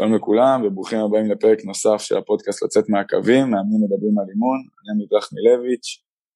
שלום 0.00 0.14
לכולם 0.14 0.62
וברוכים 0.64 0.98
הבאים 0.98 1.30
לפרק 1.30 1.64
נוסף 1.64 1.96
של 1.98 2.16
הפודקאסט 2.16 2.62
לצאת 2.62 2.84
מהקווים, 2.88 3.50
מאמנים 3.50 3.80
מדברים 3.84 4.18
על 4.18 4.24
אימון, 4.32 4.58
אני 4.58 4.92
עמית 4.94 5.12
רחמילביץ'. 5.12 5.88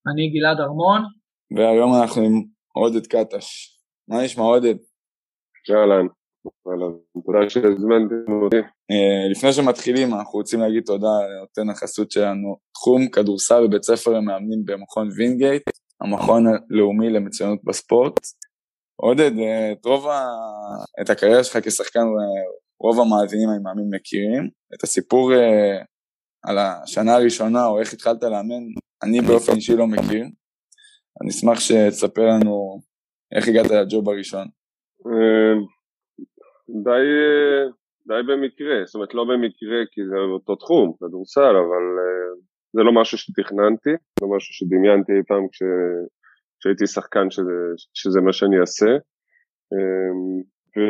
אני 0.09 0.31
גלעד 0.35 0.61
ארמון. 0.61 1.01
והיום 1.57 1.95
אנחנו 1.95 2.23
עם 2.23 2.43
עודד 2.75 3.07
קטש. 3.07 3.47
מה 4.09 4.25
נשמע 4.25 4.45
עודד? 4.45 4.75
אהלן, 5.71 6.07
תודה 7.25 7.51
שהזמנתם 7.51 8.33
אותי. 8.45 8.57
אה, 8.91 9.31
לפני 9.31 9.53
שמתחילים 9.53 10.15
אנחנו 10.15 10.39
רוצים 10.39 10.61
להגיד 10.61 10.83
תודה 10.87 11.15
לנותן 11.31 11.71
החסות 11.71 12.11
שלנו, 12.11 12.57
תחום 12.75 13.09
כדורסל 13.09 13.67
בבית 13.67 13.83
ספר 13.83 14.11
למאמנים 14.11 14.65
במכון 14.65 15.09
וינגייט, 15.17 15.63
המכון 16.01 16.45
הלאומי 16.47 17.11
למצוינות 17.11 17.59
בספורט. 17.65 18.21
עודד, 18.97 19.39
אה, 19.39 19.73
את 19.73 19.87
רוב 19.87 20.09
ה... 20.09 20.25
את 21.01 21.11
הקריירה 21.11 21.45
שלך 21.45 21.59
כשחקן 21.63 22.01
רוב 22.81 23.01
המאזינים 23.01 23.49
אני 23.51 23.59
מאמין 23.63 23.89
מכירים. 23.91 24.51
את 24.75 24.83
הסיפור 24.83 25.33
uh, 25.33 25.85
על 26.47 26.59
השנה 26.59 27.15
הראשונה 27.15 27.67
או 27.67 27.81
איך 27.81 27.93
התחלת 27.93 28.23
לאמן, 28.23 28.65
אני 29.03 29.21
באופן 29.21 29.53
אישי 29.53 29.77
לא 29.77 29.87
מכיר. 29.87 30.25
אני 31.23 31.31
אשמח 31.31 31.61
שתספר 31.61 32.23
לנו 32.23 32.81
איך 33.35 33.49
הגעת 33.49 33.71
לג'וב 33.71 34.09
הראשון. 34.09 34.47
אה, 35.07 35.55
די, 36.85 37.07
די 38.09 38.23
במקרה, 38.29 38.85
זאת 38.87 38.95
אומרת 38.95 39.15
לא 39.15 39.25
במקרה 39.25 39.79
כי 39.93 40.01
זה 40.11 40.17
אותו 40.35 40.57
תחום, 40.57 40.93
כדורסל, 40.99 41.55
אבל 41.65 41.85
זה 42.77 42.83
לא 42.83 42.93
משהו 43.01 43.19
שתכננתי, 43.19 43.95
לא 44.23 44.29
משהו 44.37 44.55
שדמיינתי 44.55 45.13
אי 45.13 45.23
פעם 45.29 45.49
כש, 45.53 45.63
כשהייתי 46.61 46.87
שחקן 46.87 47.31
שזה, 47.31 47.59
שזה 47.95 48.21
מה 48.21 48.33
שאני 48.33 48.61
אעשה. 48.61 48.93
ו... 50.77 50.81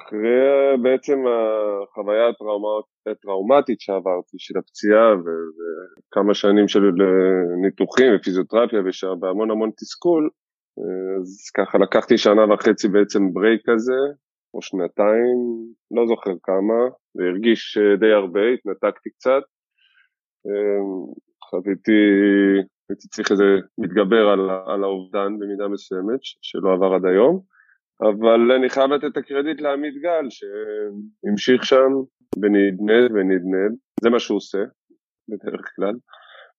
אחרי 0.00 0.82
בעצם 0.82 1.18
החוויה 1.26 2.28
הטראומטית 3.06 3.80
שעברתי 3.80 4.36
של 4.38 4.58
הפציעה 4.58 5.14
וכמה 5.14 6.34
שנים 6.34 6.68
של 6.68 6.82
ניתוחים 7.62 8.12
ופיזיותרפיה 8.16 8.80
והמון 9.20 9.50
המון 9.50 9.70
תסכול, 9.70 10.30
אז 11.20 11.50
ככה 11.56 11.78
לקחתי 11.78 12.18
שנה 12.18 12.54
וחצי 12.54 12.88
בעצם 12.88 13.32
ברייק 13.32 13.60
כזה, 13.70 14.00
או 14.54 14.62
שנתיים, 14.62 15.38
לא 15.90 16.06
זוכר 16.06 16.30
כמה, 16.42 16.80
זה 17.14 17.22
הרגיש 17.24 17.78
די 18.00 18.12
הרבה, 18.12 18.40
התנתקתי 18.54 19.10
קצת. 19.10 19.42
חוויתי, 21.50 22.00
הייתי 22.88 23.08
צריך 23.08 23.30
איזה 23.30 23.44
להתגבר 23.78 24.28
על, 24.28 24.50
על 24.66 24.84
האובדן 24.84 25.38
במידה 25.38 25.68
מסוימת, 25.68 26.20
שלא 26.22 26.72
עבר 26.72 26.94
עד 26.94 27.04
היום. 27.04 27.40
אבל 28.02 28.52
אני 28.52 28.70
חייב 28.70 28.92
לתת 28.92 29.04
את 29.04 29.16
הקרדיט 29.16 29.60
לעמית 29.60 29.94
גל 29.94 30.26
שהמשיך 30.30 31.64
שם 31.64 31.90
ונדנד 32.42 33.10
ונדנד, 33.10 33.76
זה 34.00 34.10
מה 34.10 34.18
שהוא 34.18 34.36
עושה 34.36 34.58
בדרך 35.28 35.72
כלל, 35.76 35.94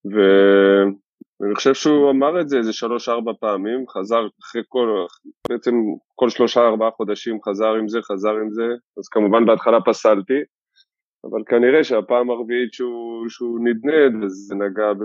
ואני 0.06 1.56
חושב 1.56 1.74
שהוא 1.74 2.12
אמר 2.12 2.42
את 2.42 2.50
זה 2.50 2.58
איזה 2.58 2.74
שלוש 2.74 3.10
ארבע 3.10 3.32
פעמים, 3.40 3.88
חזר 3.88 4.28
אחרי 4.42 4.62
כל, 4.68 5.06
בעצם 5.50 5.76
כל 6.16 6.30
שלושה 6.30 6.62
ארבעה 6.62 6.92
חודשים 6.92 7.40
חזר 7.42 7.74
עם 7.74 7.88
זה, 7.88 8.00
חזר 8.02 8.32
עם 8.32 8.52
זה, 8.52 8.68
אז 8.98 9.08
כמובן 9.08 9.46
בהתחלה 9.46 9.82
פסלתי, 9.86 10.40
אבל 11.24 11.44
כנראה 11.48 11.84
שהפעם 11.84 12.30
הרביעית 12.30 12.74
שהוא, 12.74 13.30
שהוא 13.30 13.60
נדנד, 13.64 14.24
אז 14.24 14.32
זה 14.32 14.56
נגע, 14.56 14.94
ב, 14.94 15.04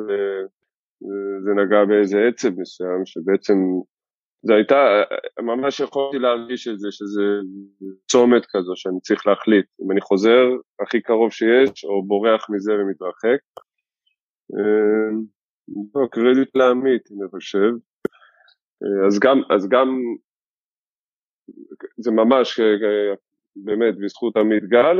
זה 1.44 1.50
נגע 1.54 1.84
באיזה 1.84 2.18
עצב 2.28 2.60
מסוים, 2.60 3.06
שבעצם 3.06 3.54
זה 4.46 4.54
הייתה, 4.54 5.02
ממש 5.40 5.80
יכולתי 5.80 6.18
להרגיש 6.18 6.68
את 6.68 6.78
זה, 6.78 6.88
שזה 6.90 7.22
צומת 8.10 8.46
כזו 8.48 8.72
שאני 8.76 9.00
צריך 9.00 9.26
להחליט 9.26 9.66
אם 9.84 9.92
אני 9.92 10.00
חוזר 10.00 10.44
הכי 10.80 11.00
קרוב 11.00 11.32
שיש 11.32 11.84
או 11.84 12.06
בורח 12.06 12.50
מזה 12.50 12.72
ומתרחק. 12.74 13.40
אה, 14.54 15.10
לא, 15.94 16.06
קרדיט 16.10 16.56
לעמית 16.56 17.02
אני 17.10 17.28
חושב. 17.30 17.70
אה, 18.82 19.06
אז 19.06 19.18
גם, 19.18 19.40
אז 19.50 19.68
גם 19.68 19.88
זה 21.96 22.10
ממש 22.10 22.60
אה, 22.60 23.14
באמת 23.56 23.94
בזכות 23.98 24.36
עמית 24.36 24.64
גל 24.64 24.96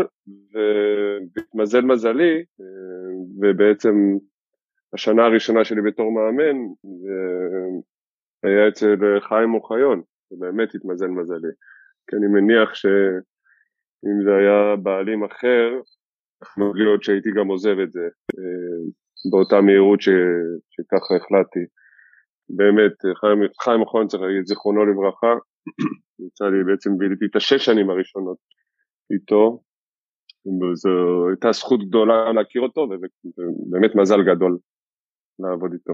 והתמזל 0.53 1.81
מזלי 1.81 2.45
ובעצם 3.41 3.95
השנה 4.95 5.25
הראשונה 5.25 5.65
שלי 5.65 5.83
בתור 5.83 6.13
מאמן 6.13 6.57
היה 8.43 8.69
אצל 8.69 8.97
חיים 9.29 9.55
אוחיון, 9.55 10.03
ובאמת 10.31 10.75
התמזל 10.75 11.07
מזלי. 11.07 11.53
כי 12.07 12.17
אני 12.17 12.27
מניח 12.27 12.75
שאם 12.75 14.17
זה 14.25 14.31
היה 14.37 14.77
בעלים 14.77 15.25
אחר, 15.25 15.69
יכול 16.43 16.73
להיות 16.79 17.03
שהייתי 17.03 17.31
גם 17.37 17.49
עוזב 17.49 17.79
את 17.85 17.93
זה 17.93 18.07
אה, 18.39 18.81
באותה 19.31 19.61
מהירות 19.61 20.01
ש... 20.01 20.09
שככה 20.71 21.17
החלטתי. 21.17 21.65
באמת, 22.49 22.93
חיים, 23.21 23.39
חיים 23.63 23.81
אוחיון 23.81 24.07
צריך 24.07 24.23
להגיד 24.23 24.47
זיכרונו 24.47 24.85
לברכה, 24.87 25.33
יצא 26.27 26.45
לי 26.45 26.65
בעצם 26.65 26.91
ביליתי 26.99 27.25
את 27.31 27.37
השש 27.37 27.65
שנים 27.65 27.91
הראשונות 27.91 28.39
איתו, 29.13 29.63
וזו 30.47 31.29
הייתה 31.29 31.53
זכות 31.53 31.81
גדולה 31.89 32.33
להכיר 32.33 32.63
אותו, 32.63 32.81
ובאמת 32.81 33.95
מזל 33.95 34.23
גדול 34.23 34.59
לעבוד 35.39 35.73
איתו. 35.73 35.93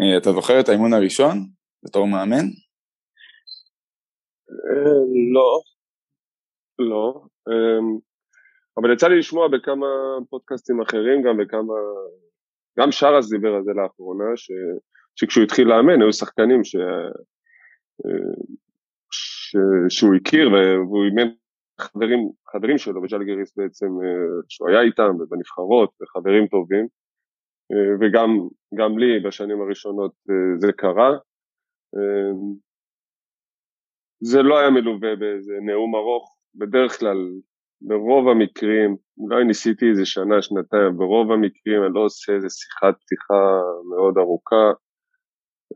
אה, 0.00 0.18
אתה 0.18 0.32
זוכר 0.32 0.60
את 0.60 0.68
האימון 0.68 0.92
הראשון? 0.92 1.46
בתור 1.84 2.06
מאמן? 2.06 2.46
אה, 4.50 5.00
לא, 5.34 5.60
לא, 6.78 7.22
אמ, 7.48 7.98
אבל 8.76 8.92
יצא 8.92 9.08
לי 9.08 9.18
לשמוע 9.18 9.48
בכמה 9.48 9.86
פודקאסטים 10.30 10.80
אחרים, 10.80 11.22
גם 11.22 11.36
בכמה, 11.36 11.74
גם 12.78 12.92
שרס 12.92 13.30
דיבר 13.30 13.54
על 13.54 13.64
זה 13.64 13.72
לאחרונה, 13.72 14.36
ש, 14.36 14.50
שכשהוא 15.16 15.44
התחיל 15.44 15.68
לאמן 15.68 16.02
היו 16.02 16.12
שחקנים 16.12 16.64
ש, 16.64 16.76
אה, 16.76 17.10
ש, 19.10 19.56
שהוא 19.88 20.14
הכיר 20.14 20.52
והוא 20.52 21.04
אימן 21.04 21.28
חברים, 21.80 22.30
חברים 22.52 22.78
שלו 22.78 23.02
בג'לגריס 23.02 23.56
בעצם, 23.56 23.86
שהוא 24.48 24.68
היה 24.68 24.80
איתם 24.80 25.10
ובנבחרות 25.20 25.90
וחברים 26.02 26.46
טובים, 26.46 26.86
אה, 27.72 27.94
וגם 28.00 28.98
לי 28.98 29.20
בשנים 29.20 29.60
הראשונות 29.60 30.12
אה, 30.30 30.58
זה 30.58 30.72
קרה. 30.72 31.10
אה, 31.96 32.32
זה 34.20 34.42
לא 34.42 34.58
היה 34.58 34.70
מלווה 34.70 35.16
באיזה 35.16 35.52
נאום 35.62 35.94
ארוך, 35.96 36.36
בדרך 36.54 36.98
כלל 36.98 37.16
ברוב 37.80 38.28
המקרים, 38.28 38.96
אולי 39.18 39.44
ניסיתי 39.44 39.90
איזה 39.90 40.06
שנה, 40.06 40.42
שנתיים, 40.42 40.96
ברוב 40.96 41.32
המקרים 41.32 41.82
אני 41.84 41.94
לא 41.94 42.00
עושה 42.00 42.32
איזה 42.32 42.48
שיחת 42.50 42.94
פתיחה 43.00 43.60
מאוד 43.90 44.18
ארוכה, 44.18 44.72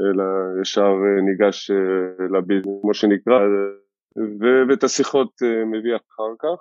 אלא 0.00 0.24
ישר 0.62 0.92
ניגש 1.26 1.70
לביזנס, 2.34 2.80
כמו 2.82 2.94
שנקרא, 2.94 3.40
ואת 4.68 4.84
השיחות 4.84 5.32
מביא 5.66 5.96
אחר 5.96 6.32
כך. 6.38 6.58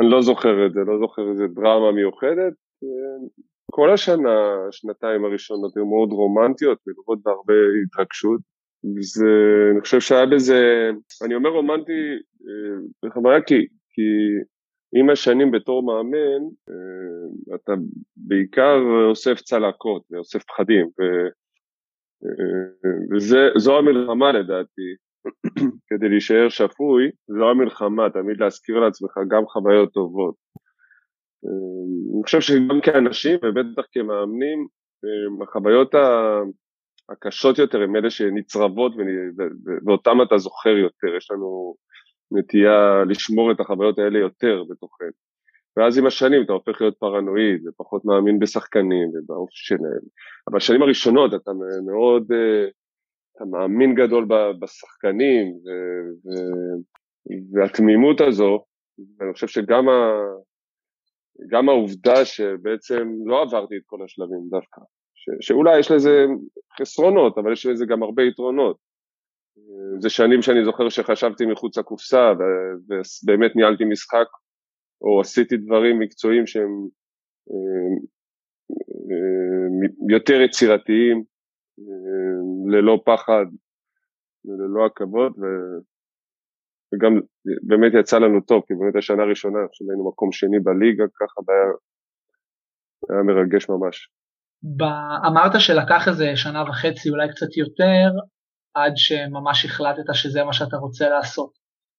אני 0.00 0.10
לא 0.10 0.22
זוכר 0.22 0.66
את 0.66 0.72
זה, 0.72 0.80
לא 0.80 0.98
זוכר 0.98 1.30
איזה 1.30 1.46
דרמה 1.46 1.92
מיוחדת, 1.92 2.54
כל 3.70 3.90
השנה, 3.90 4.66
השנתיים 4.68 5.24
הראשונות 5.24 5.76
היו 5.76 5.86
מאוד 5.86 6.12
רומנטיות, 6.12 6.78
מלוות 6.86 7.18
בהרבה 7.22 7.54
התרגשות. 7.84 8.40
וזה, 8.96 9.26
אני 9.72 9.80
חושב 9.80 10.00
שהיה 10.00 10.26
בזה, 10.26 10.90
אני 11.24 11.34
אומר 11.34 11.50
רומנטי 11.50 12.02
אה, 12.46 12.78
בכוונה 13.04 13.40
כי, 13.46 13.54
כי 13.90 14.02
עם 15.00 15.10
השנים 15.10 15.50
בתור 15.50 15.82
מאמן, 15.82 16.42
אה, 16.68 17.54
אתה 17.54 17.72
בעיקר 18.16 18.78
אוסף 19.10 19.40
צלקות 19.40 20.02
ואוסף 20.10 20.42
פחדים, 20.44 20.86
ו, 20.86 21.02
אה, 22.24 23.16
וזו 23.56 23.78
המלחמה 23.78 24.32
לדעתי, 24.32 24.90
כדי 25.88 26.08
להישאר 26.08 26.48
שפוי, 26.48 27.10
זו 27.28 27.50
המלחמה, 27.50 28.10
תמיד 28.10 28.40
להזכיר 28.40 28.78
לעצמך 28.78 29.10
גם 29.28 29.46
חוויות 29.46 29.92
טובות. 29.92 30.34
אני 31.44 32.22
חושב 32.24 32.40
שגם 32.40 32.80
כאנשים 32.82 33.38
ובטח 33.42 33.82
כמאמנים, 33.92 34.66
החוויות 35.42 35.94
הקשות 37.10 37.58
יותר 37.58 37.82
הן 37.82 37.96
אלה 37.96 38.10
שנצרבות 38.10 38.92
ואותן 39.86 40.10
אתה 40.26 40.38
זוכר 40.38 40.76
יותר, 40.76 41.16
יש 41.16 41.30
לנו 41.30 41.74
נטייה 42.32 43.04
לשמור 43.08 43.52
את 43.52 43.60
החוויות 43.60 43.98
האלה 43.98 44.18
יותר 44.18 44.62
בתוכנו. 44.70 45.08
ואז 45.76 45.98
עם 45.98 46.06
השנים 46.06 46.42
אתה 46.42 46.52
הופך 46.52 46.80
להיות 46.80 46.96
פרנואיד 46.98 47.66
ופחות 47.66 48.04
מאמין 48.04 48.38
בשחקנים 48.38 49.08
ובאופי 49.08 49.52
שלהם. 49.54 50.04
אבל 50.48 50.56
בשנים 50.56 50.82
הראשונות 50.82 51.34
אתה 51.34 51.50
מאוד, 51.86 52.32
אתה 53.36 53.44
מאמין 53.44 53.94
גדול 53.94 54.26
בשחקנים 54.60 55.46
ו, 55.46 55.68
ו, 56.24 56.28
והתמימות 57.52 58.20
הזו, 58.20 58.64
ואני 59.18 59.32
חושב 59.32 59.46
שגם 59.46 59.84
גם 61.48 61.68
העובדה 61.68 62.24
שבעצם 62.24 63.08
לא 63.26 63.42
עברתי 63.42 63.76
את 63.76 63.82
כל 63.86 64.04
השלבים 64.04 64.40
דווקא, 64.50 64.80
ש, 65.14 65.46
שאולי 65.48 65.78
יש 65.78 65.90
לזה 65.90 66.26
חסרונות, 66.80 67.38
אבל 67.38 67.52
יש 67.52 67.66
לזה 67.66 67.86
גם 67.86 68.02
הרבה 68.02 68.22
יתרונות. 68.22 68.76
זה 69.98 70.10
שנים 70.10 70.42
שאני 70.42 70.64
זוכר 70.64 70.88
שחשבתי 70.88 71.46
מחוץ 71.46 71.78
לקופסה 71.78 72.32
ובאמת 72.88 73.56
ניהלתי 73.56 73.84
משחק 73.84 74.26
או 75.02 75.20
עשיתי 75.20 75.56
דברים 75.56 75.98
מקצועיים 75.98 76.46
שהם 76.46 76.88
יותר 80.10 80.40
יצירתיים, 80.40 81.22
ללא 82.66 83.02
פחד 83.04 83.46
וללא 84.44 84.86
עכבות, 84.86 85.32
וגם 86.94 87.20
באמת 87.62 87.92
יצא 88.00 88.18
לנו 88.18 88.40
טוב, 88.40 88.62
כי 88.66 88.74
באמת 88.74 88.96
השנה 88.96 89.22
הראשונה, 89.22 89.58
עכשיו 89.68 89.86
היינו 89.90 90.08
מקום 90.08 90.32
שני 90.32 90.60
בליגה, 90.60 91.04
ככה 91.20 91.40
היה, 91.48 91.64
היה 93.10 93.22
מרגש 93.22 93.68
ממש. 93.68 94.08
אמרת 95.26 95.52
שלקח 95.58 96.08
איזה 96.08 96.32
שנה 96.36 96.62
וחצי, 96.62 97.10
אולי 97.10 97.28
קצת 97.28 97.56
יותר, 97.56 98.08
עד 98.74 98.92
שממש 98.96 99.64
החלטת 99.64 100.02
שזה 100.12 100.44
מה 100.44 100.52
שאתה 100.52 100.76
רוצה 100.76 101.08
לעשות. 101.08 101.50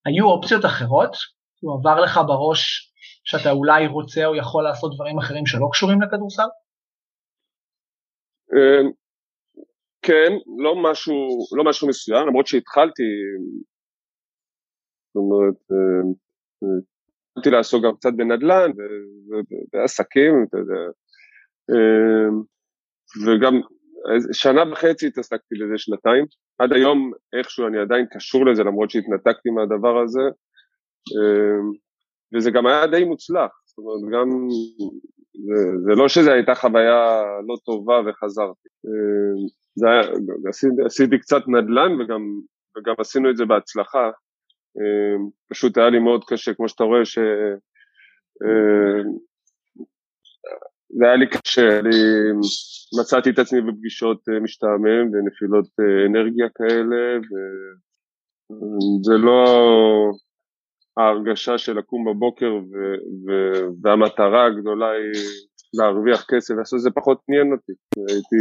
היו 0.05 0.25
אופציות 0.25 0.65
אחרות? 0.65 1.15
הוא 1.61 1.79
עבר 1.79 2.01
לך 2.01 2.19
בראש 2.27 2.91
שאתה 3.23 3.51
אולי 3.51 3.87
רוצה 3.87 4.25
או 4.25 4.35
יכול 4.35 4.63
לעשות 4.63 4.95
דברים 4.95 5.17
אחרים 5.19 5.45
שלא 5.45 5.67
קשורים 5.71 6.01
לכדורסל? 6.01 6.49
אמ, 8.53 8.91
כן, 10.01 10.31
לא 10.63 10.75
משהו, 10.91 11.15
לא 11.57 11.63
משהו 11.63 11.87
מסוים, 11.87 12.27
למרות 12.27 12.47
שהתחלתי, 12.47 13.03
זאת 15.13 15.15
אומרת, 15.15 15.55
אמ, 15.71 16.13
התחלתי 17.29 17.49
לעסוק 17.49 17.83
גם 17.83 17.95
קצת 17.95 18.13
בנדל"ן 18.15 18.71
ועסקים, 19.73 20.45
אתה 20.49 20.57
יודע, 20.57 20.81
אמ, 21.71 22.41
וגם 23.25 23.61
שנה 24.33 24.71
וחצי 24.71 25.07
התעסקתי 25.07 25.55
בזה 25.55 25.77
שנתיים, 25.77 26.25
עד 26.59 26.73
היום 26.73 27.11
איכשהו 27.37 27.67
אני 27.67 27.79
עדיין 27.79 28.05
קשור 28.11 28.45
לזה 28.45 28.63
למרות 28.63 28.89
שהתנתקתי 28.89 29.49
מהדבר 29.49 30.01
הזה, 30.03 30.21
וזה 32.35 32.51
גם 32.51 32.67
היה 32.67 32.87
די 32.87 33.03
מוצלח, 33.03 33.51
זאת 33.65 33.77
אומרת 33.77 34.13
גם 34.13 34.47
זה, 35.33 35.77
זה 35.83 35.91
לא 35.95 36.07
שזו 36.07 36.31
הייתה 36.31 36.55
חוויה 36.55 37.21
לא 37.47 37.55
טובה 37.65 38.01
וחזרתי. 38.05 38.69
אה, 38.85 39.47
זה 39.75 39.89
היה, 39.89 40.01
עשיתי, 40.49 40.83
עשיתי 40.85 41.19
קצת 41.19 41.41
נדל"ן 41.47 42.01
וגם, 42.01 42.21
וגם 42.77 42.93
עשינו 42.99 43.29
את 43.29 43.37
זה 43.37 43.45
בהצלחה. 43.45 44.09
אה, 44.77 45.17
פשוט 45.49 45.77
היה 45.77 45.89
לי 45.89 45.99
מאוד 45.99 46.23
קשה, 46.27 46.53
כמו 46.53 46.69
שאתה 46.69 46.83
רואה, 46.83 47.05
ש... 47.05 47.17
אה, 48.43 49.03
זה 50.97 51.05
היה 51.05 51.15
לי 51.15 51.29
קשה, 51.29 51.79
אני 51.79 51.97
מצאתי 52.99 53.29
את 53.29 53.39
עצמי 53.39 53.61
בפגישות 53.61 54.29
משתעמם 54.43 55.13
ונפילות 55.13 55.67
אנרגיה 56.07 56.47
כאלה, 56.55 57.19
וזה 58.51 59.13
לא, 59.13 59.45
ההרגשה 60.97 61.57
של 61.57 61.77
לקום 61.77 62.05
בבוקר 62.05 62.53
ו- 62.53 63.01
ו- 63.25 63.67
והמטרה 63.81 64.45
הגדולה 64.45 64.91
היא 64.91 65.21
להרוויח 65.73 66.25
כסף, 66.29 66.53
לעשות 66.57 66.79
זה 66.79 66.89
פחות 66.91 67.21
עניין 67.29 67.51
אותי. 67.51 67.73
הייתי, 68.09 68.35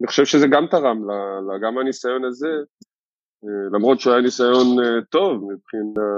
אני 0.00 0.06
חושב 0.06 0.24
שזה 0.24 0.46
גם 0.46 0.66
תרם, 0.70 1.08
לה, 1.08 1.58
גם 1.62 1.78
הניסיון 1.78 2.24
הזה, 2.24 2.48
אה, 2.48 2.91
למרות 3.72 4.00
שהוא 4.00 4.12
היה 4.12 4.22
ניסיון 4.22 4.66
אה, 4.84 5.02
טוב 5.10 5.32
מבחינה 5.34 6.08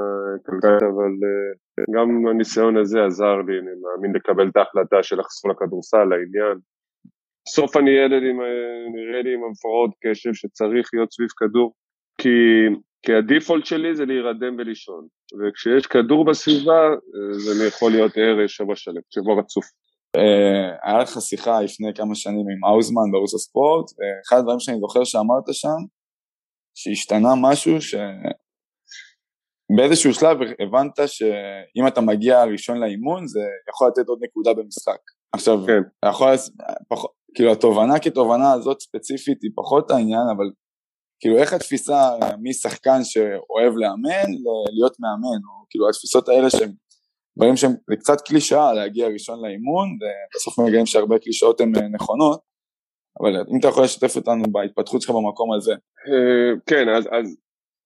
כלכלית, 0.47 0.83
אבל 0.83 1.13
אה, 1.25 1.85
גם 1.95 2.27
הניסיון 2.27 2.77
הזה 2.77 3.05
עזר 3.05 3.37
לי, 3.47 3.59
אני 3.59 3.71
מאמין, 3.83 4.17
לקבל 4.17 4.49
את 4.49 4.57
ההחלטה 4.57 5.03
של 5.03 5.17
לחזור 5.19 5.53
לכדורסל, 5.53 6.05
לעניין. 6.05 6.59
בסוף 7.47 7.77
אני 7.77 7.91
ילד 7.91 8.23
עם, 8.31 8.39
נראה 8.95 9.23
לי 9.23 9.35
עם 9.35 9.41
הפרעות 9.53 9.91
קשב 10.05 10.35
שצריך 10.35 10.91
להיות 10.93 11.13
סביב 11.13 11.29
כדור, 11.29 11.75
כי 12.21 12.29
כי 13.05 13.15
הדיפולט 13.15 13.67
שלי 13.67 13.97
זה 13.97 14.05
להירדם 14.05 14.57
ולישון, 14.59 15.07
וכשיש 15.41 15.87
כדור 15.87 16.25
בסביבה 16.25 16.95
זה 17.33 17.67
יכול 17.67 17.91
להיות 17.91 18.13
ערב 18.17 18.47
שבוע 18.47 18.77
שלם, 18.77 19.01
שבוע 19.11 19.39
רצוף. 19.39 19.65
אה, 20.17 20.77
היה 20.83 20.99
לך 20.99 21.21
שיחה 21.21 21.61
לפני 21.61 21.95
כמה 21.95 22.15
שנים 22.15 22.47
עם 22.53 22.65
האוזמן 22.65 23.13
בערוץ 23.13 23.35
הספורט, 23.35 23.87
ואחד 23.91 24.39
הדברים 24.39 24.61
שאני 24.61 24.79
זוכר 24.81 25.05
שאמרת 25.05 25.45
שם, 25.53 25.81
שהשתנה 26.75 27.29
משהו 27.43 27.77
שבאיזשהו 29.71 30.15
שלב 30.15 30.39
הבנת 30.61 30.99
שאם 31.07 31.87
אתה 31.89 32.01
מגיע 32.01 32.45
ראשון 32.45 32.81
לאימון 32.81 33.27
זה 33.27 33.41
יכול 33.71 33.89
לתת 33.89 34.09
עוד 34.09 34.19
נקודה 34.23 34.55
במשחק. 34.55 34.99
עכשיו, 35.33 35.59
כן. 35.67 36.09
יכול, 36.09 36.29
פח, 36.89 37.03
כאילו 37.35 37.53
התובנה 37.53 37.99
כתובנה 37.99 38.53
הזאת 38.53 38.81
ספציפית 38.81 39.43
היא 39.43 39.51
פחות 39.55 39.91
העניין, 39.91 40.27
אבל 40.37 40.51
כאילו 41.21 41.39
איך 41.39 41.53
התפיסה 41.53 42.11
משחקן 42.43 43.05
שאוהב 43.05 43.73
לאמן 43.77 44.31
להיות 44.75 44.97
מאמן, 45.01 45.41
או 45.45 45.65
כאילו 45.71 45.89
התפיסות 45.89 46.29
האלה 46.29 46.51
שהם 46.51 46.73
דברים 47.39 47.57
שהם 47.57 47.73
קצת 48.01 48.21
קלישאה 48.21 48.73
להגיע 48.73 49.09
ראשון 49.09 49.39
לאימון, 49.43 49.89
ובסוף 49.99 50.59
מגלים 50.59 50.87
שהרבה 50.87 51.19
קלישאות 51.19 51.61
הן 51.61 51.77
אה, 51.77 51.89
נכונות, 51.89 52.41
אבל 53.21 53.37
אם 53.37 53.59
אתה 53.61 53.69
יכול 53.69 53.85
לשתף 53.85 54.17
אותנו 54.17 54.43
בהתפתחות 54.53 55.03
שלך 55.03 55.11
במקום 55.11 55.53
הזה. 55.53 55.73
אה, 55.73 56.53
כן, 56.67 56.89
אז, 56.89 57.07
אז, 57.07 57.37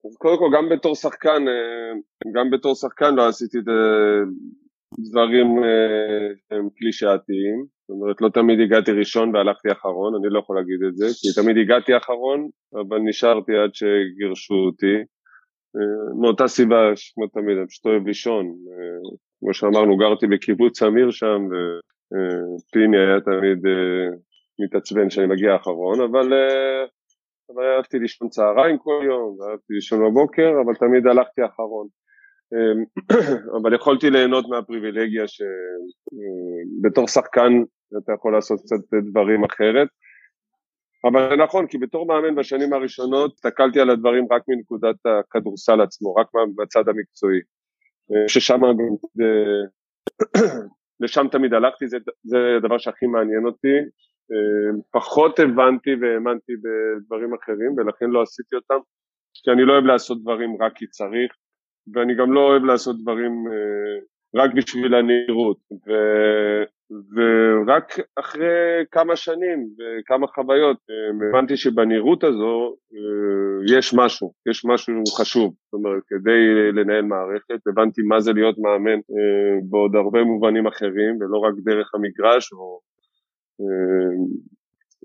אז 0.05 0.15
קודם 0.17 0.37
כל 0.37 0.49
גם 0.57 0.69
בתור 0.69 0.95
שחקן, 0.95 1.47
אה, 1.47 1.91
גם 2.35 2.49
בתור 2.49 2.75
שחקן 2.75 3.15
לא 3.15 3.27
עשיתי 3.27 3.57
דברים 4.99 5.47
שהם 6.49 6.69
קלישאתיים, 6.77 7.65
זאת 7.89 8.01
אומרת, 8.01 8.21
לא 8.21 8.29
תמיד 8.29 8.59
הגעתי 8.59 8.91
ראשון 8.91 9.35
והלכתי 9.35 9.71
אחרון, 9.71 10.15
אני 10.15 10.33
לא 10.33 10.39
יכול 10.39 10.55
להגיד 10.55 10.83
את 10.87 10.95
זה, 10.95 11.05
כי 11.05 11.41
תמיד 11.41 11.57
הגעתי 11.57 11.97
אחרון, 11.97 12.49
אבל 12.73 12.99
נשארתי 12.99 13.51
עד 13.57 13.69
שגירשו 13.73 14.53
אותי. 14.53 14.95
אה, 15.75 16.21
מאותה 16.21 16.47
סיבה, 16.47 16.81
כמו 17.15 17.27
תמיד, 17.27 17.57
אני 17.57 17.67
פשוט 17.67 17.85
אוהב 17.85 18.07
לישון. 18.07 18.45
אה, 18.45 19.15
כמו 19.39 19.53
שאמרנו, 19.53 19.97
גרתי 19.97 20.27
בקיבוץ 20.27 20.83
אמיר 20.83 21.11
שם, 21.11 21.41
ופיני 22.11 22.97
היה 22.97 23.19
תמיד 23.21 23.65
אה, 23.65 24.07
מתעצבן 24.59 25.09
שאני 25.09 25.27
מגיע 25.27 25.55
אחרון, 25.55 26.01
אבל, 26.01 26.33
אהבתי 27.77 27.99
לישון 27.99 28.29
צהריים 28.29 28.77
כל 28.77 29.01
יום, 29.05 29.37
ואהבתי 29.39 29.73
לישון 29.73 29.99
בבוקר, 29.99 30.51
אבל 30.65 30.75
תמיד 30.75 31.07
הלכתי 31.07 31.45
אחרון. 31.45 31.87
אבל 33.61 33.75
יכולתי 33.75 34.09
ליהנות 34.09 34.45
מהפריבילגיה 34.49 35.23
שבתור 35.27 37.07
שחקן 37.07 37.63
אתה 37.97 38.13
יכול 38.13 38.33
לעשות 38.33 38.59
קצת 38.59 38.97
דברים 39.11 39.43
אחרת. 39.43 39.87
אבל 41.03 41.29
זה 41.29 41.35
נכון, 41.35 41.67
כי 41.67 41.77
בתור 41.77 42.07
מאמן 42.07 42.35
בשנים 42.35 42.73
הראשונות 42.73 43.33
הסתכלתי 43.33 43.79
על 43.79 43.89
הדברים 43.89 44.25
רק 44.31 44.41
מנקודת 44.47 44.95
הכדורסל 45.05 45.81
עצמו, 45.81 46.15
רק 46.15 46.27
מהצד 46.57 46.89
המקצועי. 46.89 47.39
ששם 48.27 48.59
גם, 48.61 48.77
לשם 51.01 51.27
תמיד 51.31 51.53
הלכתי, 51.53 51.87
זה, 51.87 51.97
זה 52.23 52.37
הדבר 52.57 52.77
שהכי 52.77 53.05
מעניין 53.05 53.45
אותי. 53.45 53.77
פחות 54.91 55.39
הבנתי 55.39 55.89
והאמנתי 56.01 56.53
בדברים 56.63 57.33
אחרים 57.33 57.73
ולכן 57.77 58.09
לא 58.09 58.21
עשיתי 58.21 58.55
אותם, 58.55 58.79
כי 59.33 59.51
אני 59.51 59.65
לא 59.65 59.73
אוהב 59.73 59.85
לעשות 59.85 60.21
דברים 60.21 60.57
רק 60.61 60.73
כי 60.75 60.87
צריך, 60.87 61.31
ואני 61.93 62.15
גם 62.15 62.33
לא 62.33 62.39
אוהב 62.39 62.63
לעשות 62.63 62.95
דברים 63.01 63.33
רק 64.35 64.53
בשביל 64.53 64.95
הנראות. 64.95 65.57
ו... 65.87 65.91
ורק 67.15 67.93
אחרי 68.19 68.85
כמה 68.91 69.15
שנים 69.15 69.69
וכמה 69.77 70.27
חוויות 70.27 70.77
אה, 70.89 71.29
הבנתי 71.29 71.57
שבנראות 71.57 72.23
הזו 72.23 72.75
אה, 72.93 73.77
יש 73.77 73.93
משהו, 73.93 74.33
יש 74.49 74.65
משהו 74.65 74.93
חשוב, 75.17 75.53
זאת 75.65 75.73
אומרת 75.73 76.03
כדי 76.07 76.71
לנהל 76.73 77.01
מערכת 77.01 77.67
הבנתי 77.67 78.01
מה 78.01 78.19
זה 78.19 78.33
להיות 78.33 78.55
מאמן 78.57 78.99
אה, 79.11 79.59
בעוד 79.69 79.95
הרבה 79.95 80.23
מובנים 80.23 80.67
אחרים 80.67 81.17
ולא 81.19 81.37
רק 81.37 81.53
דרך 81.63 81.95
המגרש 81.95 82.53
או, 82.53 82.79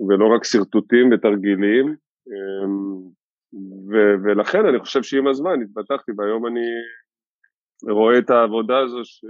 ולא 0.09 0.35
רק 0.35 0.45
שרטוטים 0.45 1.13
ותרגילים 1.13 1.97
ו- 3.91 4.17
ולכן 4.25 4.67
אני 4.67 4.79
חושב 4.79 5.03
שעם 5.03 5.27
הזמן 5.27 5.63
התפתחתי 5.63 6.13
והיום 6.19 6.47
אני 6.47 6.67
רואה 7.91 8.19
את 8.19 8.31
העבודה 8.31 8.79
הזו 8.79 9.05
ש... 9.05 9.25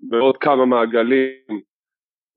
בעוד 0.00 0.36
כמה 0.36 0.66
מעגלים 0.66 1.62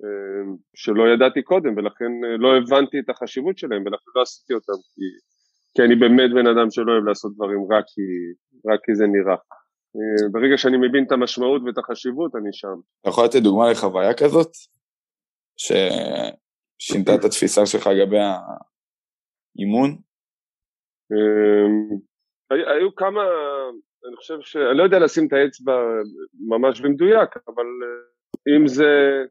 אה, 0.03 0.53
שלא 0.75 1.03
ידעתי 1.13 1.41
קודם 1.41 1.77
ולכן 1.77 2.11
אה, 2.25 2.37
לא 2.37 2.57
הבנתי 2.57 2.99
את 2.99 3.09
החשיבות 3.09 3.57
שלהם 3.57 3.81
ולכן 3.81 4.11
לא 4.15 4.21
עשיתי 4.21 4.53
אותם 4.53 4.73
כי, 4.73 5.05
כי 5.75 5.81
אני 5.81 5.95
באמת 5.95 6.31
בן 6.33 6.47
אדם 6.47 6.71
שלא 6.71 6.91
אוהב 6.91 7.03
לעשות 7.03 7.35
דברים 7.35 7.59
רק 7.71 7.85
כי, 7.87 8.01
רק 8.71 8.79
כי 8.85 8.95
זה 8.95 9.07
נראה. 9.07 9.37
אה, 9.95 10.29
ברגע 10.31 10.57
שאני 10.57 10.77
מבין 10.77 11.03
את 11.07 11.11
המשמעות 11.11 11.61
ואת 11.65 11.77
החשיבות 11.77 12.35
אני 12.35 12.49
שם. 12.53 12.77
אתה 13.01 13.09
יכול 13.09 13.25
לתת 13.25 13.41
דוגמה 13.41 13.71
לחוויה 13.71 14.13
כזאת? 14.13 14.51
ששינתה 15.57 17.15
את 17.15 17.25
התפיסה 17.25 17.65
שלך 17.65 17.87
לגבי 17.87 18.19
האימון? 19.57 19.97
היו 22.49 22.95
כמה, 22.95 23.21
אני 24.07 24.15
חושב 24.15 24.41
ש... 24.41 24.55
אני 24.55 24.77
לא 24.77 24.83
יודע 24.83 24.99
לשים 24.99 25.27
את 25.27 25.33
האצבע 25.33 25.73
ממש 26.47 26.81
במדויק, 26.81 27.29
אבל 27.47 27.65
אה, 27.83 28.57
אם 28.57 28.67
זה, 28.67 29.23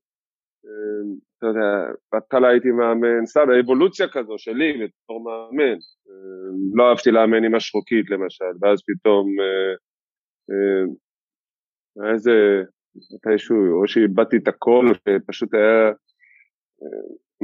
אה, 0.66 1.02
אתה 1.38 1.46
יודע, 1.46 1.92
בהתחלה 2.12 2.48
הייתי 2.48 2.70
מאמן, 2.70 3.26
סתם, 3.26 3.50
האבולוציה 3.50 4.08
כזו 4.08 4.38
שלי 4.38 4.72
בתור 4.72 5.24
מאמן, 5.24 5.78
אה, 6.08 6.50
לא 6.74 6.90
אהבתי 6.90 7.10
לאמן 7.10 7.44
עם 7.44 7.54
השרוקית 7.54 8.10
למשל, 8.10 8.52
ואז 8.60 8.78
פתאום 8.86 9.26
היה 12.00 12.12
איזה, 12.12 12.62
מתישהו, 13.14 13.56
או 13.80 13.88
שאיבדתי 13.88 14.36
את 14.36 14.48
הכל, 14.48 14.86
שפשוט 14.94 15.54
היה, 15.54 15.92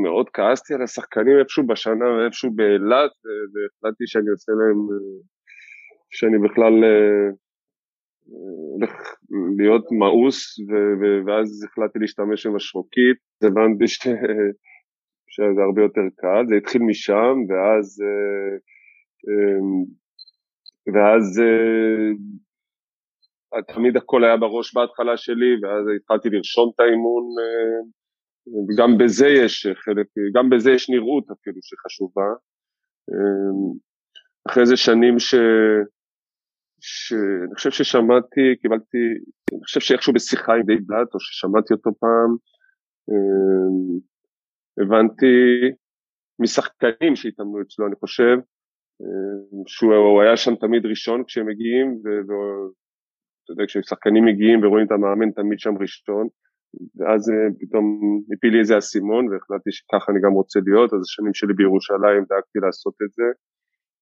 מאוד 0.03 0.27
כעסתי 0.33 0.75
על 0.75 0.83
השחקנים 0.83 1.39
איפשהו 1.39 1.67
בשנה, 1.67 2.25
איפשהו 2.25 2.51
באילת, 2.51 3.11
והחלטתי 3.53 4.07
שאני 4.07 4.31
עושה 4.31 4.53
להם, 4.53 4.79
שאני 6.11 6.39
בכלל 6.49 6.75
הולך 8.73 8.93
להיות 9.59 9.93
מאוס, 9.93 10.59
ואז 11.27 11.65
החלטתי 11.65 11.99
להשתמש 11.99 12.47
עם 12.47 12.57
השרוקית, 12.57 13.17
הבנתי 13.43 13.89
ש... 13.89 13.99
שזה 15.33 15.61
הרבה 15.67 15.83
יותר 15.83 16.07
קל, 16.17 16.47
זה 16.49 16.55
התחיל 16.57 16.83
משם, 16.83 17.35
ואז, 17.49 17.87
אה, 18.07 18.53
אמ, 19.27 19.85
ואז 20.95 21.25
אה, 23.55 23.63
תמיד 23.75 23.97
הכל 23.97 24.25
היה 24.25 24.37
בראש 24.37 24.75
בהתחלה 24.75 25.17
שלי, 25.17 25.51
ואז 25.63 25.85
התחלתי 25.97 26.29
לרשום 26.31 26.71
את 26.75 26.81
האימון, 26.81 27.25
וגם 28.69 28.99
בזה 28.99 29.27
יש 29.29 29.67
חלק, 29.75 30.07
גם 30.35 30.51
בזה 30.51 30.71
יש 30.71 30.91
נראות 30.91 31.25
אפילו 31.31 31.59
שחשובה. 31.63 32.31
אחרי 34.49 34.67
זה 34.67 34.77
שנים 34.77 35.19
ש... 35.19 35.35
שאני 36.81 37.55
חושב 37.55 37.71
ששמעתי, 37.71 38.57
קיבלתי, 38.63 38.99
אני 39.53 39.61
חושב 39.65 39.81
שאיכשהו 39.81 40.13
בשיחה 40.13 40.55
עם 40.55 40.63
די 40.63 40.77
בלאט, 40.77 41.15
או 41.15 41.21
ששמעתי 41.21 41.75
אותו 41.75 41.91
פעם, 42.01 42.37
הבנתי 44.81 45.27
משחקנים 46.39 47.17
שהתאמנו 47.17 47.63
אצלו, 47.63 47.87
אני 47.87 47.97
חושב, 47.97 48.37
שהוא 49.67 50.23
היה 50.23 50.37
שם 50.37 50.55
תמיד 50.57 50.87
ראשון 50.87 51.25
כשהם 51.25 51.47
מגיעים, 51.47 51.89
ואתה 52.05 53.51
יודע, 53.53 53.65
כששחקנים 53.67 54.25
מגיעים 54.25 54.65
ורואים 54.65 54.87
את 54.87 54.93
המאמן 54.93 55.31
תמיד 55.31 55.61
שם 55.61 55.77
ראשון, 55.81 56.29
ואז 56.99 57.31
אה, 57.31 57.49
פתאום 57.61 57.85
הפיל 58.33 58.53
לי 58.53 58.59
איזה 58.59 58.79
אסימון 58.79 59.29
והחלטתי 59.29 59.73
שככה 59.73 60.13
אני 60.13 60.21
גם 60.25 60.33
רוצה 60.33 60.61
להיות, 60.67 60.93
אז 60.93 61.01
השנים 61.01 61.35
שלי 61.35 61.55
בירושלים 61.55 62.25
דאגתי 62.29 62.59
לעשות 62.63 62.95
את 63.05 63.13
זה. 63.13 63.29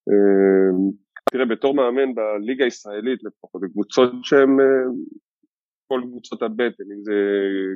אה, 0.09 0.71
תראה, 1.31 1.47
בתור 1.47 1.75
מאמן 1.75 2.15
בליגה 2.15 2.65
הישראלית 2.65 3.21
לפחות, 3.25 3.61
בקבוצות 3.63 4.13
שהן 4.23 4.61
אה, 4.61 4.85
כל 5.89 6.01
קבוצות 6.05 6.43
הבטן, 6.43 6.87
אם 6.95 7.03
זה 7.03 7.15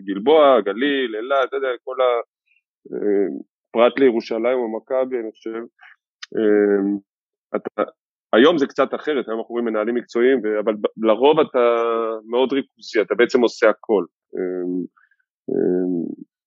גלבוע, 0.04 0.60
גליל, 0.60 1.16
אילת, 1.16 1.48
אתה 1.48 1.56
יודע, 1.56 1.68
כל 1.84 1.96
ה... 2.00 2.10
פרט 3.72 3.98
לירושלים 3.98 4.58
או 4.58 4.76
מכבי, 4.76 5.16
אני 5.20 5.30
חושב, 5.30 5.62
אתה, 7.56 7.82
היום 8.32 8.58
זה 8.58 8.66
קצת 8.66 8.94
אחרת, 8.94 9.28
היום 9.28 9.38
אנחנו 9.38 9.52
רואים 9.52 9.64
מנהלים 9.64 9.94
מקצועיים, 9.94 10.38
אבל 10.64 10.74
לרוב 10.96 11.40
אתה 11.40 11.58
מאוד 12.30 12.52
ריכוזי, 12.52 13.00
אתה 13.00 13.14
בעצם 13.14 13.40
עושה 13.40 13.70
הכל. 13.70 14.04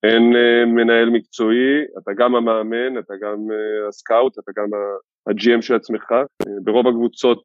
אין 0.05 0.35
אה, 0.35 0.65
מנהל 0.65 1.09
מקצועי, 1.09 1.83
אתה 1.97 2.11
גם 2.17 2.35
המאמן, 2.35 2.97
אתה 2.99 3.13
גם 3.21 3.37
אה, 3.51 3.87
הסקאוט, 3.87 4.39
אתה 4.39 4.51
גם 4.57 4.69
ה-GM 5.27 5.61
של 5.61 5.75
עצמך. 5.75 6.11
אה, 6.11 6.53
ברוב 6.63 6.87
הקבוצות 6.87 7.43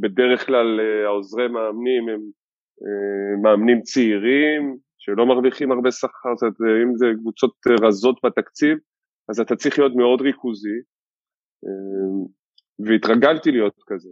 בדרך 0.00 0.46
כלל 0.46 0.80
העוזרי 1.06 1.48
מאמנים 1.48 2.08
הם 2.08 2.20
מאמנים 3.42 3.80
צעירים, 3.82 4.76
שלא 4.98 5.26
מרוויחים 5.26 5.72
הרבה 5.72 5.90
שכר, 5.90 6.34
זאת 6.36 6.42
אומרת, 6.42 6.82
אם 6.82 6.96
זה 6.96 7.06
קבוצות 7.20 7.54
רזות 7.82 8.18
בתקציב, 8.24 8.78
אז 9.28 9.40
אתה 9.40 9.56
צריך 9.56 9.78
להיות 9.78 9.96
מאוד 9.96 10.20
ריכוזי, 10.20 10.78
והתרגלתי 12.86 13.50
להיות 13.50 13.74
כזה. 13.86 14.08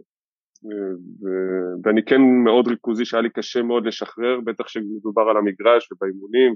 ואני 1.83 2.05
כן 2.05 2.21
מאוד 2.43 2.67
ריכוזי 2.67 3.05
שהיה 3.05 3.21
לי 3.21 3.29
קשה 3.29 3.61
מאוד 3.61 3.85
לשחרר, 3.85 4.39
בטח 4.45 4.63
כשמדובר 4.63 5.21
על 5.21 5.37
המגרש 5.37 5.91
ובאימונים, 5.91 6.55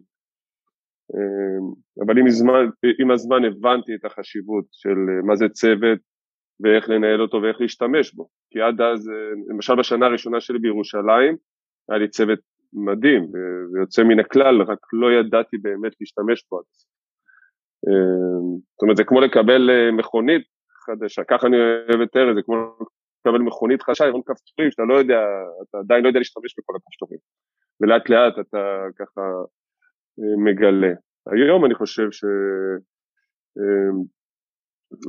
אבל 2.05 2.17
עם 2.17 2.27
הזמן, 2.27 2.65
עם 2.99 3.11
הזמן 3.11 3.45
הבנתי 3.45 3.95
את 3.95 4.05
החשיבות 4.05 4.65
של 4.71 4.97
מה 5.27 5.35
זה 5.35 5.49
צוות 5.49 5.99
ואיך 6.59 6.89
לנהל 6.89 7.21
אותו 7.21 7.41
ואיך 7.41 7.61
להשתמש 7.61 8.13
בו, 8.13 8.27
כי 8.49 8.61
עד 8.61 8.81
אז, 8.81 9.11
למשל 9.49 9.75
בשנה 9.75 10.05
הראשונה 10.05 10.41
שלי 10.41 10.59
בירושלים, 10.59 11.35
היה 11.89 11.99
לי 11.99 12.09
צוות 12.09 12.39
מדהים 12.73 13.27
ויוצא 13.73 14.03
מן 14.03 14.19
הכלל, 14.19 14.61
רק 14.61 14.79
לא 14.93 15.11
ידעתי 15.11 15.57
באמת 15.57 15.93
להשתמש 16.01 16.45
בו. 16.51 16.61
זאת 18.73 18.81
אומרת, 18.81 18.97
זה 18.97 19.03
כמו 19.03 19.21
לקבל 19.21 19.69
מכונית 19.91 20.41
חדשה, 20.85 21.23
ככה 21.23 21.47
אני 21.47 21.57
אוהב 21.57 22.01
את 22.01 22.17
ארז, 22.17 22.35
זה 22.35 22.41
כמו 22.45 22.55
לקבל 23.27 23.39
מכונית 23.39 23.81
חדשה 23.81 24.05
עם 24.05 24.21
כפתורים 24.25 24.71
שאתה 24.71 24.83
לא 24.83 24.93
יודע, 24.93 25.19
אתה 25.69 25.77
עדיין 25.77 26.03
לא 26.03 26.07
יודע 26.07 26.19
להשתמש 26.19 26.55
בכל 26.59 26.73
הכפתורים, 26.75 27.19
ולאט 27.81 28.09
לאט 28.09 28.33
אתה 28.39 28.83
ככה 28.99 29.21
מגלה. 30.45 30.93
היום 31.31 31.65
אני 31.65 31.75
חושב 31.75 32.11
ש... 32.11 32.25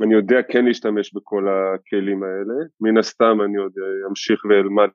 אני 0.03 0.13
יודע 0.13 0.41
כן 0.51 0.65
להשתמש 0.65 1.13
בכל 1.13 1.45
הכלים 1.49 2.23
האלה, 2.23 2.53
מן 2.81 2.97
הסתם 2.97 3.37
אני 3.45 3.57
עוד 3.57 3.73
אמשיך 4.09 4.45
ואלמד 4.45 4.89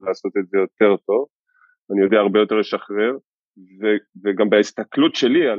לעשות 0.00 0.32
את 0.36 0.48
זה 0.48 0.58
יותר 0.58 0.96
טוב, 0.96 1.26
אני 1.92 2.02
יודע 2.02 2.18
הרבה 2.18 2.38
יותר 2.38 2.54
לשחרר, 2.54 3.16
ו, 3.80 3.84
וגם 4.24 4.50
בהסתכלות 4.50 5.14
שלי 5.14 5.48
על, 5.48 5.58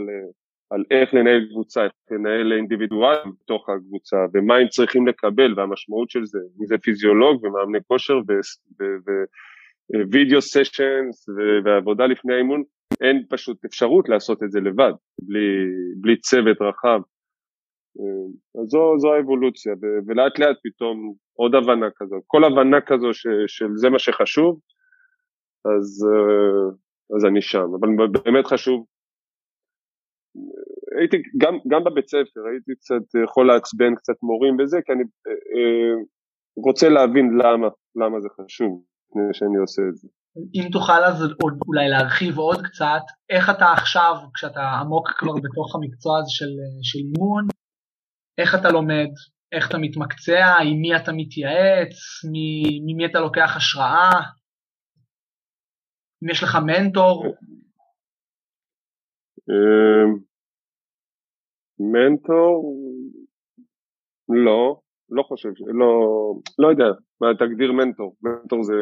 על 0.73 0.83
איך 0.91 1.13
לנהל 1.13 1.47
קבוצה, 1.49 1.83
איך 1.83 1.91
לנהל 2.11 2.53
אינדיבידואל 2.53 3.17
בתוך 3.41 3.69
הקבוצה, 3.69 4.17
ומה 4.33 4.55
הם 4.55 4.67
צריכים 4.67 5.07
לקבל, 5.07 5.53
והמשמעות 5.59 6.09
של 6.09 6.25
זה, 6.25 6.39
אם 6.61 6.65
זה 6.65 6.77
פיזיולוג 6.77 7.43
ומאמני 7.43 7.79
כושר 7.87 8.19
ווידאו 10.11 10.41
סשנס 10.41 11.29
ועבודה 11.65 12.05
לפני 12.05 12.33
האימון, 12.33 12.63
אין 13.01 13.23
פשוט 13.29 13.65
אפשרות 13.65 14.09
לעשות 14.09 14.43
את 14.43 14.51
זה 14.51 14.59
לבד, 14.59 14.91
בלי, 15.21 15.47
בלי 16.01 16.17
צוות 16.17 16.61
רחב. 16.61 16.99
אז 18.61 18.67
זו, 18.67 18.95
זו 18.97 19.13
האבולוציה, 19.13 19.73
ולאט 20.07 20.39
לאט 20.39 20.57
פתאום 20.63 21.13
עוד 21.33 21.55
הבנה 21.55 21.87
כזו, 21.95 22.15
כל 22.27 22.43
הבנה 22.43 22.81
כזו 22.81 23.13
ש, 23.13 23.27
של 23.47 23.67
זה 23.75 23.89
מה 23.89 23.99
שחשוב, 23.99 24.59
אז, 25.65 26.07
אז 27.17 27.25
אני 27.25 27.41
שם, 27.41 27.67
אבל 27.79 28.07
באמת 28.23 28.47
חשוב, 28.47 28.85
הייתי 30.99 31.17
גם, 31.37 31.53
גם 31.67 31.83
בבית 31.83 32.07
ספר, 32.07 32.41
הייתי 32.51 32.71
קצת 32.79 33.05
יכול 33.23 33.47
לעצבן 33.47 33.95
קצת 33.95 34.17
מורים 34.23 34.59
וזה, 34.59 34.77
כי 34.85 34.91
אני 34.91 35.03
אה, 35.27 35.95
רוצה 36.65 36.89
להבין 36.89 37.25
למה, 37.41 37.67
למה 37.95 38.19
זה 38.21 38.29
חשוב 38.37 38.83
לפני 39.09 39.33
שאני 39.33 39.57
עושה 39.57 39.81
את 39.89 39.95
זה. 39.97 40.07
אם 40.55 40.69
תוכל 40.71 41.03
אז 41.03 41.21
עוד 41.21 41.57
אולי 41.67 41.89
להרחיב 41.89 42.37
עוד 42.37 42.61
קצת, 42.67 43.05
איך 43.29 43.49
אתה 43.49 43.65
עכשיו, 43.65 44.15
כשאתה 44.33 44.61
עמוק 44.81 45.09
כבר 45.17 45.33
בתוך 45.43 45.75
המקצוע 45.75 46.19
הזה 46.19 46.29
של, 46.31 46.51
של 46.83 46.99
אימון, 46.99 47.47
איך 48.37 48.55
אתה 48.55 48.69
לומד, 48.69 49.09
איך 49.51 49.69
אתה 49.69 49.77
מתמקצע, 49.77 50.45
עם 50.63 50.77
מי 50.81 50.95
אתה 50.95 51.11
מתייעץ, 51.11 51.95
ממי 52.85 53.05
אתה 53.05 53.19
לוקח 53.19 53.57
השראה, 53.57 54.09
אם 56.23 56.29
יש 56.29 56.43
לך 56.43 56.57
מנטור? 56.65 57.35
מנטור? 61.79 62.75
לא, 64.29 64.79
לא 65.09 65.23
חושב, 65.23 65.49
לא, 65.79 65.91
לא 66.59 66.67
יודע, 66.67 66.89
מה 67.21 67.27
תגדיר 67.39 67.71
מנטור, 67.71 68.15
מנטור 68.21 68.63
זה... 68.63 68.73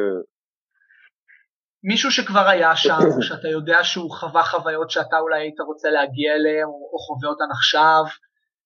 מישהו 1.84 2.12
שכבר 2.12 2.48
היה 2.48 2.76
שם, 2.76 3.00
שאתה 3.28 3.48
יודע 3.48 3.84
שהוא 3.84 4.12
חווה 4.12 4.44
חוויות 4.44 4.90
שאתה 4.90 5.20
אולי 5.20 5.42
היית 5.42 5.60
רוצה 5.60 5.90
להגיע 5.90 6.34
אליהם, 6.34 6.68
או 6.68 7.00
חווה 7.00 7.30
אותן 7.30 7.52
עכשיו, 7.52 8.04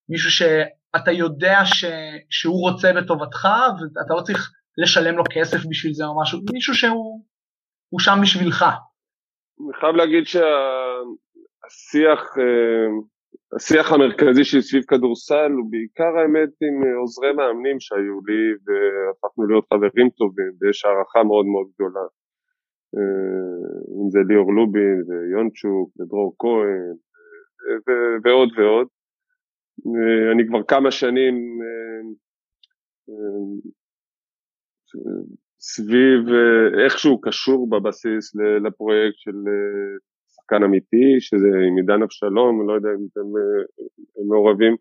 מישהו 0.08 0.30
שאתה 0.30 1.10
יודע 1.10 1.58
ש, 1.64 1.84
שהוא 2.30 2.70
רוצה 2.70 2.92
בטובתך, 2.96 3.48
ואתה 3.80 4.14
לא 4.14 4.22
צריך 4.22 4.52
לשלם 4.78 5.16
לו 5.16 5.24
כסף 5.34 5.58
בשביל 5.70 5.92
זה 5.92 6.04
או 6.04 6.20
משהו, 6.22 6.40
מישהו 6.52 6.74
שהוא 6.74 7.24
הוא 7.88 8.00
שם 8.00 8.18
בשבילך. 8.22 8.62
אני 8.62 9.80
חייב 9.80 9.96
להגיד 9.96 10.24
שהשיח, 10.26 12.20
אה, 12.38 12.88
השיח 13.54 13.92
המרכזי 13.92 14.44
שלי 14.44 14.62
סביב 14.62 14.82
כדורסל 14.84 15.50
הוא 15.58 15.70
בעיקר 15.70 16.12
האמת 16.18 16.48
עם 16.60 16.96
עוזרי 17.00 17.32
מאמנים 17.32 17.80
שהיו 17.80 18.18
לי 18.26 18.42
והפכנו 18.64 19.46
להיות 19.46 19.66
חברים 19.72 20.10
טובים 20.10 20.52
ויש 20.60 20.84
הערכה 20.84 21.24
מאוד 21.24 21.46
מאוד 21.46 21.66
גדולה. 21.74 22.06
אה, 22.96 23.76
אם 23.98 24.10
זה 24.10 24.18
ליאור 24.28 24.52
לובין 24.54 25.02
ויונצ'וק 25.08 26.00
ודרור 26.00 26.34
כהן 26.38 26.96
ועוד 28.24 28.48
ועוד. 28.58 28.86
אה, 29.86 30.32
אני 30.32 30.46
כבר 30.48 30.62
כמה 30.62 30.90
שנים 30.90 31.34
סביב 35.60 36.20
אה, 36.28 36.84
איכשהו 36.84 37.20
קשור 37.20 37.70
בבסיס 37.70 38.34
לפרויקט 38.64 39.18
של 39.18 39.38
אה, 39.48 39.98
שחקן 40.46 40.62
אמיתי, 40.62 41.20
שזה 41.20 41.48
עם 41.68 41.76
עידן 41.76 42.02
אבשלום, 42.02 42.68
לא 42.68 42.72
יודע 42.72 42.88
אם 42.88 43.06
אתם 43.12 43.20
אה, 43.20 44.24
מעורבים. 44.28 44.76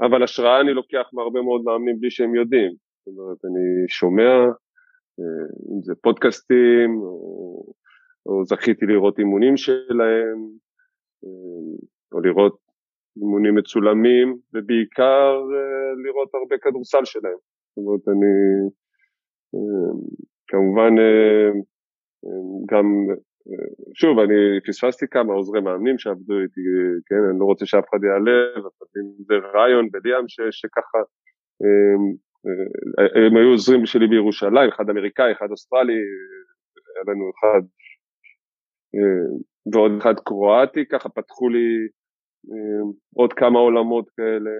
אבל 0.00 0.22
השראה 0.22 0.60
אני 0.60 0.74
לוקח 0.74 1.10
מהרבה 1.12 1.42
מאוד 1.42 1.64
מאמנים 1.64 2.00
בלי 2.00 2.10
שהם 2.10 2.34
יודעים. 2.34 2.72
זאת 3.06 3.18
אומרת, 3.18 3.44
אני 3.44 3.88
שומע, 3.88 4.32
אה, 5.20 5.46
אם 5.70 5.82
זה 5.82 5.94
פודקאסטים, 6.02 7.00
או, 7.00 7.64
או 8.26 8.44
זכיתי 8.44 8.86
לראות 8.86 9.18
אימונים 9.18 9.56
שלהם, 9.56 10.38
אה, 11.24 11.76
או 12.12 12.20
לראות 12.20 12.58
אימונים 13.16 13.54
מצולמים, 13.54 14.36
ובעיקר 14.54 15.42
לראות 16.04 16.34
הרבה 16.34 16.58
כדורסל 16.58 17.04
שלהם. 17.04 17.38
זאת 17.68 17.76
אומרת, 17.76 18.08
אני 18.08 18.70
כמובן 20.48 20.94
גם 22.70 22.86
שוב, 23.94 24.18
אני 24.18 24.60
פספסתי 24.66 25.06
כמה 25.10 25.32
עוזרי 25.32 25.60
מאמנים 25.60 25.98
שעבדו 25.98 26.34
איתי, 26.40 26.60
כן, 27.06 27.22
אני 27.30 27.38
לא 27.40 27.44
רוצה 27.44 27.66
שאף 27.66 27.84
אחד 27.90 27.98
אבל 28.56 28.86
אם 28.96 29.24
זה 29.26 29.34
רעיון 29.54 29.88
וליאם 29.92 30.24
שככה, 30.50 30.98
הם, 31.60 32.02
אה, 32.98 33.26
הם 33.26 33.36
היו 33.36 33.48
עוזרים 33.48 33.86
שלי 33.86 34.06
בירושלים, 34.06 34.68
אחד 34.68 34.90
אמריקאי, 34.90 35.32
אחד 35.32 35.50
אוסטרלי, 35.50 35.92
היה 36.94 37.04
לנו 37.06 37.30
אחד 37.30 37.62
אה, 38.94 39.28
ועוד 39.72 39.92
אחד 40.00 40.14
קרואטי, 40.24 40.84
ככה 40.86 41.08
פתחו 41.08 41.48
לי 41.48 41.68
אה, 42.50 42.82
עוד 43.16 43.32
כמה 43.32 43.58
עולמות 43.58 44.10
כאלה, 44.16 44.50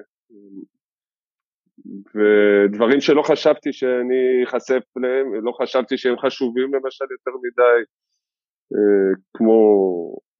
ודברים 2.15 3.01
שלא 3.01 3.23
חשבתי 3.23 3.73
שאני 3.73 4.45
אחשף 4.45 4.83
להם, 4.97 5.45
לא 5.45 5.53
חשבתי 5.63 5.99
שהם 5.99 6.19
חשובים 6.19 6.75
למשל 6.75 7.05
יותר 7.11 7.39
מדי, 7.45 7.63
אה, 7.63 8.12
כמו 9.35 9.59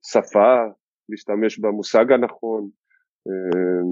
שפה, 0.05 0.55
להשתמש 1.09 1.59
במושג 1.59 2.11
הנכון, 2.11 2.69
אה, 3.27 3.83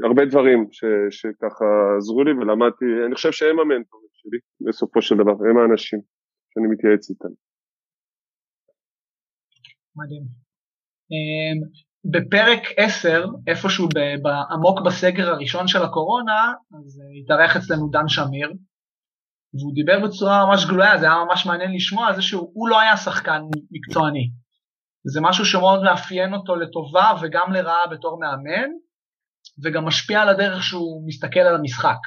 והרבה 0.00 0.24
דברים 0.24 0.68
ש, 0.72 0.84
שככה 1.10 1.64
עזרו 1.98 2.24
לי 2.24 2.32
ולמדתי, 2.32 2.84
אני 3.06 3.14
חושב 3.14 3.32
שהם 3.32 3.58
המנטורים 3.60 4.08
שלי 4.12 4.38
בסופו 4.68 5.02
של 5.02 5.14
דבר, 5.14 5.32
הם 5.50 5.58
האנשים 5.58 6.00
שאני 6.50 6.66
מתייעץ 6.66 7.10
איתם. 7.10 7.28
מדהים. 9.96 10.22
אה, 11.12 11.54
בפרק 12.04 12.62
10, 12.76 13.24
איפשהו 13.46 13.88
עמוק 14.50 14.78
בסגר 14.86 15.28
הראשון 15.28 15.68
של 15.68 15.82
הקורונה, 15.82 16.52
אז 16.78 17.02
התארח 17.22 17.56
אצלנו 17.56 17.88
דן 17.90 18.08
שמיר, 18.08 18.52
והוא 19.54 19.74
דיבר 19.74 19.98
בצורה 20.06 20.46
ממש 20.46 20.66
גלויה, 20.66 20.98
זה 20.98 21.06
היה 21.06 21.24
ממש 21.24 21.46
מעניין 21.46 21.72
לשמוע 21.74 22.12
זה 22.12 22.22
שהוא 22.22 22.68
לא 22.68 22.80
היה 22.80 22.96
שחקן 22.96 23.40
מקצועני. 23.70 24.30
זה 25.04 25.20
משהו 25.22 25.44
שמאוד 25.44 25.82
מאפיין 25.82 26.34
אותו 26.34 26.56
לטובה 26.56 27.12
וגם 27.22 27.52
לרעה 27.52 27.86
בתור 27.90 28.20
מאמן, 28.20 28.70
וגם 29.64 29.84
משפיע 29.84 30.22
על 30.22 30.28
הדרך 30.28 30.62
שהוא 30.62 31.08
מסתכל 31.08 31.40
על 31.40 31.54
המשחק. 31.54 31.98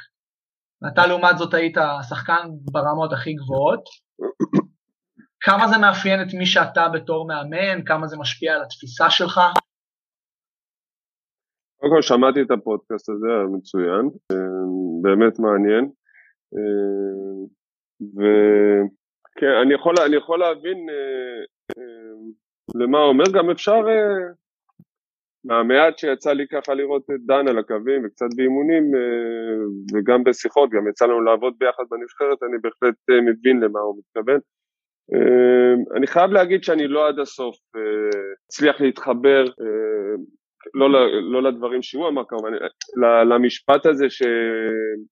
ואתה 0.82 1.06
לעומת 1.06 1.38
זאת 1.38 1.54
היית 1.54 1.76
שחקן 2.08 2.42
ברמות 2.72 3.12
הכי 3.12 3.34
גבוהות. 3.34 3.84
כמה 5.40 5.68
זה 5.68 5.78
מאפיין 5.78 6.22
את 6.22 6.34
מי 6.38 6.46
שאתה 6.46 6.88
בתור 6.88 7.28
מאמן, 7.28 7.84
כמה 7.86 8.06
זה 8.06 8.16
משפיע 8.16 8.54
על 8.54 8.62
התפיסה 8.62 9.10
שלך? 9.10 9.40
קודם 11.80 11.92
כל 11.94 12.02
שמעתי 12.02 12.42
את 12.42 12.50
הפודקאסט 12.50 13.08
הזה, 13.08 13.56
מצוין, 13.56 14.04
אה, 14.32 14.36
באמת 15.02 15.38
מעניין. 15.38 15.90
אה, 16.56 17.46
וכן, 18.14 19.54
אני 19.62 19.74
יכול, 19.74 19.94
אני 20.06 20.16
יכול 20.16 20.38
להבין 20.38 20.86
אה, 20.90 21.44
אה, 21.78 22.82
למה 22.82 22.98
הוא 22.98 23.08
אומר, 23.08 23.24
גם 23.32 23.50
אפשר, 23.50 23.80
מהמעט 25.44 25.98
שיצא 25.98 26.32
לי 26.32 26.46
ככה 26.48 26.74
לראות 26.74 27.02
את 27.14 27.20
דן 27.26 27.48
על 27.48 27.58
הקווים 27.58 28.04
וקצת 28.04 28.26
באימונים 28.36 28.84
וגם 29.94 30.24
בשיחות, 30.24 30.70
גם 30.70 30.88
יצא 30.88 31.04
לנו 31.04 31.20
לעבוד 31.20 31.54
ביחד 31.58 31.82
בנבחרת, 31.90 32.42
אני 32.42 32.58
בהחלט 32.62 32.94
מבין 33.22 33.60
למה 33.60 33.80
הוא 33.80 33.98
מתכוון. 33.98 34.40
אני 35.96 36.06
חייב 36.06 36.30
להגיד 36.30 36.64
שאני 36.64 36.88
לא 36.88 37.08
עד 37.08 37.18
הסוף 37.18 37.56
הצליח 38.48 38.80
להתחבר 38.80 39.44
לא, 40.74 40.88
לא 41.32 41.42
לדברים 41.42 41.82
שהוא 41.82 42.08
אמר 42.08 42.22
כמובן, 42.28 42.52
למשפט 43.34 43.86
הזה 43.86 44.10
ש, 44.10 44.22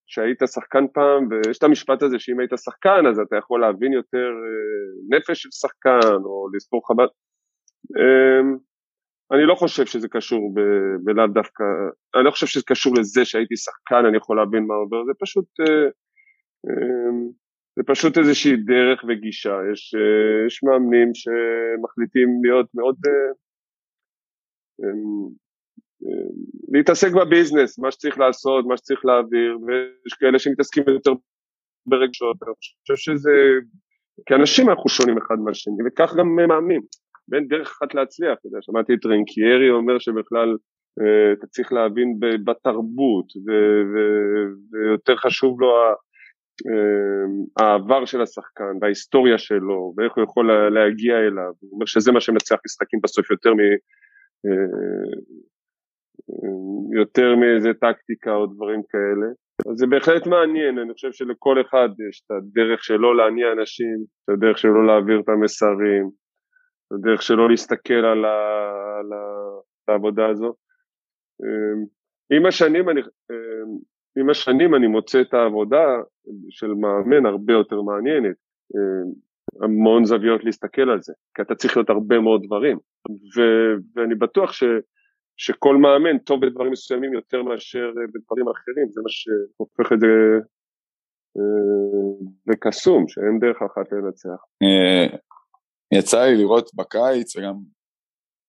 שהיית 0.06 0.38
שחקן 0.46 0.84
פעם, 0.94 1.28
ויש 1.30 1.58
את 1.58 1.62
המשפט 1.62 2.02
הזה 2.02 2.18
שאם 2.18 2.40
היית 2.40 2.50
שחקן 2.56 3.06
אז 3.10 3.18
אתה 3.18 3.36
יכול 3.36 3.60
להבין 3.60 3.92
יותר 3.92 4.30
אה, 4.44 5.16
נפש 5.16 5.42
של 5.42 5.48
שחקן 5.50 6.14
או 6.24 6.48
לספור 6.56 6.88
חב"ד. 6.88 7.08
אמ, 7.98 8.56
אני 9.32 9.46
לא 9.46 9.54
חושב 9.54 9.86
שזה 9.86 10.08
קשור 10.08 10.54
בלאו 11.04 11.26
דווקא, 11.26 11.64
אני 12.14 12.24
לא 12.24 12.30
חושב 12.30 12.46
שזה 12.46 12.64
קשור 12.66 12.94
לזה 12.98 13.24
שהייתי 13.24 13.56
שחקן, 13.56 14.06
אני 14.08 14.16
יכול 14.16 14.36
להבין 14.36 14.66
מה 14.66 14.74
עובר, 14.74 15.04
זה 15.04 15.12
פשוט, 15.20 15.46
אה, 15.60 15.88
אמ, 16.66 17.28
זה 17.76 17.82
פשוט 17.86 18.18
איזושהי 18.18 18.56
דרך 18.56 19.04
וגישה, 19.08 19.56
יש, 19.72 19.94
אה, 19.94 20.46
יש 20.46 20.62
מאמנים 20.64 21.08
שמחליטים 21.14 22.28
להיות 22.44 22.66
מאוד 22.74 22.96
אמ, 24.80 25.41
להתעסק 26.72 27.12
בביזנס, 27.12 27.78
מה 27.78 27.90
שצריך 27.90 28.18
לעשות, 28.18 28.66
מה 28.66 28.76
שצריך 28.76 29.04
להעביר, 29.04 29.58
ויש 29.66 30.14
כאלה 30.20 30.38
שמתעסקים 30.38 30.84
יותר 30.88 31.12
ברגשות, 31.86 32.36
אני 32.42 32.54
חושב 32.80 32.96
שזה, 32.96 33.30
כאנשים 34.26 34.70
אנחנו 34.70 34.88
שונים 34.88 35.18
אחד 35.18 35.36
מהשני, 35.44 35.74
וכך 35.86 36.14
גם 36.18 36.36
מאמנים, 36.36 36.82
ואין 37.28 37.48
דרך 37.48 37.68
אחת 37.68 37.94
להצליח, 37.94 38.38
אתה 38.38 38.46
יודע, 38.46 38.58
שמעתי 38.60 38.94
את 38.94 39.06
רנקיירי 39.06 39.70
אומר 39.70 39.98
שבכלל 39.98 40.56
אה, 41.00 41.32
אתה 41.32 41.46
צריך 41.46 41.72
להבין 41.72 42.18
בתרבות, 42.44 43.26
ויותר 44.72 45.16
חשוב 45.16 45.60
לו 45.60 45.68
אה, 46.68 47.64
העבר 47.64 48.04
של 48.04 48.22
השחקן 48.22 48.72
וההיסטוריה 48.80 49.38
שלו, 49.38 49.94
ואיך 49.96 50.12
הוא 50.16 50.24
יכול 50.24 50.68
להגיע 50.68 51.18
אליו, 51.18 51.52
הוא 51.60 51.72
אומר 51.72 51.86
שזה 51.86 52.12
מה 52.12 52.20
שמנצח 52.20 52.56
משחקים 52.66 53.00
בסוף 53.02 53.30
יותר 53.30 53.54
מ... 53.54 53.60
אה, 54.46 55.32
יותר 57.00 57.36
מאיזה 57.36 57.74
טקטיקה 57.80 58.34
או 58.34 58.46
דברים 58.46 58.82
כאלה. 58.88 59.26
אז 59.70 59.76
זה 59.76 59.86
בהחלט 59.86 60.26
מעניין, 60.26 60.78
אני 60.78 60.92
חושב 60.92 61.12
שלכל 61.12 61.60
אחד 61.60 61.88
יש 62.08 62.22
את 62.26 62.30
הדרך 62.30 62.84
שלו 62.84 63.14
להניע 63.14 63.52
אנשים, 63.52 64.04
את 64.24 64.28
הדרך 64.28 64.58
שלו 64.58 64.82
להעביר 64.86 65.20
את 65.20 65.28
המסרים, 65.28 66.10
את 66.86 66.92
הדרך 66.92 67.22
שלו 67.22 67.48
להסתכל 67.48 67.94
על, 67.94 68.24
ה, 68.24 68.38
על, 68.98 69.12
ה, 69.12 69.92
העבודה 69.92 70.28
הזו. 70.28 70.54
אמ, 71.42 71.84
עם 72.36 72.46
השנים, 72.46 72.88
אני, 72.88 73.00
אמ, 73.00 73.78
עם 74.18 74.30
השנים 74.30 74.74
אני 74.74 74.86
מוצא 74.86 75.20
את 75.20 75.34
העבודה 75.34 75.84
של 76.50 76.74
מאמן 76.74 77.26
הרבה 77.26 77.52
יותר 77.52 77.82
מעניינת, 77.82 78.36
אמ, 78.74 79.12
המון 79.64 80.04
זוויות 80.04 80.44
להסתכל 80.44 80.90
על 80.90 81.02
זה, 81.02 81.12
כי 81.34 81.42
אתה 81.42 81.54
צריך 81.54 81.76
להיות 81.76 81.90
הרבה 81.90 82.20
מאוד 82.20 82.42
דברים, 82.46 82.78
ו, 83.36 83.40
ואני 83.96 84.14
בטוח 84.14 84.52
ש... 84.52 84.64
שכל 85.44 85.76
מאמן 85.76 86.18
טוב 86.18 86.46
בדברים 86.46 86.72
מסוימים 86.72 87.12
יותר 87.12 87.42
מאשר 87.42 87.86
אה, 87.86 88.06
בדברים 88.14 88.48
אחרים, 88.48 88.86
זה 88.90 89.00
מה 89.04 89.10
שהופך 89.10 89.92
את 89.92 90.00
זה 90.00 90.06
אה, 91.36 92.12
בקסום, 92.46 93.08
שאין 93.08 93.38
דרך 93.40 93.56
אחת 93.62 93.92
לנצח. 93.92 94.40
אה, 94.62 95.18
יצא 95.98 96.24
לי 96.24 96.36
לראות 96.36 96.70
בקיץ 96.74 97.36
וגם 97.36 97.54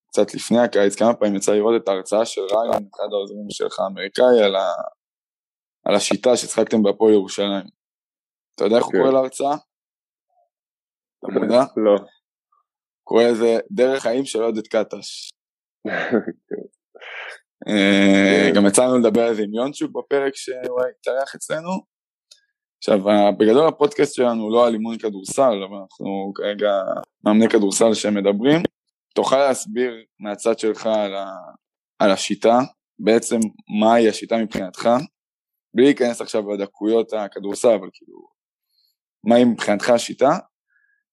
קצת 0.08 0.34
לפני 0.36 0.60
הקיץ, 0.60 0.96
כמה 0.96 1.14
פעמים 1.14 1.36
יצא 1.36 1.52
לי 1.52 1.58
לראות 1.58 1.82
את 1.84 1.88
ההרצאה 1.88 2.26
של 2.26 2.42
ריין, 2.42 2.84
אחד 2.96 3.10
העוזרים 3.12 3.50
שלך 3.50 3.80
האמריקאי, 3.80 4.44
על, 4.46 4.56
ה... 4.56 4.68
על 5.86 5.96
השיטה 5.96 6.36
שצחקתם 6.36 6.84
בהפועל 6.84 7.14
ירושלים. 7.14 7.68
אתה 8.56 8.64
יודע 8.64 8.78
איך 8.78 8.86
הוא 8.86 8.94
כן. 8.94 9.00
קורא 9.00 9.12
להרצאה? 9.12 9.56
אתה 11.20 11.28
מודע? 11.40 11.62
לא. 11.78 11.96
קורא 13.04 13.24
לזה 13.24 13.58
דרך 13.72 14.02
חיים 14.04 14.26
של 14.26 14.42
עודד 14.42 14.68
קטש. 14.68 15.30
כן. 17.66 17.72
אה, 17.72 18.52
גם 18.56 18.66
יצא 18.66 18.86
לנו 18.86 18.98
לדבר 18.98 19.22
על 19.22 19.36
זה 19.36 19.44
עם 19.44 19.54
יונצ'וק 19.54 19.92
בפרק 19.92 20.36
שהוא 20.36 20.82
התארח 21.00 21.36
אצלנו. 21.36 21.94
עכשיו, 22.78 23.00
בגדול 23.38 23.68
הפודקאסט 23.68 24.16
שלנו 24.16 24.52
לא 24.52 24.68
על 24.68 24.74
אימון 24.74 24.98
כדורסל, 24.98 25.64
אבל 25.70 25.78
אנחנו 25.78 26.32
כרגע 26.36 26.72
מאמני 27.26 27.50
כדורסל 27.50 27.94
שמדברים. 27.94 28.62
תוכל 29.16 29.38
להסביר 29.38 29.94
מהצד 30.20 30.60
שלך 30.60 30.86
על, 30.86 31.16
ה, 31.16 31.26
על 32.00 32.12
השיטה, 32.12 32.60
בעצם 33.00 33.40
מהי 33.82 34.10
השיטה 34.10 34.38
מבחינתך, 34.38 34.90
בלי 35.76 35.86
להיכנס 35.86 36.22
עכשיו 36.22 36.54
לדקויות 36.54 37.14
הכדורסל, 37.14 37.68
אבל 37.68 37.90
כאילו, 37.94 38.28
מהי 39.24 39.44
מבחינתך 39.44 39.90
השיטה, 39.90 40.38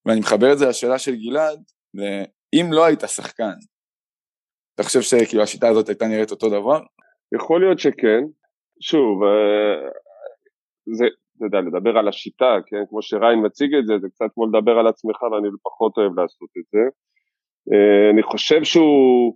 ואני 0.06 0.20
מחבר 0.20 0.52
את 0.52 0.58
זה 0.58 0.66
לשאלה 0.66 0.98
של 0.98 1.14
גלעד, 1.16 1.62
אם 2.52 2.72
לא 2.72 2.84
היית 2.84 3.00
שחקן, 3.06 3.54
אתה 4.80 4.88
חושב 4.88 5.00
שכאילו 5.00 5.42
השיטה 5.42 5.68
הזאת 5.68 5.88
הייתה 5.88 6.06
נראית 6.06 6.30
אותו 6.30 6.48
דבר? 6.48 6.80
יכול 7.34 7.60
להיות 7.60 7.78
שכן. 7.78 8.24
שוב, 8.80 9.22
אה, 9.22 9.88
זה, 10.96 11.04
אתה 11.36 11.44
יודע, 11.44 11.60
לדבר 11.60 11.98
על 11.98 12.08
השיטה, 12.08 12.56
כן, 12.66 12.82
כמו 12.88 13.02
שריין 13.02 13.46
מציג 13.46 13.74
את 13.74 13.86
זה, 13.86 13.94
זה 14.00 14.08
קצת 14.08 14.24
כמו 14.34 14.46
לדבר 14.46 14.78
על 14.78 14.86
עצמך 14.86 15.22
ואני 15.22 15.48
פחות 15.62 15.98
אוהב 15.98 16.18
לעשות 16.20 16.48
את 16.58 16.64
זה. 16.72 16.84
אה, 17.72 18.10
אני 18.10 18.22
חושב 18.22 18.64
שהוא, 18.64 19.34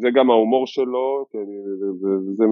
זה 0.00 0.08
גם 0.14 0.30
ההומור 0.30 0.66
שלו, 0.66 1.26
וזה 2.00 2.44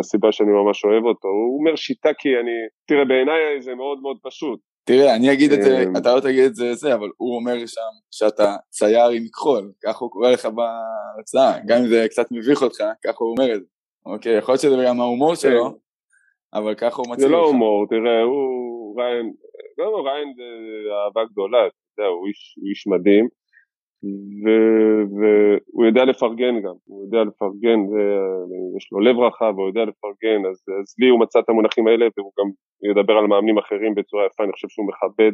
הסיבה 0.00 0.32
שאני 0.32 0.52
ממש 0.52 0.84
אוהב 0.84 1.04
אותו. 1.04 1.28
הוא 1.28 1.58
אומר 1.58 1.76
שיטה 1.76 2.10
כי 2.18 2.28
אני, 2.28 2.56
תראה 2.86 3.04
בעיניי 3.04 3.60
זה 3.60 3.74
מאוד 3.74 4.02
מאוד 4.02 4.18
פשוט. 4.22 4.60
תראה, 4.88 5.16
אני 5.16 5.32
אגיד 5.32 5.52
את 5.52 5.62
זה, 5.62 5.84
אתה 5.98 6.14
לא 6.14 6.20
תגיד 6.20 6.44
את 6.44 6.54
זה, 6.54 6.74
זה, 6.74 6.94
אבל 6.94 7.08
הוא 7.16 7.36
אומר 7.36 7.66
שם 7.66 7.92
שאתה 8.10 8.56
צייר 8.70 9.08
עם 9.08 9.22
מכחול, 9.24 9.72
ככה 9.84 9.98
הוא 10.04 10.10
קורא 10.10 10.30
לך 10.30 10.46
בהרצאה, 10.46 11.58
גם 11.66 11.78
אם 11.78 11.88
זה 11.88 12.06
קצת 12.10 12.26
מביך 12.30 12.62
אותך, 12.62 12.84
ככה 13.04 13.24
הוא 13.24 13.30
אומר 13.30 13.54
את 13.54 13.60
זה. 13.60 13.66
אוקיי, 14.06 14.38
יכול 14.38 14.52
להיות 14.52 14.62
שזה 14.62 14.84
גם 14.86 15.00
ההומור 15.00 15.34
כן. 15.34 15.40
שלו, 15.40 15.78
אבל 16.54 16.74
ככה 16.74 16.96
הוא 16.96 17.06
מצליח. 17.10 17.28
זה 17.28 17.28
לא 17.28 17.44
הומור, 17.46 17.86
תראה, 17.88 18.22
הוא, 18.22 19.00
ריין, 19.00 19.32
לא, 19.78 20.02
ריין 20.06 20.32
זה 20.36 20.42
אהבה 21.04 21.20
גדולה, 21.32 21.66
אתה 21.66 21.76
יודע, 21.98 22.08
הוא 22.08 22.26
איש 22.70 22.86
מדהים. 22.86 23.28
והוא 24.02 25.86
יודע 25.86 26.04
לפרגן 26.04 26.60
גם, 26.64 26.74
הוא 26.84 27.04
יודע 27.04 27.24
לפרגן, 27.24 27.78
יש 28.76 28.92
לו 28.92 29.00
לב 29.00 29.18
רחב 29.18 29.52
והוא 29.56 29.68
יודע 29.68 29.84
לפרגן, 29.84 30.46
אז, 30.50 30.56
אז 30.80 30.94
לי 30.98 31.08
הוא 31.08 31.20
מצא 31.20 31.38
את 31.38 31.48
המונחים 31.48 31.86
האלה 31.86 32.06
והוא 32.16 32.32
גם 32.38 32.48
ידבר 32.90 33.12
על 33.12 33.26
מאמנים 33.26 33.58
אחרים 33.58 33.94
בצורה 33.94 34.26
יפה, 34.26 34.44
אני 34.44 34.52
חושב 34.52 34.68
שהוא 34.68 34.86
מכבד, 34.88 35.32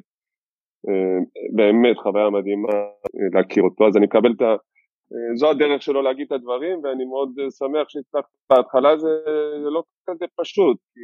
אה, 0.88 1.18
באמת 1.56 1.96
חוויה 1.98 2.30
מדהימה 2.30 2.78
אה, 3.16 3.28
להכיר 3.34 3.62
אותו, 3.62 3.86
אז 3.86 3.96
אני 3.96 4.06
מקבל 4.06 4.32
את 4.36 4.42
ה... 4.42 4.50
אה, 5.12 5.36
זו 5.36 5.50
הדרך 5.50 5.82
שלו 5.82 6.02
להגיד 6.02 6.26
את 6.26 6.32
הדברים 6.32 6.80
ואני 6.82 7.04
מאוד 7.04 7.30
שמח 7.58 7.88
שהצלחתי, 7.88 8.36
בהתחלה 8.50 8.96
זה, 8.96 9.08
זה 9.62 9.70
לא 9.70 9.82
כזה 10.10 10.24
פשוט, 10.40 10.76
כי, 10.94 11.00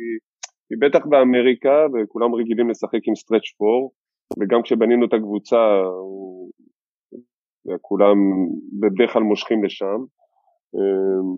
כי 0.69 0.75
בטח 0.87 1.07
באמריקה 1.07 1.87
וכולם 1.93 2.35
רגילים 2.35 2.71
לשחק 2.71 3.03
עם 3.09 3.15
סטרץ' 3.15 3.51
פור 3.59 3.93
וגם 4.41 4.63
כשבנינו 4.63 5.07
את 5.07 5.13
הקבוצה 5.13 5.81
הוא 5.81 6.51
וכולם 7.67 8.17
בדרך 8.81 9.13
כלל 9.13 9.23
מושכים 9.23 9.65
לשם. 9.65 10.01
אמ, 10.75 11.37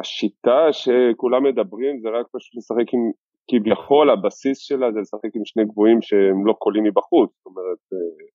השיטה 0.00 0.72
שכולם 0.72 1.44
מדברים 1.44 2.00
זה 2.00 2.08
רק 2.08 2.26
פשוט 2.32 2.56
לשחק 2.56 2.94
עם, 2.94 3.10
כביכול 3.50 4.10
הבסיס 4.10 4.58
שלה 4.58 4.92
זה 4.92 5.00
לשחק 5.00 5.36
עם 5.36 5.44
שני 5.44 5.64
גבוהים 5.64 6.02
שהם 6.02 6.46
לא 6.46 6.52
קולים 6.52 6.84
מבחוץ, 6.84 7.30
זאת 7.36 7.46
אומרת, 7.46 7.82
אה, 7.92 8.26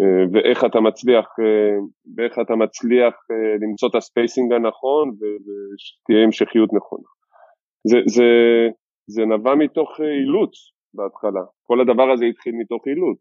אה, 0.00 0.24
ואיך 0.32 0.64
אתה 0.64 0.80
מצליח, 0.80 1.26
אה, 1.40 1.78
ואיך 2.16 2.38
אתה 2.38 2.56
מצליח 2.56 3.14
למצוא 3.62 3.88
את 3.88 3.94
ה 3.94 4.01
spacing 4.01 4.52
הנכון 4.52 5.10
ושתהיה 5.10 6.24
המשכיות 6.24 6.70
נכונה. 6.72 7.08
זה, 7.90 7.98
זה, 8.06 8.30
זה 9.06 9.22
נבע 9.24 9.54
מתוך 9.54 10.00
אילוץ 10.00 10.52
בהתחלה, 10.94 11.44
כל 11.62 11.80
הדבר 11.80 12.10
הזה 12.10 12.24
התחיל 12.24 12.52
מתוך 12.60 12.82
אילוץ, 12.86 13.20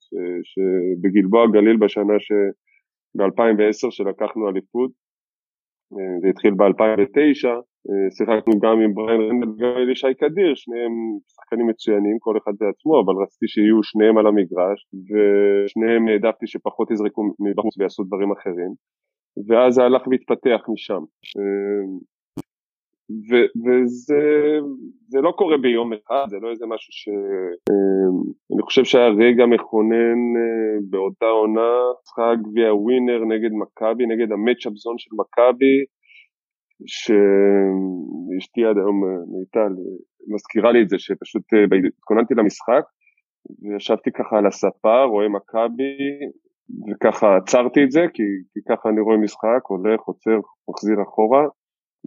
שבגלבוע 0.50 1.46
גליל 1.54 1.78
בשנה 1.78 2.20
ש... 2.20 2.32
ב-2010 3.16 3.92
שלקחנו 3.92 4.50
אליפות, 4.50 4.92
אה, 5.94 6.20
זה 6.22 6.28
התחיל 6.28 6.54
ב-2009, 6.60 7.46
אה, 7.90 8.08
שיחקנו 8.16 8.54
גם 8.64 8.78
עם 8.84 8.94
בריין 8.94 9.22
רנדל 9.22 9.50
וגם 9.50 9.70
עם 9.70 9.78
אלישי 9.78 10.14
קדיר, 10.22 10.56
שניהם 10.56 10.94
שחקנים 11.34 11.68
מצוינים, 11.68 12.18
כל 12.20 12.36
אחד 12.38 12.56
בעצמו, 12.60 12.94
אבל 13.02 13.14
רציתי 13.24 13.48
שיהיו 13.54 13.84
שניהם 13.90 14.18
על 14.18 14.28
המגרש, 14.28 14.80
ושניהם 15.08 16.08
העדפתי 16.08 16.48
שפחות 16.48 16.92
יזרקו 16.92 17.22
מבחוץ 17.46 17.78
ויעשו 17.78 18.04
דברים 18.04 18.32
אחרים, 18.32 18.72
ואז 19.48 19.74
זה 19.74 19.84
הלך 19.84 20.04
והתפתח 20.08 20.62
משם. 20.74 21.04
ו- 23.10 23.50
וזה 23.64 25.22
לא 25.22 25.32
קורה 25.32 25.58
ביום 25.58 25.94
אחד, 25.94 26.26
זה 26.30 26.38
לא 26.42 26.50
איזה 26.50 26.66
משהו 26.66 26.94
ש... 26.94 27.10
אמ, 27.70 28.18
אני 28.54 28.62
חושב 28.62 28.84
שהיה 28.84 29.10
רגע 29.10 29.46
מכונן 29.46 30.20
אה, 30.38 30.78
באותה 30.90 31.26
עונה, 31.26 31.72
משחק 32.04 32.50
גביע 32.50 32.74
ווינר 32.74 33.26
נגד 33.26 33.52
מכבי, 33.52 34.06
נגד 34.06 34.32
המצ'אפ 34.32 34.74
זון 34.74 34.98
של 34.98 35.12
מכבי, 35.22 35.78
שאשתי 36.94 38.66
עד 38.66 38.78
היום, 38.78 39.04
אה, 39.04 39.40
מיטל, 39.40 39.74
מזכירה 40.34 40.72
לי 40.72 40.82
את 40.84 40.90
זה, 40.90 41.00
שפשוט 41.00 41.54
אה, 41.54 41.78
התכוננתי 41.98 42.34
למשחק, 42.34 42.84
וישבתי 43.62 44.12
ככה 44.12 44.38
על 44.38 44.48
הספה, 44.48 45.04
רואה 45.04 45.30
מכבי, 45.30 45.98
וככה 46.88 47.38
עצרתי 47.38 47.84
את 47.84 47.92
זה, 47.92 48.02
כי, 48.14 48.24
כי 48.54 48.60
ככה 48.70 48.90
אני 48.90 49.02
רואה 49.02 49.18
משחק, 49.18 49.62
הולך, 49.68 50.02
עוצר, 50.02 50.40
מחזיר 50.70 50.98
אחורה, 51.04 51.44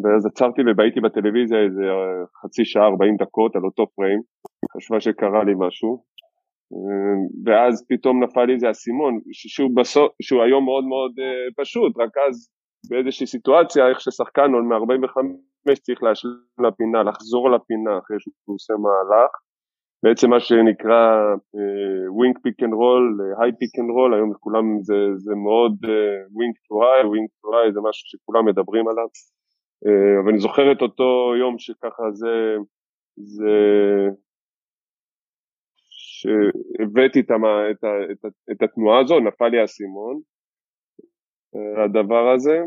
ואז 0.02 0.26
עצרתי 0.26 0.62
והייתי 0.76 1.00
בטלוויזיה 1.00 1.58
איזה 1.58 1.82
אה, 1.82 2.26
חצי 2.42 2.64
שעה, 2.64 2.86
40 2.86 3.16
דקות 3.16 3.56
על 3.56 3.62
אותו 3.64 3.86
פריים, 3.94 4.20
חשבה 4.76 5.00
שקרה 5.00 5.44
לי 5.44 5.52
משהו, 5.58 6.02
אה, 6.72 7.18
ואז 7.44 7.86
פתאום 7.88 8.24
נפל 8.24 8.44
לי 8.44 8.54
איזה 8.54 8.70
אסימון, 8.70 9.20
שהוא, 9.32 9.70
בסוף, 9.76 10.12
שהוא 10.22 10.42
היום 10.42 10.64
מאוד 10.64 10.84
מאוד 10.84 11.12
אה, 11.18 11.64
פשוט, 11.64 11.92
רק 11.98 12.12
אז 12.28 12.50
באיזושהי 12.90 13.26
סיטואציה, 13.26 13.88
איך 13.88 14.00
ששחקן 14.00 14.50
מ-45 14.50 15.74
צריך 15.82 16.02
להשלים 16.02 16.34
לפינה, 16.66 17.02
לחזור 17.02 17.50
לפינה 17.50 17.98
אחרי 17.98 18.16
שהוא 18.20 18.54
עושה 18.54 18.74
מהלך, 18.84 19.30
בעצם 20.02 20.30
מה 20.30 20.40
שנקרא 20.40 21.02
wing 22.16 22.38
pick 22.42 22.62
and 22.62 22.72
roll, 22.72 23.18
high 23.40 23.52
pick 23.58 23.78
and 23.80 23.90
roll, 23.90 24.14
היום 24.14 24.32
כולם 24.40 24.64
זה, 24.82 24.94
זה 25.16 25.34
מאוד 25.34 25.74
wing 26.36 26.54
to 26.68 26.74
high, 26.84 27.04
wing 27.04 27.28
to 27.42 27.48
high 27.58 27.72
זה 27.72 27.80
משהו 27.88 28.04
שכולם 28.10 28.44
מדברים 28.46 28.88
עליו, 28.88 29.08
אבל 30.22 30.30
אני 30.30 30.38
זוכר 30.38 30.72
את 30.72 30.82
אותו 30.82 31.32
יום 31.40 31.58
שככה 31.58 32.10
זה, 32.12 32.56
זה 33.16 33.56
שהבאתי 36.20 37.20
את, 37.20 37.30
את, 37.70 37.84
את, 38.26 38.32
את 38.52 38.62
התנועה 38.62 39.00
הזו, 39.00 39.20
נפל 39.20 39.48
לי 39.48 39.60
האסימון, 39.60 40.20
אה, 41.54 41.84
הדבר 41.84 42.32
הזה, 42.34 42.58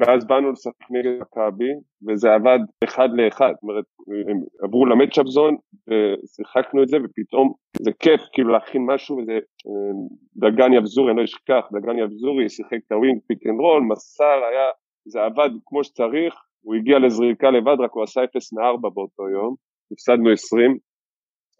ואז 0.00 0.26
באנו 0.26 0.52
לשחק 0.52 0.90
נגד 0.90 1.20
מכבי, 1.20 1.72
וזה 2.08 2.34
עבד 2.34 2.58
אחד 2.84 3.08
לאחד, 3.12 3.52
זאת 3.54 3.62
אומרת, 3.62 3.84
הם 4.30 4.38
עברו 4.62 4.86
ל 4.86 4.90
match-up 4.90 5.26
zone, 5.26 5.56
ושיחקנו 5.88 6.82
את 6.82 6.88
זה, 6.88 6.96
ופתאום 7.04 7.52
זה 7.82 7.90
כיף 7.98 8.20
כאילו 8.32 8.52
להכין 8.52 8.82
משהו, 8.86 9.16
וזה 9.16 9.32
אה, 9.32 9.92
דגן 10.36 10.72
יבזורי, 10.72 11.10
אני 11.10 11.18
לא 11.18 11.24
אשכח, 11.24 11.64
דגן 11.72 11.98
יבזורי 11.98 12.48
שיחק 12.48 12.78
את 12.86 12.92
ה 12.92 12.98
wing 12.98 13.20
pick 13.26 13.46
and 13.46 13.60
roll, 13.60 13.82
מסר 13.82 14.40
היה 14.50 14.70
זה 15.04 15.22
עבד 15.22 15.50
כמו 15.66 15.84
שצריך, 15.84 16.34
הוא 16.60 16.74
הגיע 16.74 16.98
לזריקה 16.98 17.50
לבד, 17.50 17.76
רק 17.84 17.92
הוא 17.92 18.02
עשה 18.02 18.24
0 18.24 18.52
מ-4 18.52 18.90
באותו 18.94 19.28
יום, 19.28 19.54
הפסדנו 19.92 20.32
20, 20.32 20.78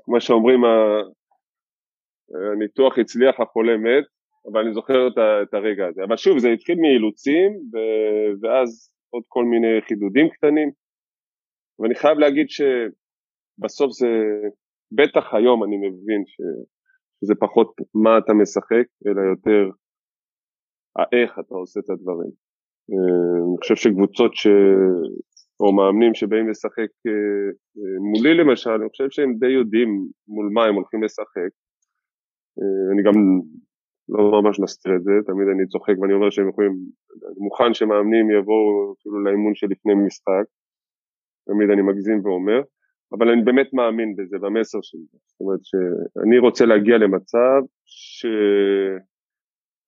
כמו 0.04 0.20
שאומרים, 0.20 0.60
הניתוח 2.52 2.98
הצליח, 2.98 3.40
החולה 3.40 3.76
מת, 3.76 4.04
אבל 4.52 4.60
אני 4.60 4.74
זוכר 4.74 5.08
את 5.42 5.54
הרגע 5.54 5.86
הזה. 5.86 6.04
אבל 6.04 6.16
שוב, 6.16 6.38
זה 6.38 6.48
התחיל 6.48 6.78
מאילוצים, 6.80 7.50
ואז 8.42 8.92
עוד 9.10 9.22
כל 9.28 9.44
מיני 9.44 9.80
חידודים 9.88 10.28
קטנים, 10.28 10.70
ואני 11.78 11.94
חייב 11.94 12.18
להגיד 12.18 12.46
שבסוף 12.48 13.90
זה, 13.92 14.06
בטח 14.92 15.34
היום 15.34 15.64
אני 15.64 15.76
מבין 15.76 16.22
ש, 16.26 16.36
שזה 17.20 17.34
פחות 17.40 17.74
מה 17.94 18.18
אתה 18.18 18.32
משחק, 18.32 18.86
אלא 19.06 19.20
יותר 19.20 19.70
האיך 20.96 21.38
אתה 21.38 21.54
עושה 21.54 21.80
את 21.80 21.90
הדברים. 21.90 22.49
אה, 22.92 23.36
אני 23.48 23.56
חושב 23.60 23.76
שקבוצות 23.76 24.34
ש... 24.34 24.46
או 25.60 25.72
מאמנים 25.72 26.14
שבאים 26.14 26.48
לשחק 26.48 26.90
אה, 27.06 27.12
אה, 27.78 27.96
מולי 28.10 28.34
למשל, 28.34 28.70
אני 28.70 28.88
חושב 28.88 29.10
שהם 29.10 29.34
די 29.38 29.48
יודעים 29.48 29.88
מול 30.28 30.50
מה 30.52 30.64
הם 30.64 30.74
הולכים 30.74 31.02
לשחק. 31.02 31.52
אני 32.92 33.02
גם 33.02 33.14
לא 34.08 34.42
ממש 34.42 34.60
מסתיר 34.60 34.92
את 34.96 35.02
זה, 35.02 35.12
תמיד 35.26 35.48
אני 35.48 35.66
צוחק 35.66 35.94
ואני 36.00 36.14
אומר 36.14 36.30
שהם 36.30 36.48
יכולים, 36.48 36.72
אני 37.26 37.38
מוכן 37.38 37.74
שמאמנים 37.74 38.30
יבואו 38.30 38.94
אפילו 38.98 39.24
לאימון 39.24 39.54
שלפני 39.54 39.94
משחק, 39.94 40.44
תמיד 41.46 41.70
אני 41.70 41.82
מגזים 41.82 42.20
ואומר, 42.24 42.60
אבל 43.12 43.28
אני 43.30 43.42
באמת 43.42 43.72
מאמין 43.72 44.16
בזה, 44.16 44.36
במסר 44.38 44.78
של 44.82 44.98
זה. 44.98 45.18
זאת 45.26 45.40
אומרת 45.40 45.60
שאני 45.64 46.38
רוצה 46.38 46.66
להגיע 46.66 46.98
למצב 46.98 47.60
ש... 47.84 48.26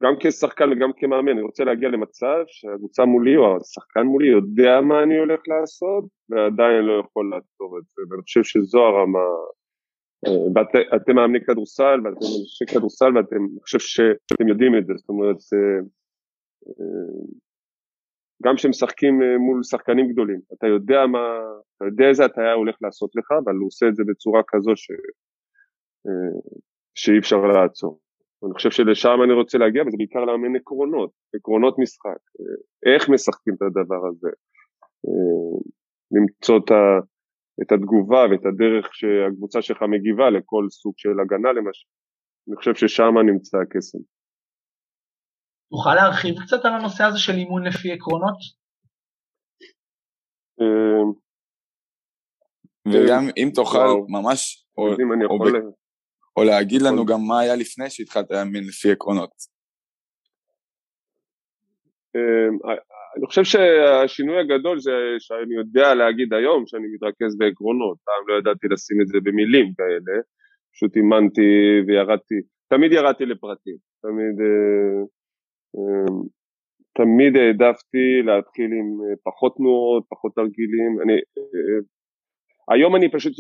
גם 0.02 0.14
כשחקן 0.20 0.72
וגם 0.72 0.90
כמאמן, 0.96 1.32
אני 1.32 1.42
רוצה 1.42 1.64
להגיע 1.64 1.88
למצב 1.88 2.44
שהקבוצה 2.46 3.04
מולי 3.04 3.36
או 3.36 3.56
השחקן 3.56 4.02
מולי 4.02 4.28
יודע 4.28 4.80
מה 4.80 5.02
אני 5.02 5.18
הולך 5.18 5.40
לעשות 5.48 6.04
ועדיין 6.28 6.84
לא 6.84 7.02
יכול 7.04 7.30
לעצור 7.30 7.78
את 7.78 7.84
זה, 7.86 8.02
ואני 8.10 8.22
חושב 8.22 8.42
שזו 8.42 8.80
הרמה, 8.80 9.26
אה, 10.26 10.62
ואתם 10.92 11.14
מאמני 11.14 11.44
כדורסל 11.46 11.98
ואתם 12.04 12.26
אנשי 12.40 12.64
כדורסל 12.72 13.16
ואתם, 13.16 13.36
אני 13.36 13.60
חושב 13.62 13.78
שאתם 13.78 14.48
יודעים 14.48 14.78
את 14.78 14.86
זה, 14.86 14.92
זאת 14.96 15.08
אומרת, 15.08 15.36
אה, 15.54 15.78
אה, 16.68 17.22
גם 18.44 18.56
כשמשחקים 18.56 19.14
מול 19.38 19.62
שחקנים 19.62 20.12
גדולים, 20.12 20.40
אתה 20.58 20.66
יודע 20.66 21.06
מה, 21.06 21.24
אתה 21.76 21.84
יודע 21.84 22.08
איזה 22.08 22.24
הטעיה 22.24 22.52
הולך 22.52 22.76
לעשות 22.80 23.10
לך, 23.16 23.28
אבל 23.44 23.54
הוא 23.54 23.66
עושה 23.66 23.88
את 23.88 23.96
זה 23.96 24.02
בצורה 24.08 24.42
כזו 24.48 24.72
ש, 24.76 24.88
שאי 26.94 27.18
אפשר 27.18 27.36
לעצור. 27.36 28.00
אני 28.44 28.54
חושב 28.54 28.70
שלשם 28.70 29.16
אני 29.24 29.32
רוצה 29.32 29.58
להגיע, 29.58 29.82
וזה 29.82 29.96
בעיקר 29.96 30.24
לאמן 30.24 30.56
עקרונות, 30.56 31.10
עקרונות 31.34 31.74
משחק, 31.78 32.20
איך 32.86 33.08
משחקים 33.08 33.54
את 33.54 33.62
הדבר 33.62 34.02
הזה, 34.08 34.30
למצוא 36.14 36.56
את, 36.58 36.70
ה, 36.70 36.82
את 37.62 37.72
התגובה 37.72 38.22
ואת 38.30 38.44
הדרך 38.46 38.94
שהקבוצה 38.94 39.62
שלך 39.62 39.82
מגיבה 39.82 40.30
לכל 40.30 40.64
סוג 40.70 40.94
של 40.96 41.16
הגנה 41.22 41.52
למשל. 41.52 41.88
אני 42.48 42.56
חושב 42.56 42.74
ששם 42.74 43.14
נמצא 43.26 43.58
הקסם. 43.58 43.98
תוכל 45.70 45.94
להרחיב 45.94 46.34
קצת 46.44 46.64
על 46.64 46.72
הנושא 46.74 47.04
הזה 47.04 47.18
של 47.18 47.32
אימון 47.32 47.62
לפי 47.66 47.92
עקרונות? 47.92 48.38
אה, 50.60 51.04
וגם 52.88 53.24
אם 53.36 53.48
תוכל 53.54 53.88
ממש, 54.08 54.66
או, 54.78 54.88
או, 55.30 55.38
ב, 55.38 55.44
או 56.36 56.44
להגיד 56.44 56.82
לנו 56.82 57.06
גם 57.06 57.20
מה 57.28 57.40
היה 57.40 57.56
לפני 57.56 57.90
שהתחלת 57.90 58.30
להאמין 58.30 58.64
לפי 58.64 58.92
עקרונות. 58.92 59.52
אני 63.16 63.26
חושב 63.26 63.44
שהשינוי 63.44 64.40
הגדול 64.40 64.80
זה 64.80 64.92
שאני 65.18 65.54
יודע 65.54 65.94
להגיד 65.94 66.34
היום 66.34 66.66
שאני 66.66 66.86
מתרכז 66.94 67.38
בעקרונות, 67.38 67.96
פעם 68.04 68.28
לא 68.28 68.38
ידעתי 68.38 68.66
לשים 68.68 69.00
את 69.02 69.08
זה 69.08 69.18
במילים 69.22 69.72
כאלה, 69.76 70.14
פשוט 70.72 70.96
אימנתי 70.96 71.50
וירדתי, 71.86 72.40
תמיד 72.68 72.92
ירדתי 72.92 73.26
לפרטים, 73.26 73.76
תמיד, 74.02 74.36
אה, 74.46 75.00
אה, 75.76 76.14
תמיד 76.98 77.36
העדפתי 77.36 78.22
להתחיל 78.26 78.70
עם 78.78 78.88
אה, 79.02 79.14
פחות 79.24 79.56
תנועות, 79.56 80.04
פחות 80.08 80.32
תרגילים, 80.34 80.90
אני, 81.02 81.16
היום 82.70 82.96
אני 82.96 83.10
פשוט, 83.10 83.32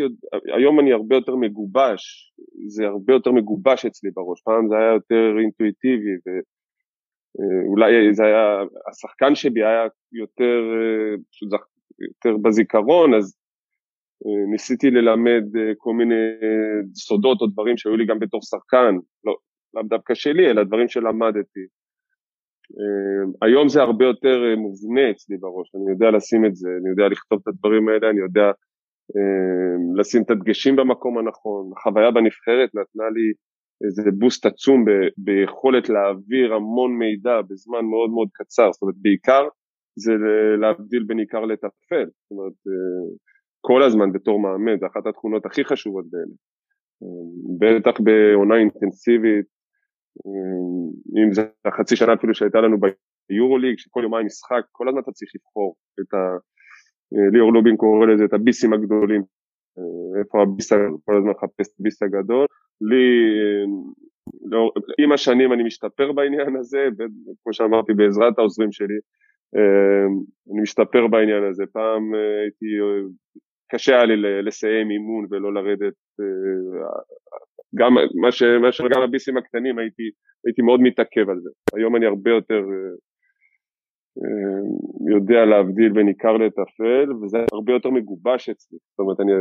היום 0.56 0.80
אני 0.80 0.92
הרבה 0.92 1.16
יותר 1.16 1.36
מגובש, 1.36 2.32
זה 2.66 2.86
הרבה 2.86 3.12
יותר 3.12 3.32
מגובש 3.32 3.86
אצלי 3.86 4.10
בראש, 4.14 4.42
פעם 4.44 4.68
זה 4.68 4.74
היה 4.76 4.92
יותר 4.92 5.38
אינטואיטיבי 5.40 6.10
אולי 7.68 8.14
זה 8.14 8.24
היה, 8.24 8.62
השחקן 8.90 9.34
שבי 9.34 9.64
היה 9.64 9.86
יותר, 10.12 10.60
פשוט 11.30 11.50
יותר 12.00 12.36
בזיכרון, 12.42 13.14
אז 13.14 13.36
אה, 14.26 14.50
ניסיתי 14.52 14.90
ללמד 14.90 15.44
אה, 15.56 15.72
כל 15.76 15.92
מיני 15.92 16.24
סודות 16.94 17.40
או 17.40 17.46
דברים 17.46 17.76
שהיו 17.76 17.96
לי 17.96 18.06
גם 18.06 18.18
בתור 18.18 18.40
שחקן, 18.42 18.94
לא, 19.24 19.34
דווקא 19.88 20.14
שלי, 20.14 20.50
אלא 20.50 20.64
דברים 20.64 20.88
שלמדתי. 20.88 21.64
אה, 22.78 23.46
היום 23.46 23.68
זה 23.68 23.82
הרבה 23.82 24.04
יותר 24.04 24.56
מובנה 24.56 25.10
אצלי 25.10 25.36
בראש, 25.36 25.74
אני 25.74 25.90
יודע 25.92 26.10
לשים 26.10 26.46
את 26.46 26.56
זה, 26.56 26.68
אני 26.80 26.90
יודע 26.90 27.08
לכתוב 27.08 27.38
את 27.42 27.48
הדברים 27.48 27.88
האלה, 27.88 28.10
אני 28.10 28.20
יודע 28.20 28.50
לשים 29.98 30.22
את 30.22 30.30
הדגשים 30.30 30.76
במקום 30.76 31.18
הנכון. 31.18 31.70
החוויה 31.76 32.10
בנבחרת 32.10 32.70
נתנה 32.74 33.10
לי 33.14 33.32
איזה 33.84 34.10
בוסט 34.18 34.46
עצום 34.46 34.84
ב, 34.84 34.90
ביכולת 35.18 35.88
להעביר 35.88 36.54
המון 36.54 36.98
מידע 36.98 37.40
בזמן 37.48 37.84
מאוד 37.84 38.10
מאוד 38.10 38.28
קצר, 38.32 38.72
זאת 38.72 38.82
אומרת 38.82 38.94
בעיקר 39.02 39.48
זה 39.96 40.12
להבדיל 40.60 41.04
בין 41.06 41.18
עיקר 41.18 41.44
לטפל, 41.44 42.06
זאת 42.06 42.30
אומרת 42.30 42.52
כל 43.60 43.82
הזמן 43.82 44.12
בתור 44.12 44.40
מאמן, 44.40 44.78
זה 44.78 44.86
אחת 44.86 45.06
התכונות 45.06 45.46
הכי 45.46 45.64
חשובות 45.64 46.04
בעיניי. 46.10 46.36
בטח 47.60 48.00
בעונה 48.00 48.56
אינטנסיבית, 48.56 49.46
אם 51.18 51.32
זה 51.32 51.42
החצי 51.64 51.96
שנה 51.96 52.14
אפילו 52.14 52.34
שהייתה 52.34 52.60
לנו 52.60 52.76
ביורוליג, 53.30 53.78
שכל 53.78 54.00
יומיים 54.02 54.26
משחק, 54.26 54.62
כל 54.72 54.88
הזמן 54.88 55.00
אתה 55.00 55.12
צריך 55.12 55.32
לבחור 55.34 55.74
את 56.00 56.14
ה... 56.14 56.18
ליאור 57.32 57.52
לובין 57.52 57.76
קורא 57.76 58.06
לזה 58.06 58.24
את 58.24 58.32
הביסים 58.32 58.72
הגדולים, 58.72 59.22
איפה 60.18 60.42
הביס, 60.42 60.72
כל 61.04 61.16
הזמן 61.16 61.30
מחפש 61.30 61.68
את 61.68 61.80
הביס 61.80 62.02
הגדול. 62.02 62.46
לי, 62.80 63.06
לא, 64.50 64.70
עם 64.98 65.12
השנים 65.12 65.52
אני 65.52 65.62
משתפר 65.62 66.12
בעניין 66.12 66.56
הזה, 66.56 66.88
כמו 67.42 67.52
שאמרתי 67.52 67.92
בעזרת 67.94 68.38
העוזרים 68.38 68.72
שלי, 68.72 68.98
אני 70.52 70.62
משתפר 70.62 71.06
בעניין 71.06 71.44
הזה. 71.44 71.64
פעם 71.72 72.14
הייתי 72.14 72.66
קשה 73.72 73.94
היה 73.94 74.04
לי 74.04 74.42
לסיים 74.42 74.90
אימון 74.90 75.26
ולא 75.30 75.54
לרדת, 75.54 75.94
אה, 76.20 77.00
גם 77.74 77.94
מה 78.22 78.32
ש... 78.32 78.42
הביסים 79.04 79.36
הקטנים 79.36 79.78
הייתי, 79.78 80.02
הייתי 80.46 80.62
מאוד 80.62 80.80
מתעכב 80.80 81.30
על 81.30 81.40
זה. 81.40 81.50
היום 81.76 81.96
אני 81.96 82.06
הרבה 82.06 82.30
יותר 82.30 82.54
אה, 82.54 82.60
אה, 82.60 83.11
יודע 85.14 85.44
להבדיל 85.44 85.92
בין 85.92 86.06
עיקר 86.08 86.32
לטפל, 86.32 87.12
וזה 87.22 87.38
הרבה 87.52 87.72
יותר 87.72 87.90
מגובש 87.90 88.48
אצלי. 88.48 88.78
זאת 88.90 88.98
אומרת, 88.98 89.20
אני, 89.20 89.32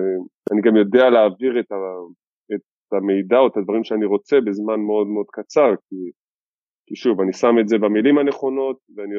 אני 0.51 0.61
גם 0.61 0.75
יודע 0.75 1.09
להעביר 1.09 1.59
את, 1.59 1.71
ה, 1.71 1.75
את 2.55 2.93
המידע 2.93 3.37
או 3.37 3.47
את 3.47 3.57
הדברים 3.57 3.83
שאני 3.83 4.05
רוצה 4.05 4.41
בזמן 4.41 4.79
מאוד 4.79 5.07
מאוד 5.07 5.25
קצר, 5.31 5.69
כי, 5.89 5.95
כי 6.87 6.95
שוב, 6.95 7.21
אני 7.21 7.33
שם 7.33 7.55
את 7.61 7.67
זה 7.67 7.77
במילים 7.77 8.17
הנכונות, 8.17 8.77
ואני, 8.95 9.15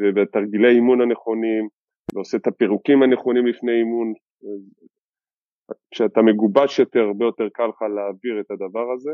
ובתרגילי 0.00 0.74
אימון 0.74 1.00
הנכונים, 1.00 1.68
ועושה 2.14 2.36
את 2.36 2.46
הפירוקים 2.46 3.02
הנכונים 3.02 3.46
לפני 3.46 3.72
אימון, 3.72 4.12
כשאתה 5.90 6.22
מגובש 6.22 6.78
יותר, 6.78 7.00
הרבה 7.00 7.24
יותר 7.24 7.48
קל 7.52 7.66
לך 7.66 7.82
להעביר 7.82 8.40
את 8.40 8.50
הדבר 8.50 8.92
הזה. 8.94 9.10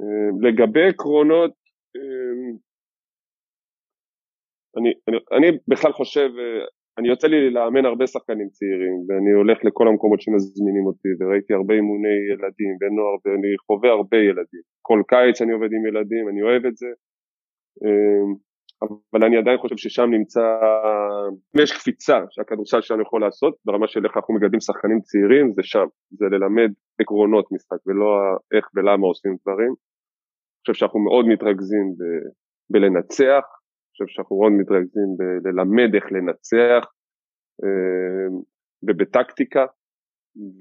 אה, 0.00 0.48
לגבי 0.48 0.88
עקרונות, 0.88 1.50
אה, 1.96 2.56
אני, 4.76 4.90
אני, 5.08 5.16
אני 5.36 5.58
בכלל 5.68 5.92
חושב, 5.92 6.30
אה, 6.38 6.64
אני 6.98 7.08
יוצא 7.08 7.26
לי 7.28 7.50
לאמן 7.50 7.84
הרבה 7.84 8.06
שחקנים 8.06 8.48
צעירים 8.48 8.96
ואני 9.08 9.32
הולך 9.32 9.58
לכל 9.64 9.88
המקומות 9.88 10.20
שמזמינים 10.20 10.86
אותי 10.86 11.08
וראיתי 11.18 11.54
הרבה 11.54 11.74
אימוני 11.74 12.18
ילדים 12.32 12.72
ונוער 12.80 13.16
ואני 13.24 13.52
חווה 13.66 13.90
הרבה 13.90 14.16
ילדים. 14.16 14.64
כל 14.82 15.02
קיץ 15.08 15.42
אני 15.42 15.52
עובד 15.52 15.72
עם 15.72 15.86
ילדים, 15.86 16.28
אני 16.28 16.42
אוהב 16.42 16.66
את 16.66 16.76
זה. 16.76 16.86
אבל 19.12 19.24
אני 19.24 19.36
עדיין 19.36 19.58
חושב 19.58 19.76
ששם 19.76 20.10
נמצא, 20.10 20.40
יש 21.62 21.72
קפיצה 21.72 22.18
שהכדורסל 22.30 22.80
שלנו 22.80 23.02
יכול 23.02 23.20
לעשות 23.20 23.54
ברמה 23.64 23.86
של 23.88 24.04
איך 24.04 24.16
אנחנו 24.16 24.34
מגדלים 24.34 24.60
שחקנים 24.60 25.00
צעירים 25.00 25.52
זה 25.52 25.62
שם, 25.62 25.86
זה 26.10 26.24
ללמד 26.30 26.70
עקרונות 27.00 27.52
משחק 27.52 27.76
ולא 27.86 28.36
איך 28.54 28.68
ולמה 28.74 29.06
עושים 29.06 29.36
דברים. 29.42 29.68
אני 29.68 30.60
חושב 30.60 30.74
שאנחנו 30.74 31.00
מאוד 31.00 31.26
מתרכזים 31.26 31.86
ב, 31.98 32.02
בלנצח, 32.70 33.44
חושב 33.96 34.14
שאנחנו 34.14 34.36
מאוד 34.40 34.52
מתרכזים 34.52 35.10
בללמד 35.42 35.94
איך 35.94 36.12
לנצח 36.12 36.84
אה, 37.64 38.28
ובטקטיקה 38.82 39.64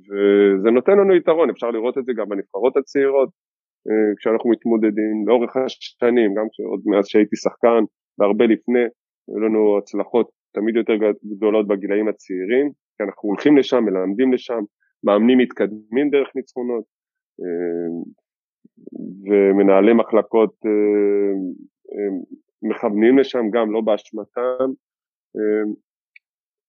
וזה 0.07 0.71
נותן 0.71 0.91
לנו 0.91 1.15
יתרון, 1.15 1.49
אפשר 1.49 1.71
לראות 1.71 1.97
את 1.97 2.05
זה 2.05 2.13
גם 2.13 2.29
בנבחרות 2.29 2.77
הצעירות 2.77 3.29
אה, 3.87 4.15
כשאנחנו 4.17 4.49
מתמודדים 4.49 5.27
לאורך 5.27 5.55
השנים, 5.57 6.33
גם 6.37 6.45
עוד 6.71 6.81
מאז 6.85 7.05
שהייתי 7.07 7.35
שחקן 7.35 7.83
והרבה 8.17 8.45
לפני, 8.45 8.85
היו 9.27 9.39
לנו 9.39 9.77
הצלחות 9.77 10.29
תמיד 10.53 10.75
יותר 10.75 10.93
גדולות 11.25 11.67
בגילאים 11.67 12.07
הצעירים, 12.07 12.71
כי 12.97 13.03
אנחנו 13.03 13.29
הולכים 13.29 13.57
לשם, 13.57 13.83
מלמדים 13.83 14.33
לשם, 14.33 14.61
מאמנים 15.03 15.37
מתקדמים 15.37 16.09
דרך 16.09 16.29
ניצחונות, 16.35 16.83
אה, 17.41 17.89
ומנהלי 19.27 19.93
מחלקות 19.93 20.53
מכוונים 22.69 23.17
לשם 23.17 23.49
גם, 23.53 23.73
לא 23.73 23.81
באשמתם, 23.81 24.69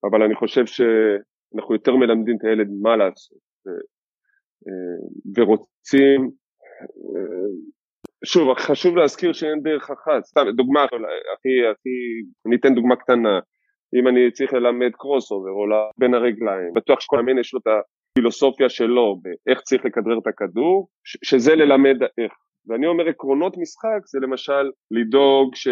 אבל 0.04 0.22
אני 0.22 0.34
חושב 0.34 0.66
שאנחנו 0.66 1.74
יותר 1.74 1.96
מלמדים 1.96 2.36
את 2.36 2.44
הילד 2.44 2.68
מה 2.82 2.96
לעשות, 2.96 3.38
ורוצים 5.36 6.30
שוב, 8.24 8.54
חשוב 8.58 8.96
להזכיר 8.96 9.32
שאין 9.32 9.62
דרך 9.62 9.90
אחת, 9.90 10.24
סתם 10.24 10.40
דוגמה, 10.56 10.84
הכי, 10.84 11.66
הכי, 11.72 11.96
אני 12.46 12.56
אתן 12.56 12.74
דוגמה 12.74 12.96
קטנה, 12.96 13.40
אם 13.98 14.08
אני 14.08 14.32
צריך 14.32 14.52
ללמד 14.52 14.92
קרוס 14.92 15.30
אובר 15.32 15.50
או 15.50 15.90
בין 15.98 16.14
הרגליים, 16.14 16.72
בטוח 16.74 17.00
שכל 17.00 17.16
מאמן 17.16 17.38
יש 17.38 17.54
לו 17.54 17.60
את 17.60 17.66
הפילוסופיה 17.66 18.68
שלו 18.68 19.20
באיך 19.22 19.60
צריך 19.60 19.84
לכדרר 19.84 20.18
את 20.18 20.26
הכדור, 20.26 20.88
שזה 21.24 21.54
ללמד 21.54 22.02
איך. 22.02 22.32
ואני 22.68 22.86
אומר 22.86 23.08
עקרונות 23.08 23.56
משחק 23.58 24.00
זה 24.06 24.18
למשל 24.22 24.70
לדאוג 24.90 25.54
ש... 25.54 25.68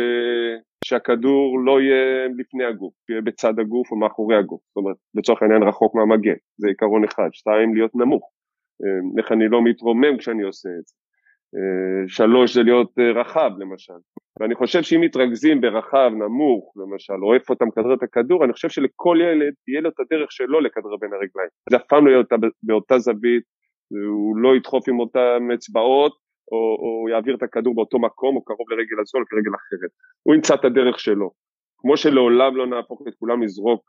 שהכדור 0.84 1.60
לא 1.64 1.80
יהיה 1.80 2.28
לפני 2.38 2.64
הגוף, 2.64 2.94
יהיה 3.10 3.20
בצד 3.20 3.58
הגוף 3.58 3.90
או 3.90 3.96
מאחורי 3.96 4.36
הגוף, 4.36 4.60
זאת 4.68 4.76
אומרת 4.76 4.96
לצורך 5.14 5.42
העניין 5.42 5.62
רחוק 5.62 5.94
מהמגן, 5.94 6.36
זה 6.58 6.68
עיקרון 6.68 7.04
אחד, 7.04 7.28
שתיים 7.32 7.74
להיות 7.74 7.94
נמוך, 7.94 8.30
אה, 8.84 9.22
איך 9.22 9.32
אני 9.32 9.48
לא 9.48 9.62
מתרומם 9.64 10.16
כשאני 10.18 10.42
עושה 10.42 10.68
את 10.68 10.86
זה, 10.86 10.94
אה, 11.56 12.08
שלוש 12.08 12.54
זה 12.54 12.62
להיות 12.62 12.92
אה, 12.98 13.20
רחב 13.20 13.50
למשל. 13.58 14.00
ואני 14.40 14.54
חושב 14.54 14.82
שאם 14.82 15.00
מתרכזים 15.00 15.60
ברחב, 15.60 16.10
נמוך 16.14 16.74
למשל, 16.76 17.18
או 17.22 17.34
איפה 17.34 17.54
אתה 17.54 17.64
מכדרר 17.64 17.94
את 17.94 18.02
הכדור, 18.02 18.44
אני 18.44 18.52
חושב 18.52 18.68
שלכל 18.68 19.18
ילד 19.20 19.52
תהיה 19.64 19.80
לו 19.80 19.88
את 19.88 20.00
הדרך 20.00 20.32
שלו 20.32 20.60
לכדרר 20.60 20.96
בין 21.00 21.10
הרגליים. 21.12 21.48
זה 21.70 21.76
אף 21.76 21.82
פעם 21.88 22.06
לא 22.06 22.10
יהיה 22.10 22.18
אותה, 22.18 22.36
באותה 22.62 22.98
זווית, 22.98 23.42
הוא 23.90 24.36
לא 24.36 24.56
ידחוף 24.56 24.88
עם 24.88 25.00
אותם 25.00 25.48
אצבעות, 25.54 26.23
או, 26.52 26.76
או 26.80 27.08
יעביר 27.08 27.34
את 27.34 27.42
הכדור 27.42 27.74
באותו 27.74 27.98
מקום, 27.98 28.36
או 28.36 28.44
קרוב 28.44 28.70
לרגל 28.70 29.00
הזו 29.00 29.18
או 29.18 29.22
לרגל 29.32 29.50
אחרת. 29.54 29.90
הוא 30.22 30.34
ימצא 30.34 30.54
את 30.54 30.64
הדרך 30.64 30.98
שלו. 30.98 31.30
כמו 31.78 31.96
שלעולם 31.96 32.56
לא 32.56 32.66
נהפוך 32.66 33.02
את 33.08 33.14
כולם 33.18 33.42
לזרוק 33.42 33.82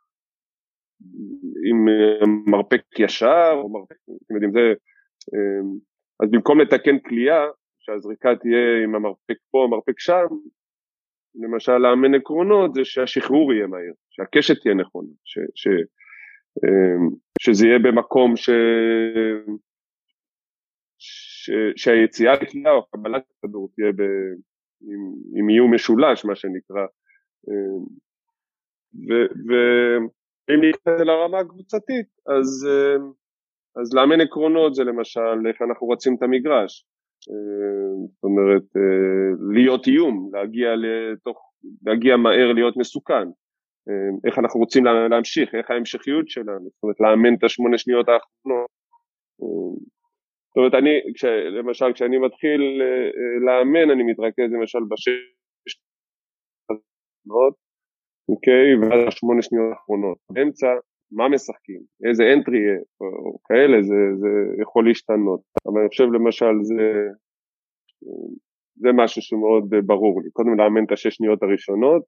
עם 1.69 1.89
אה, 1.89 2.25
מרפק 2.47 2.81
ישר, 2.99 3.51
או 3.53 3.69
מרפק, 3.69 3.95
אתם 4.25 4.33
יודעים, 4.33 4.51
זה... 4.51 4.73
אז 6.23 6.31
במקום 6.31 6.61
לתקן 6.61 6.99
כליאה, 6.99 7.45
שהזריקה 7.79 8.35
תהיה 8.35 8.83
עם 8.83 8.95
המרפק 8.95 9.37
פה, 9.51 9.63
המרפק 9.63 9.99
שם, 9.99 10.25
למשל 11.35 11.77
לאמן 11.77 12.15
עקרונות 12.15 12.73
זה 12.73 12.85
שהשחרור 12.85 13.53
יהיה 13.53 13.67
מהיר, 13.67 13.93
שהקשת 14.09 14.61
תהיה 14.61 14.75
נכונה, 14.75 15.09
ש, 15.23 15.39
ש, 15.55 15.67
אמ, 16.63 17.09
שזה 17.39 17.67
יהיה 17.67 17.79
במקום 17.79 18.35
ש, 18.35 18.49
ש, 21.45 21.51
שהיציאה 21.75 22.33
לכליאה 22.33 22.71
או 22.71 22.85
קבלת 22.85 23.23
הכדור 23.37 23.69
תהיה 23.75 23.87
עם, 24.81 25.13
עם 25.35 25.49
איום 25.49 25.73
משולש, 25.73 26.25
מה 26.25 26.35
שנקרא. 26.35 26.85
ואם 30.47 30.61
ניכנס 30.61 31.01
לרמה 31.01 31.39
הקבוצתית, 31.39 32.07
אז, 32.27 32.67
אז 33.81 33.93
לאמן 33.93 34.21
עקרונות 34.21 34.75
זה 34.75 34.83
למשל 34.83 35.47
איך 35.49 35.61
אנחנו 35.61 35.87
רוצים 35.87 36.15
את 36.15 36.23
המגרש. 36.23 36.85
זאת 38.13 38.23
אומרת, 38.23 38.63
להיות 39.53 39.87
איום, 39.87 40.29
להגיע, 40.33 40.69
לתוך, 40.75 41.51
להגיע 41.85 42.17
מהר 42.17 42.53
להיות 42.53 42.77
מסוכן. 42.77 43.27
איך 44.27 44.39
אנחנו 44.39 44.59
רוצים 44.59 44.85
להמשיך, 44.85 45.55
איך 45.55 45.71
ההמשכיות 45.71 46.29
שלנו, 46.29 46.69
זאת 46.69 46.83
אומרת 46.83 46.99
לאמן 46.99 47.35
את 47.35 47.43
השמונה 47.43 47.77
שניות 47.77 48.07
האחרונות. 48.09 48.69
זאת 50.55 50.57
אומרת, 50.57 50.73
אני, 50.73 51.13
כש, 51.15 51.25
למשל 51.59 51.93
כשאני 51.93 52.17
מתחיל 52.17 52.61
לאמן 53.45 53.91
אני 53.91 54.03
מתרכז 54.03 54.49
למשל 54.51 54.79
בשש 54.91 55.75
שניות, 57.23 57.53
אוקיי, 58.29 58.75
ואז 58.81 59.07
השמונה 59.07 59.41
שניות 59.41 59.69
האחרונות. 59.71 60.17
באמצע, 60.31 60.67
מה 61.11 61.29
משחקים, 61.29 61.81
איזה 62.09 62.23
אנטרי 62.33 62.57
יהיה, 62.57 62.79
או 63.01 63.37
כאלה, 63.47 63.81
זה, 63.81 63.99
זה 64.21 64.61
יכול 64.61 64.87
להשתנות. 64.87 65.41
אבל 65.67 65.79
אני 65.79 65.89
חושב 65.89 66.07
למשל 66.13 66.53
זה, 66.61 66.81
זה 68.75 68.89
משהו 68.93 69.21
שמאוד 69.21 69.69
ברור 69.85 70.21
לי. 70.23 70.29
קודם 70.31 70.57
לאמן 70.57 70.83
את 70.85 70.91
השש 70.91 71.15
שניות 71.15 71.43
הראשונות, 71.43 72.03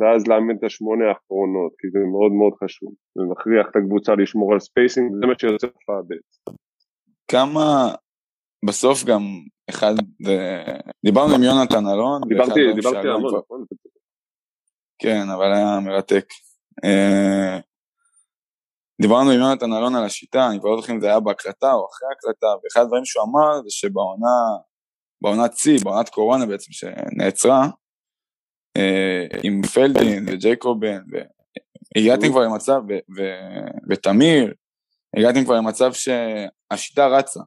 ואז 0.00 0.28
לאמן 0.28 0.56
את 0.56 0.64
השמונה 0.64 1.08
האחרונות, 1.08 1.72
כי 1.78 1.86
זה 1.90 1.98
מאוד 1.98 2.32
מאוד 2.32 2.54
חשוב. 2.64 2.92
זה 3.14 3.22
מכריח 3.32 3.66
את 3.70 3.76
הקבוצה 3.76 4.14
לשמור 4.14 4.52
על 4.52 4.60
spacing, 4.60 5.06
זה 5.20 5.26
מה 5.26 5.34
שיוצא 5.38 5.66
הופעה 5.66 6.02
בעצם. 6.08 6.65
כמה, 7.28 7.94
בסוף 8.66 9.04
גם 9.04 9.22
אחד, 9.70 9.94
דיברנו 11.04 11.34
עם 11.34 11.42
יונתן 11.42 11.86
אלון. 11.86 12.22
דיברתי, 12.28 12.72
דיברתי 12.74 13.08
המון, 13.08 13.36
נכון? 13.36 13.64
כן, 14.98 15.30
אבל 15.34 15.52
היה 15.52 15.80
מרתק. 15.80 16.24
אה, 16.84 17.58
דיברנו 19.02 19.30
עם 19.30 19.38
יונתן 19.38 19.72
אלון 19.72 19.94
על 19.94 20.04
השיטה, 20.04 20.48
אני 20.50 20.60
כבר 20.60 20.70
לא 20.70 20.80
זוכר 20.80 20.92
אם 20.92 21.00
זה 21.00 21.06
היה 21.06 21.20
בהקלטה 21.20 21.72
או 21.72 21.86
אחרי 21.90 22.08
ההקלטה, 22.08 22.46
ואחד 22.46 22.80
הדברים 22.80 23.04
שהוא 23.04 23.24
אמר 23.24 23.62
זה 23.62 23.70
שבעונה, 23.70 24.38
בעונת 25.22 25.56
שיא, 25.56 25.78
בעונת 25.84 26.08
קורונה 26.08 26.46
בעצם 26.46 26.72
שנעצרה, 26.72 27.68
אה, 28.76 29.26
עם 29.42 29.62
פלדין 29.62 30.26
וג'ייקובן, 30.28 31.00
והגעתם 31.96 32.28
כבר 32.28 32.40
למצב, 32.40 32.80
ותמיר, 33.90 34.54
הגעתם 35.16 35.44
כבר 35.44 35.54
למצב 35.54 35.90
שהשיטה 35.92 37.06
רצה. 37.06 37.40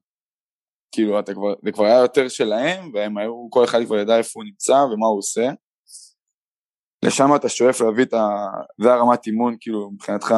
כאילו, 0.92 1.20
אתה 1.20 1.34
כבר, 1.34 1.54
זה 1.66 1.72
כבר 1.72 1.86
היה 1.86 2.02
יותר 2.02 2.28
שלהם, 2.28 2.92
והם 2.94 3.18
היו, 3.18 3.48
כל 3.50 3.64
אחד 3.64 3.80
כבר 3.86 3.98
ידע 3.98 4.18
איפה 4.18 4.32
הוא 4.40 4.46
נמצא 4.46 4.72
ומה 4.72 5.08
הוא 5.08 5.18
עושה. 5.18 5.48
לשם 7.06 7.36
אתה 7.36 7.50
שואף 7.50 7.82
להביא 7.82 8.04
את 8.04 8.14
ה... 8.14 8.26
זה 8.82 8.94
הרמת 8.94 9.28
אימון, 9.28 9.56
כאילו, 9.60 9.92
מבחינתך, 9.92 10.34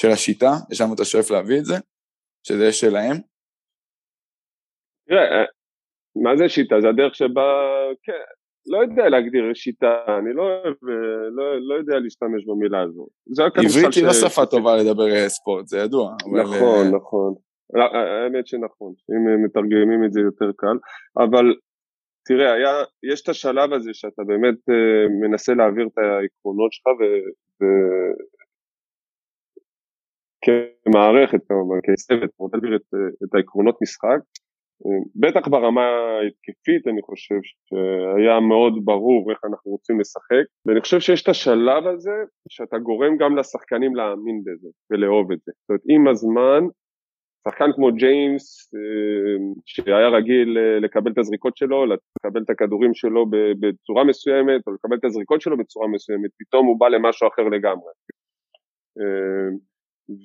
של 0.00 0.08
השיטה, 0.08 0.50
לשם 0.70 0.84
אתה 0.94 1.04
שואף 1.04 1.30
להביא 1.30 1.58
את 1.58 1.64
זה, 1.64 1.74
שזה 2.46 2.62
יהיה 2.62 2.72
שלהם. 2.72 3.16
תראה, 5.06 5.24
אה, 5.32 5.44
מה 6.24 6.36
זה 6.38 6.48
שיטה? 6.48 6.74
זה 6.82 6.88
הדרך 6.88 7.14
שבה, 7.14 7.48
כן, 8.02 8.24
לא 8.66 8.78
יודע 8.78 9.08
להגדיר 9.08 9.54
שיטה, 9.54 9.94
אני 10.18 10.32
לא 10.34 10.42
אוהב, 10.42 10.74
אה, 10.88 11.28
לא, 11.30 11.44
לא 11.68 11.74
יודע 11.74 11.98
להשתמש 11.98 12.44
במילה 12.46 12.80
הזו. 12.82 13.06
עברית 13.56 13.94
היא 13.94 14.04
לא 14.04 14.12
שפה 14.12 14.46
טובה 14.46 14.76
לדבר 14.76 15.08
אה, 15.14 15.28
ספורט, 15.28 15.66
זה 15.66 15.78
ידוע. 15.78 16.14
נכון, 16.42 16.86
אבל... 16.86 16.96
נכון. 16.96 17.34
האמת 17.74 18.46
שנכון, 18.46 18.92
אם 19.10 19.44
מתרגמים 19.44 20.04
את 20.06 20.12
זה 20.12 20.20
יותר 20.20 20.50
קל, 20.56 20.76
אבל 21.16 21.54
תראה, 22.28 22.52
היה, 22.54 22.72
יש 23.12 23.22
את 23.22 23.28
השלב 23.28 23.72
הזה 23.72 23.90
שאתה 23.92 24.22
באמת 24.26 24.54
uh, 24.54 25.08
מנסה 25.22 25.54
להעביר 25.54 25.86
את 25.86 25.98
העקרונות 25.98 26.72
שלך 26.72 26.86
ו, 26.86 27.02
ו... 27.60 27.64
כמערכת 30.44 31.40
כמובן, 31.48 31.78
כצוות, 31.86 32.30
רוצה 32.38 32.56
להעביר 32.56 32.76
את, 32.76 32.88
את 33.24 33.34
העקרונות 33.34 33.76
משחק. 33.82 34.20
בטח 35.16 35.48
ברמה 35.48 35.84
ההתקפית 35.84 36.88
אני 36.88 37.02
חושב 37.02 37.40
שהיה 37.42 38.40
מאוד 38.40 38.74
ברור 38.84 39.30
איך 39.30 39.40
אנחנו 39.44 39.70
רוצים 39.70 40.00
לשחק 40.00 40.44
ואני 40.66 40.80
חושב 40.80 41.00
שיש 41.00 41.22
את 41.22 41.28
השלב 41.28 41.86
הזה 41.86 42.16
שאתה 42.48 42.78
גורם 42.78 43.16
גם 43.16 43.36
לשחקנים 43.36 43.96
להאמין 43.96 44.42
בזה 44.44 44.68
ולאהוב 44.90 45.32
את 45.32 45.38
זה. 45.44 45.52
זאת 45.54 45.70
אומרת 45.70 45.82
עם 45.88 46.08
הזמן 46.08 46.64
שחקן 47.48 47.72
כמו 47.74 47.92
ג'יימס 47.92 48.74
אה, 48.74 49.52
שהיה 49.64 50.08
רגיל 50.08 50.58
אה, 50.58 50.78
לקבל 50.80 51.12
את 51.12 51.18
הזריקות 51.18 51.56
שלו, 51.56 51.86
לקבל 51.86 52.42
את 52.42 52.50
הכדורים 52.50 52.94
שלו 52.94 53.26
בצורה 53.60 54.04
מסוימת 54.04 54.66
או 54.66 54.72
לקבל 54.72 54.96
את 54.96 55.04
הזריקות 55.04 55.40
שלו 55.40 55.58
בצורה 55.58 55.88
מסוימת, 55.88 56.30
פתאום 56.38 56.66
הוא 56.66 56.80
בא 56.80 56.88
למשהו 56.88 57.28
אחר 57.28 57.42
לגמרי. 57.42 57.92
אה, 58.98 59.56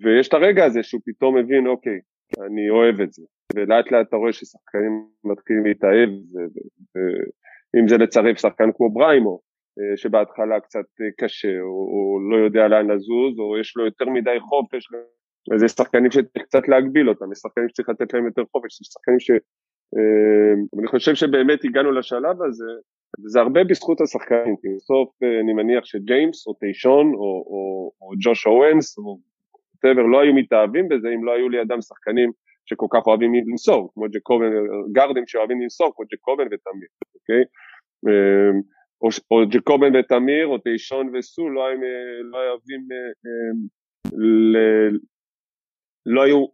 ויש 0.03 0.27
את 0.27 0.33
הרגע 0.33 0.65
הזה 0.65 0.83
שהוא 0.83 1.01
פתאום 1.05 1.37
מבין 1.37 1.67
אוקיי, 1.67 1.99
אני 2.45 2.69
אוהב 2.69 3.01
את 3.01 3.13
זה, 3.13 3.23
ולאט 3.55 3.91
לאט 3.91 4.07
אתה 4.07 4.15
רואה 4.15 4.33
ששחקנים 4.33 5.07
מתחילים 5.23 5.65
להתאהב, 5.65 6.09
אם 7.79 7.87
זה 7.87 7.97
לצרף 7.97 8.37
שחקן 8.37 8.69
כמו 8.75 8.93
בריימו, 8.93 9.39
שבהתחלה 9.95 10.59
קצת 10.59 10.85
קשה, 11.17 11.59
או, 11.61 11.67
או 11.67 12.29
לא 12.31 12.45
יודע 12.45 12.67
לאן 12.67 12.91
לזוז, 12.91 13.39
או 13.39 13.57
יש 13.57 13.77
לו 13.77 13.85
יותר 13.85 14.05
מדי 14.05 14.39
חופש 14.39 14.87
אז 15.55 15.63
יש 15.63 15.71
שחקנים 15.71 16.11
שצריך 16.11 16.45
קצת 16.45 16.67
להגביל 16.67 17.09
אותם, 17.09 17.31
יש 17.31 17.37
שחקנים 17.37 17.69
שצריך 17.69 17.89
לתת 17.89 18.13
להם 18.13 18.25
יותר 18.25 18.43
חופש, 18.51 18.81
יש 18.81 18.87
שחקנים 18.87 19.19
ש... 19.19 19.31
אה, 19.97 20.53
אני 20.79 20.87
חושב 20.87 21.15
שבאמת 21.15 21.63
הגענו 21.63 21.91
לשלב 21.91 22.41
הזה, 22.41 22.71
וזה 23.23 23.39
הרבה 23.39 23.63
בזכות 23.63 24.01
השחקנים, 24.01 24.55
כי 24.61 24.67
בסוף 24.75 25.09
אה, 25.23 25.39
אני 25.39 25.53
מניח 25.53 25.85
שג'יימס 25.85 26.47
או 26.47 26.53
טיישון 26.53 27.13
או, 27.13 27.21
או, 27.21 27.91
או 28.01 28.11
ג'וש 28.23 28.47
אוונס 28.47 28.97
או 28.97 29.19
whatever 29.83 30.07
לא 30.07 30.21
היו 30.21 30.33
מתאהבים 30.33 30.87
בזה 30.89 31.07
אם 31.15 31.25
לא 31.25 31.31
היו 31.31 31.49
לידם 31.49 31.81
שחקנים 31.81 32.31
שכל 32.69 32.85
כך 32.93 33.07
אוהבים 33.07 33.31
למסור, 33.33 33.91
כמו 33.93 34.05
ג'קובן, 34.13 34.51
גארדים 34.91 35.27
שאוהבים 35.27 35.61
למסור, 35.61 35.93
כמו 35.95 36.05
ג'קובן 36.13 36.43
ותמיר, 36.43 36.89
אוקיי? 37.15 37.43
אה, 38.07 38.51
או, 39.01 39.09
או 39.31 39.49
ג'קובן 39.49 39.95
ותמיר, 39.95 40.47
או 40.47 40.57
טיישון 40.57 41.15
וסו, 41.15 41.49
לא 41.49 41.67
היו 41.67 41.79
לא 42.31 42.37
אוהבים 42.49 42.81
לא 46.05 46.21
היו 46.21 46.45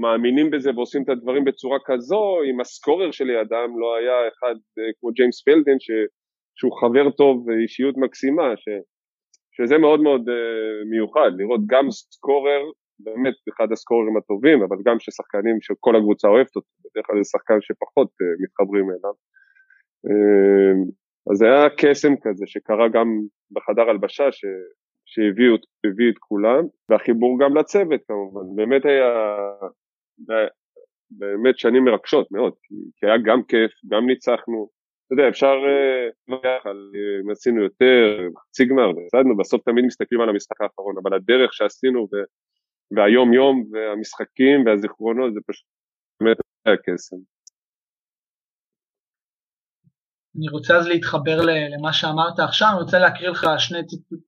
מאמינים 0.00 0.50
בזה 0.50 0.70
ועושים 0.74 1.02
את 1.02 1.08
הדברים 1.08 1.44
בצורה 1.44 1.78
כזו, 1.84 2.38
אם 2.50 2.60
הסקורר 2.60 3.10
שלידם 3.10 3.70
לא 3.80 3.96
היה 3.96 4.28
אחד 4.28 4.54
אה, 4.78 4.90
כמו 5.00 5.10
ג'יימס 5.10 5.42
פלדן 5.42 5.80
ש, 5.80 5.90
שהוא 6.58 6.72
חבר 6.80 7.10
טוב 7.10 7.48
ואישיות 7.48 7.94
מקסימה, 7.96 8.56
ש, 8.56 8.68
שזה 9.56 9.78
מאוד 9.78 10.00
מאוד 10.00 10.24
מיוחד, 10.90 11.30
לראות 11.38 11.60
גם 11.66 11.90
סקורר, 11.90 12.62
באמת 13.00 13.34
אחד 13.48 13.72
הסקוררים 13.72 14.16
הטובים, 14.16 14.62
אבל 14.62 14.76
גם 14.84 14.96
ששחקנים 15.00 15.56
שכל 15.60 15.96
הקבוצה 15.96 16.28
אוהבת 16.28 16.56
אותו, 16.56 16.68
בדרך 16.84 17.06
כלל 17.06 17.16
זה 17.22 17.28
שחקן 17.30 17.58
שפחות 17.60 18.08
uh, 18.08 18.42
מתחברים 18.42 18.90
אליו. 18.90 19.14
Uh, 20.06 20.90
אז 21.30 21.42
היה 21.42 21.70
קסם 21.78 22.14
כזה 22.22 22.44
שקרה 22.46 22.88
גם 22.88 23.06
בחדר 23.50 23.90
הלבשה, 23.90 24.32
ש, 24.32 24.44
שהביא 25.04 26.10
את 26.10 26.18
כולם, 26.18 26.64
והחיבור 26.88 27.38
גם 27.40 27.56
לצוות 27.56 28.00
כמובן, 28.08 28.56
באמת 28.56 28.84
היה 28.84 29.10
באמת 31.10 31.58
שנים 31.58 31.84
מרגשות 31.84 32.32
מאוד, 32.32 32.52
כי 32.96 33.06
היה 33.06 33.16
גם 33.24 33.42
כיף, 33.42 33.70
גם 33.90 34.06
ניצחנו, 34.06 34.68
אתה 35.06 35.14
יודע, 35.14 35.28
אפשר 35.28 35.54
אה, 35.66 36.08
להתווכח 36.28 36.66
על 36.66 36.90
אם 37.24 37.30
עשינו 37.30 37.62
יותר, 37.62 38.28
חצי 38.38 38.64
גמר, 38.64 38.92
בסוף 39.38 39.62
תמיד 39.64 39.84
מסתכלים 39.84 40.20
על 40.20 40.28
המשחק 40.28 40.60
האחרון, 40.60 40.94
אבל 41.02 41.14
הדרך 41.14 41.52
שעשינו 41.52 42.08
והיום 42.96 43.32
יום 43.32 43.64
והמשחקים 43.72 44.66
והזיכרונות 44.66 45.34
זה 45.34 45.40
פשוט 45.46 45.66
באמת 46.20 46.36
היה 46.66 46.76
קסם. 46.76 47.16
אני 50.36 50.48
רוצה 50.48 50.76
אז 50.76 50.86
להתחבר 50.86 51.40
למה 51.74 51.92
שאמרת 51.92 52.38
עכשיו, 52.38 52.68
אני 52.72 52.80
רוצה 52.82 52.98
להקריא 52.98 53.30
לך 53.30 53.46
שני 53.58 53.78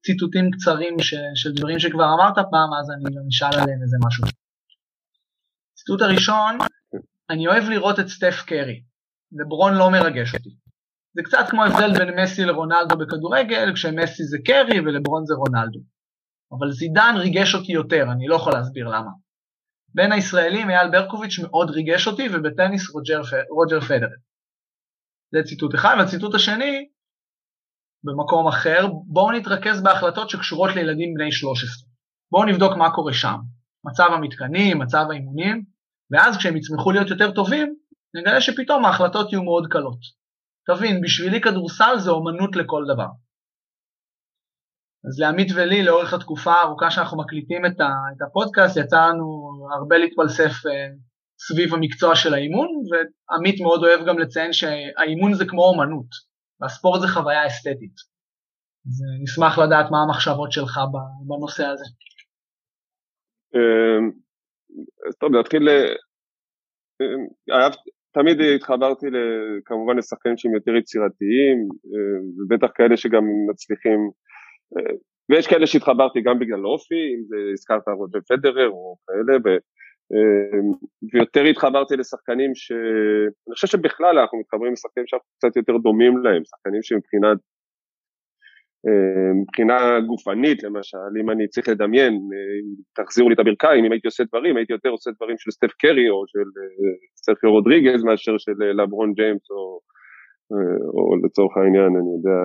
ציטוטים 0.04 0.50
קצרים 0.50 0.98
ש, 0.98 1.14
של 1.34 1.52
דברים 1.54 1.78
שכבר 1.78 2.04
אמרת 2.14 2.34
פעם, 2.34 2.70
אז 2.80 2.90
אני 2.90 3.04
גם 3.16 3.26
אשאל 3.28 3.60
עליהם 3.62 3.82
איזה 3.82 3.96
משהו. 4.06 4.24
ציטוט 5.74 6.02
הראשון, 6.02 6.58
אני 7.30 7.46
אוהב 7.46 7.64
לראות 7.64 8.00
את 8.00 8.08
סטף 8.08 8.44
קרי, 8.46 8.82
לברון 9.32 9.74
לא 9.74 9.90
מרגש 9.90 10.34
אותי. 10.34 10.50
זה 11.14 11.22
קצת 11.22 11.44
כמו 11.50 11.64
הבדל 11.64 11.98
בין 11.98 12.20
מסי 12.20 12.44
לרונלדו 12.44 12.96
בכדורגל, 12.98 13.74
כשמסי 13.74 14.24
זה 14.24 14.38
קרי 14.44 14.80
ולברון 14.80 15.26
זה 15.26 15.34
רונלדו. 15.34 15.80
אבל 16.52 16.70
זידן 16.70 17.14
ריגש 17.16 17.54
אותי 17.54 17.72
יותר, 17.72 18.04
אני 18.12 18.28
לא 18.28 18.36
יכול 18.36 18.52
להסביר 18.52 18.88
למה. 18.88 19.10
בין 19.94 20.12
הישראלים 20.12 20.70
אייל 20.70 20.90
ברקוביץ' 20.90 21.38
מאוד 21.38 21.70
ריגש 21.70 22.06
אותי, 22.06 22.28
ובטניס 22.32 22.90
רוג'ר, 22.90 23.20
רוג'ר 23.50 23.80
פדרר. 23.80 24.16
זה 25.32 25.42
ציטוט 25.44 25.74
אחד, 25.74 25.96
והציטוט 25.98 26.34
השני, 26.34 26.88
במקום 28.04 28.48
אחר, 28.48 28.86
בואו 29.06 29.32
נתרכז 29.32 29.82
בהחלטות 29.82 30.30
שקשורות 30.30 30.70
לילדים 30.74 31.14
בני 31.14 31.32
13. 31.32 31.88
בואו 32.30 32.44
נבדוק 32.44 32.76
מה 32.76 32.94
קורה 32.94 33.12
שם, 33.12 33.36
מצב 33.84 34.08
המתקנים, 34.12 34.78
מצב 34.78 35.04
האימונים, 35.10 35.64
ואז 36.10 36.36
כשהם 36.36 36.56
יצמחו 36.56 36.90
להיות 36.92 37.10
יותר 37.10 37.30
טובים, 37.30 37.74
נגלה 38.14 38.40
שפתאום 38.40 38.84
ההחלטות 38.84 39.32
יהיו 39.32 39.42
מאוד 39.42 39.66
קלות. 39.70 39.98
תבין, 40.66 41.00
בשבילי 41.00 41.40
כדורסל 41.40 41.98
זה 41.98 42.10
אומנות 42.10 42.56
לכל 42.56 42.84
דבר. 42.94 43.08
אז 45.06 45.20
לעמית 45.20 45.48
ולי 45.56 45.82
לאורך 45.82 46.14
התקופה 46.14 46.52
הארוכה 46.52 46.90
שאנחנו 46.90 47.18
מקליטים 47.18 47.66
את, 47.66 47.76
הפודקאסט 48.28 48.76
יצא 48.76 48.96
לנו 49.08 49.24
הרבה 49.74 49.98
להתפלסף 49.98 50.66
אה, 50.66 50.88
סביב 51.38 51.74
המקצוע 51.74 52.14
של 52.14 52.34
האימון 52.34 52.68
ועמית 52.90 53.60
מאוד 53.60 53.84
אוהב 53.84 54.06
גם 54.08 54.18
לציין 54.18 54.52
שהאימון 54.52 55.34
זה 55.34 55.44
כמו 55.48 55.62
אומנות 55.62 56.10
והספורט 56.60 57.00
זה 57.00 57.08
חוויה 57.08 57.46
אסתטית. 57.46 57.96
אז 58.86 58.94
אה, 59.02 59.22
נשמח 59.22 59.58
לדעת 59.58 59.86
מה 59.90 59.98
המחשבות 60.02 60.52
שלך 60.52 60.80
בנושא 61.28 61.64
הזה. 61.66 61.84
אמ, 63.54 64.10
טוב, 65.20 65.30
נתחיל, 65.40 65.68
אה, 67.50 67.68
תמיד 68.12 68.36
התחברתי 68.56 69.06
כמובן 69.64 69.98
לשחקנים 69.98 70.36
שהם 70.36 70.54
יותר 70.54 70.74
יצירתיים 70.76 71.68
ובטח 72.36 72.70
כאלה 72.74 72.96
שגם 72.96 73.24
מצליחים 73.50 74.10
ויש 75.30 75.46
כאלה 75.46 75.66
שהתחברתי 75.66 76.20
גם 76.20 76.38
בגלל 76.38 76.66
אופי, 76.66 76.94
אם 76.94 77.22
זה 77.28 77.36
הזכרת 77.52 77.88
רודד 77.88 78.20
פדרר 78.28 78.68
או 78.68 78.96
כאלה, 79.06 79.38
ו, 79.44 79.48
אמ, 80.12 80.72
ויותר 81.12 81.42
התחברתי 81.44 81.96
לשחקנים 81.96 82.54
ש... 82.54 82.72
אני 83.46 83.54
חושב 83.54 83.66
שבכלל 83.66 84.18
אנחנו 84.18 84.38
מתחברים 84.38 84.72
לשחקנים 84.72 85.06
שאנחנו 85.06 85.28
קצת 85.38 85.56
יותר 85.56 85.76
דומים 85.76 86.18
להם, 86.18 86.42
שחקנים 86.44 86.82
שמבחינת 86.82 87.38
אמ, 88.86 89.40
מבחינה 89.40 90.00
גופנית 90.00 90.62
למשל, 90.62 91.12
אם 91.20 91.30
אני 91.30 91.48
צריך 91.48 91.68
לדמיין, 91.68 92.12
אם 92.12 92.74
תחזירו 92.92 93.28
לי 93.28 93.34
את 93.34 93.38
הברכיים, 93.38 93.84
אם 93.84 93.92
הייתי 93.92 94.06
עושה 94.06 94.24
דברים, 94.24 94.56
הייתי 94.56 94.72
יותר 94.72 94.88
עושה 94.88 95.10
דברים 95.10 95.38
של 95.38 95.50
סטף 95.50 95.72
קרי 95.78 96.10
או 96.10 96.24
של 96.26 96.38
אה, 96.38 96.94
סרפיו 97.16 97.50
רודריגז 97.50 98.04
מאשר 98.04 98.38
של 98.38 98.62
אה, 98.62 98.72
לברון 98.72 99.12
ג'יימס 99.12 99.50
או, 99.50 99.80
אה, 100.52 100.86
או 100.94 101.16
לצורך 101.26 101.56
העניין, 101.56 101.90
אני 101.96 102.10
יודע, 102.16 102.40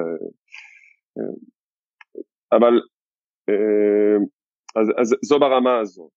אבל 2.51 2.73
אה, 3.49 4.17
אז, 4.81 4.87
אז 4.97 5.15
זו 5.23 5.39
ברמה 5.39 5.79
הזו. 5.79 6.09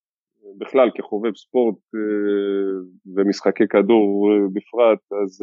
בכלל 0.59 0.91
כחובב 0.95 1.35
ספורט 1.37 1.78
אה, 1.95 2.80
ומשחקי 3.16 3.64
כדור 3.68 4.30
אה, 4.32 4.49
בפרט, 4.53 4.99
אז 5.24 5.39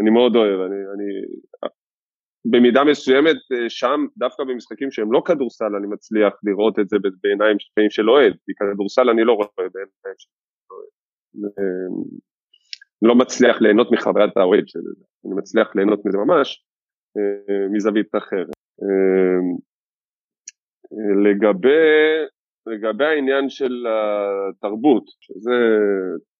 אני 0.00 0.10
מאוד 0.10 0.36
אוהב, 0.36 0.60
אני, 0.60 0.76
אני 0.94 1.08
במידה 2.44 2.84
מסוימת 2.84 3.36
שם, 3.68 4.06
דווקא 4.16 4.44
במשחקים 4.44 4.90
שהם 4.90 5.12
לא 5.12 5.22
כדורסל, 5.26 5.76
אני 5.78 5.86
מצליח 5.86 6.34
לראות 6.42 6.78
את 6.78 6.88
זה 6.88 6.96
בעיניים 7.22 7.56
של 7.90 8.10
אוהד, 8.10 8.32
כי 8.32 8.52
כדורסל 8.54 9.10
אני 9.10 9.24
לא 9.24 9.32
רואה 9.32 9.48
בעיניים 9.56 10.18
של 10.18 10.28
אוהד. 10.70 10.90
לא 13.02 13.14
מצליח 13.14 13.60
ליהנות 13.60 13.92
מחוויית 13.92 14.36
האוהד 14.36 14.68
של 14.68 14.80
זה, 14.82 15.04
אני 15.26 15.34
מצליח 15.34 15.76
ליהנות 15.76 16.00
מזה 16.04 16.18
ממש 16.18 16.64
מזווית 17.72 18.14
אחרת. 18.16 18.57
אמ, 18.82 19.56
לגבי, 21.24 21.68
לגבי 22.66 23.04
העניין 23.04 23.48
של 23.48 23.86
התרבות, 23.88 25.04
שזה 25.20 25.54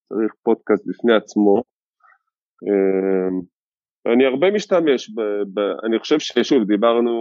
צריך 0.09 0.33
פודקאסט 0.43 0.87
בפני 0.87 1.15
עצמו, 1.15 1.63
אמ, 2.69 3.41
אני 4.13 4.27
הרבה 4.27 4.51
משתמש, 4.51 5.11
ב, 5.11 5.21
ב, 5.55 5.61
אני 5.85 5.99
חושב 5.99 6.19
ששוב 6.19 6.65
דיברנו, 6.65 7.13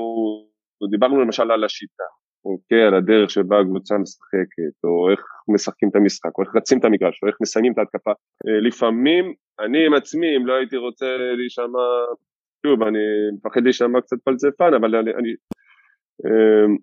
דיברנו 0.91 1.21
למשל 1.21 1.51
על 1.51 1.63
השיטה, 1.63 2.03
אוקיי, 2.45 2.83
על 2.87 2.93
הדרך 2.93 3.29
שבה 3.29 3.59
הקבוצה 3.59 3.97
משחקת, 3.97 4.83
או 4.83 5.11
איך 5.11 5.19
משחקים 5.53 5.89
את 5.89 5.95
המשחק, 5.95 6.37
או 6.37 6.43
איך 6.43 6.55
רצים 6.55 6.79
את 6.79 6.85
המגרש, 6.85 7.23
או 7.23 7.27
איך 7.27 7.35
מסיימים 7.41 7.73
את 7.73 7.77
ההתקפה. 7.77 8.11
אה, 8.11 8.59
לפעמים 8.67 9.33
אני 9.59 9.85
עם 9.85 9.93
עצמי, 9.93 10.37
אם 10.37 10.47
לא 10.47 10.53
הייתי 10.53 10.77
רוצה 10.77 11.17
להישמע 11.37 11.87
שוב, 12.65 12.83
אני 12.83 12.99
מפחד 13.33 13.63
להישמע 13.63 14.01
קצת 14.01 14.17
פלצפן, 14.23 14.73
אבל 14.73 14.95
אני, 14.95 15.11
אני, 15.11 15.29
אמ, 16.25 16.77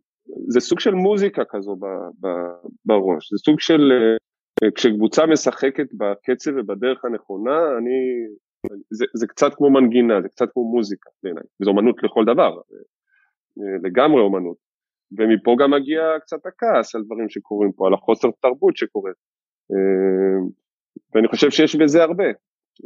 זה 0.49 0.61
סוג 0.61 0.81
של 0.81 0.95
מוזיקה 0.95 1.43
כזו 1.49 1.77
ב, 1.77 1.85
ב, 2.21 2.29
בראש, 2.85 3.33
זה 3.33 3.39
סוג 3.39 3.61
של, 3.61 3.93
אה, 4.63 4.71
כשקבוצה 4.71 5.27
משחקת 5.27 5.87
בקצב 5.93 6.51
ובדרך 6.57 7.05
הנכונה, 7.05 7.59
אני, 7.79 7.99
זה, 8.91 9.05
זה 9.15 9.27
קצת 9.27 9.55
כמו 9.55 9.71
מנגינה, 9.71 10.23
זה 10.23 10.29
קצת 10.29 10.47
כמו 10.53 10.65
מוזיקה 10.65 11.11
בעיניי, 11.23 11.43
וזו 11.61 11.71
אומנות 11.71 12.03
לכל 12.03 12.25
דבר, 12.25 12.57
אה, 13.59 13.89
לגמרי 13.89 14.21
אומנות. 14.21 14.57
ומפה 15.19 15.57
גם 15.59 15.71
מגיע 15.71 16.03
קצת 16.21 16.47
הכעס 16.47 16.95
על 16.95 17.03
דברים 17.05 17.29
שקורים 17.29 17.73
פה, 17.73 17.87
על 17.87 17.95
החוסר 17.95 18.29
תרבות 18.43 18.77
שקורית. 18.77 19.17
אמ, 19.71 20.49
ואני 21.15 21.29
חושב 21.29 21.51
שיש 21.51 21.77
בזה 21.77 22.03
הרבה, 22.03 22.25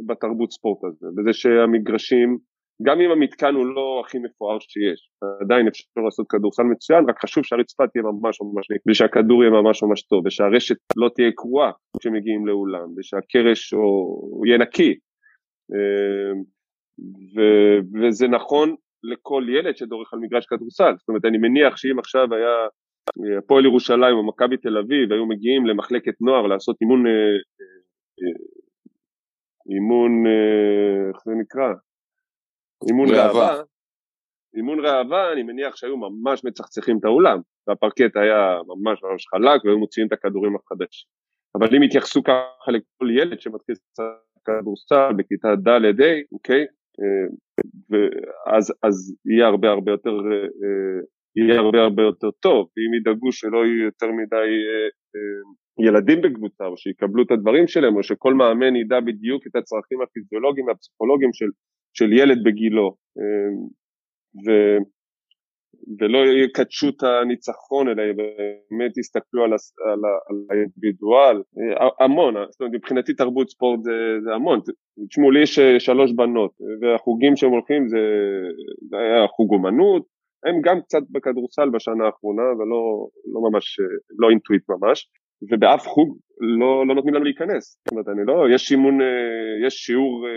בתרבות 0.07 0.51
ספורט 0.51 0.83
הזה, 0.83 1.07
בזה 1.15 1.33
שהמגרשים 1.33 2.37
גם 2.83 3.01
אם 3.01 3.11
המתקן 3.11 3.53
הוא 3.55 3.65
לא 3.65 4.01
הכי 4.05 4.19
מפואר 4.19 4.57
שיש, 4.59 5.09
עדיין 5.41 5.67
אפשר 5.67 6.01
לעשות 6.05 6.25
כדורסל 6.29 6.63
מצוין, 6.63 7.09
רק 7.09 7.19
חשוב 7.19 7.43
שהרצפה 7.43 7.87
תהיה 7.87 8.03
ממש 8.03 8.37
ממש 8.41 8.71
נקי, 8.71 8.91
ושהכדור 8.91 9.43
יהיה 9.43 9.51
ממש 9.51 9.83
ממש 9.83 10.01
טוב, 10.01 10.25
ושהרשת 10.25 10.75
לא 10.97 11.09
תהיה 11.15 11.31
קרועה 11.35 11.71
כשמגיעים 11.99 12.47
לאולם, 12.47 12.87
ושהקרש 12.97 13.73
או... 13.73 14.41
יהיה 14.45 14.57
נקי. 14.57 14.97
אמ, 15.71 16.41
ו... 17.33 17.39
וזה 17.93 18.27
נכון 18.27 18.75
לכל 19.03 19.43
ילד 19.49 19.77
שדורך 19.77 20.13
על 20.13 20.19
מגרש 20.19 20.45
כדורסל, 20.45 20.93
זאת 20.97 21.09
אומרת 21.09 21.25
אני 21.25 21.37
מניח 21.37 21.77
שאם 21.77 21.99
עכשיו 21.99 22.33
היה 22.33 22.67
הפועל 23.37 23.65
ירושלים 23.65 24.15
או 24.15 24.27
מכבי 24.27 24.57
תל 24.57 24.77
אביב 24.77 25.11
היו 25.11 25.25
מגיעים 25.25 25.65
למחלקת 25.65 26.21
נוער 26.21 26.47
לעשות 26.47 26.77
אימון, 26.81 27.07
אה, 27.07 27.11
אה, 28.21 28.37
אימון, 29.75 30.27
אה, 30.27 31.09
איך 31.09 31.17
זה 31.25 31.31
נקרא? 31.41 31.73
אימון 32.87 33.09
ראווה, 33.09 33.61
אימון 34.55 34.85
ראווה 34.85 35.33
אני 35.33 35.43
מניח 35.43 35.75
שהיו 35.75 35.97
ממש 35.97 36.45
מצחצחים 36.45 36.97
את 36.99 37.05
האולם 37.05 37.39
והפרקט 37.67 38.17
היה 38.17 38.57
ממש 38.67 39.03
ממש 39.03 39.27
חלק 39.27 39.65
והיו 39.65 39.79
מוציאים 39.79 40.07
את 40.07 40.13
הכדורים 40.13 40.55
החדשים 40.55 41.09
אבל 41.55 41.75
אם 41.75 41.83
יתייחסו 41.83 42.23
ככה 42.23 42.71
לכל 42.71 43.11
ילד 43.11 43.41
שמתחיל 43.41 43.75
כדורסל 44.45 45.13
בכיתה 45.17 45.55
ד'-ה', 45.55 46.21
אוקיי, 46.31 46.65
אה, 46.99 47.27
ואז 47.89 48.73
אז 48.83 48.95
יהיה 49.25 49.47
הרבה 49.47 49.69
הרבה 49.69 49.91
יותר 49.91 50.09
אה, 50.09 50.99
יהיה 51.35 51.59
הרבה 51.59 51.79
הרבה 51.81 52.03
יותר 52.03 52.31
טוב, 52.31 52.69
ואם 52.73 52.93
ידאגו 52.99 53.31
שלא 53.31 53.65
יהיו 53.65 53.83
יותר 53.85 54.07
מדי 54.19 54.49
אה, 54.69 54.87
ילדים 55.85 56.21
בקבוצה, 56.21 56.65
או 56.65 56.77
שיקבלו 56.77 57.23
את 57.23 57.31
הדברים 57.31 57.67
שלהם, 57.67 57.95
או 57.95 58.03
שכל 58.03 58.33
מאמן 58.33 58.75
ידע 58.75 58.99
בדיוק 58.99 59.47
את 59.47 59.55
הצרכים 59.55 60.01
הפיזיולוגיים 60.01 60.67
והפסיכולוגיים 60.67 61.33
של 61.33 61.49
של 61.93 62.13
ילד 62.13 62.43
בגילו, 62.43 62.95
אמ, 63.17 63.67
ו, 64.45 64.77
ולא 65.99 66.17
יקדשו 66.17 66.89
את 66.89 67.03
הניצחון, 67.03 67.87
אלא 67.87 68.03
באמת 68.13 68.97
יסתכלו 68.97 69.43
על, 69.43 69.51
על, 69.53 69.99
על 70.29 70.37
האינדיבידואל, 70.49 71.37
אה, 71.37 72.05
המון, 72.05 72.33
זאת 72.49 72.61
אומרת 72.61 72.73
מבחינתי 72.75 73.13
תרבות 73.13 73.49
ספורט 73.49 73.83
זה, 73.83 73.91
זה 74.23 74.33
המון, 74.33 74.59
תשמעו 75.09 75.31
לי 75.31 75.41
יש 75.43 75.59
אה, 75.59 75.79
שלוש 75.79 76.11
בנות, 76.13 76.51
והחוגים 76.81 77.35
שהם 77.35 77.51
הולכים 77.51 77.87
זה, 77.87 77.99
זה 78.89 78.97
היה 78.97 79.27
חוג 79.27 79.53
אומנות, 79.53 80.03
הם 80.45 80.61
גם 80.63 80.81
קצת 80.81 81.01
בכדורסל 81.11 81.69
בשנה 81.69 82.05
האחרונה, 82.05 82.43
ולא 82.43 83.07
לא 83.33 83.49
ממש, 83.49 83.79
לא 84.19 84.29
אינטואיט 84.29 84.63
ממש, 84.69 85.09
ובאף 85.51 85.87
חוג 85.87 86.17
לא, 86.59 86.87
לא 86.87 86.95
נותנים 86.95 87.13
לנו 87.13 87.23
להיכנס, 87.23 87.77
זאת 87.83 87.91
אומרת 87.91 88.07
אני 88.07 88.25
לא, 88.25 88.55
יש 88.55 88.71
אימון, 88.71 89.01
אה, 89.01 89.67
יש 89.67 89.73
שיעור 89.73 90.27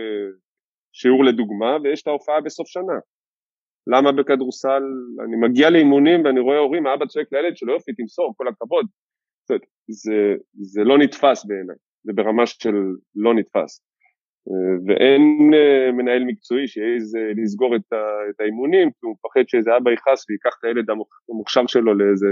שיעור 0.92 1.24
לדוגמה, 1.24 1.76
ויש 1.82 2.02
את 2.02 2.06
ההופעה 2.06 2.40
בסוף 2.40 2.68
שנה. 2.68 2.98
למה 3.86 4.12
בכדורסל, 4.12 4.82
אני 5.24 5.36
מגיע 5.36 5.70
לאימונים 5.70 6.24
ואני 6.24 6.40
רואה 6.40 6.58
הורים, 6.58 6.86
האבא 6.86 7.06
צועק 7.06 7.32
לילד 7.32 7.56
שלו 7.56 7.72
יופי 7.72 7.92
תמסור, 7.92 8.34
כל 8.36 8.48
הכבוד. 8.48 8.86
זה, 9.48 9.54
זה, 9.88 10.34
זה 10.52 10.84
לא 10.84 10.98
נתפס 10.98 11.44
בעיניי, 11.44 11.76
זה 12.04 12.12
ברמה 12.12 12.46
של 12.46 12.74
לא 13.14 13.34
נתפס. 13.34 13.82
ואין 14.86 15.50
אה, 15.54 15.92
מנהל 15.92 16.24
מקצועי 16.24 16.68
שיעז 16.68 17.16
אה, 17.16 17.32
לסגור 17.36 17.76
את, 17.76 17.92
את 18.30 18.40
האימונים, 18.40 18.90
כי 18.90 18.98
הוא 19.00 19.14
מפחד 19.14 19.48
שאיזה 19.48 19.76
אבא 19.76 19.92
יכעס 19.92 20.30
ויקח 20.30 20.56
את 20.58 20.64
הילד 20.64 20.86
המוכשר 21.30 21.66
שלו 21.66 21.94
לאיזה 21.94 22.26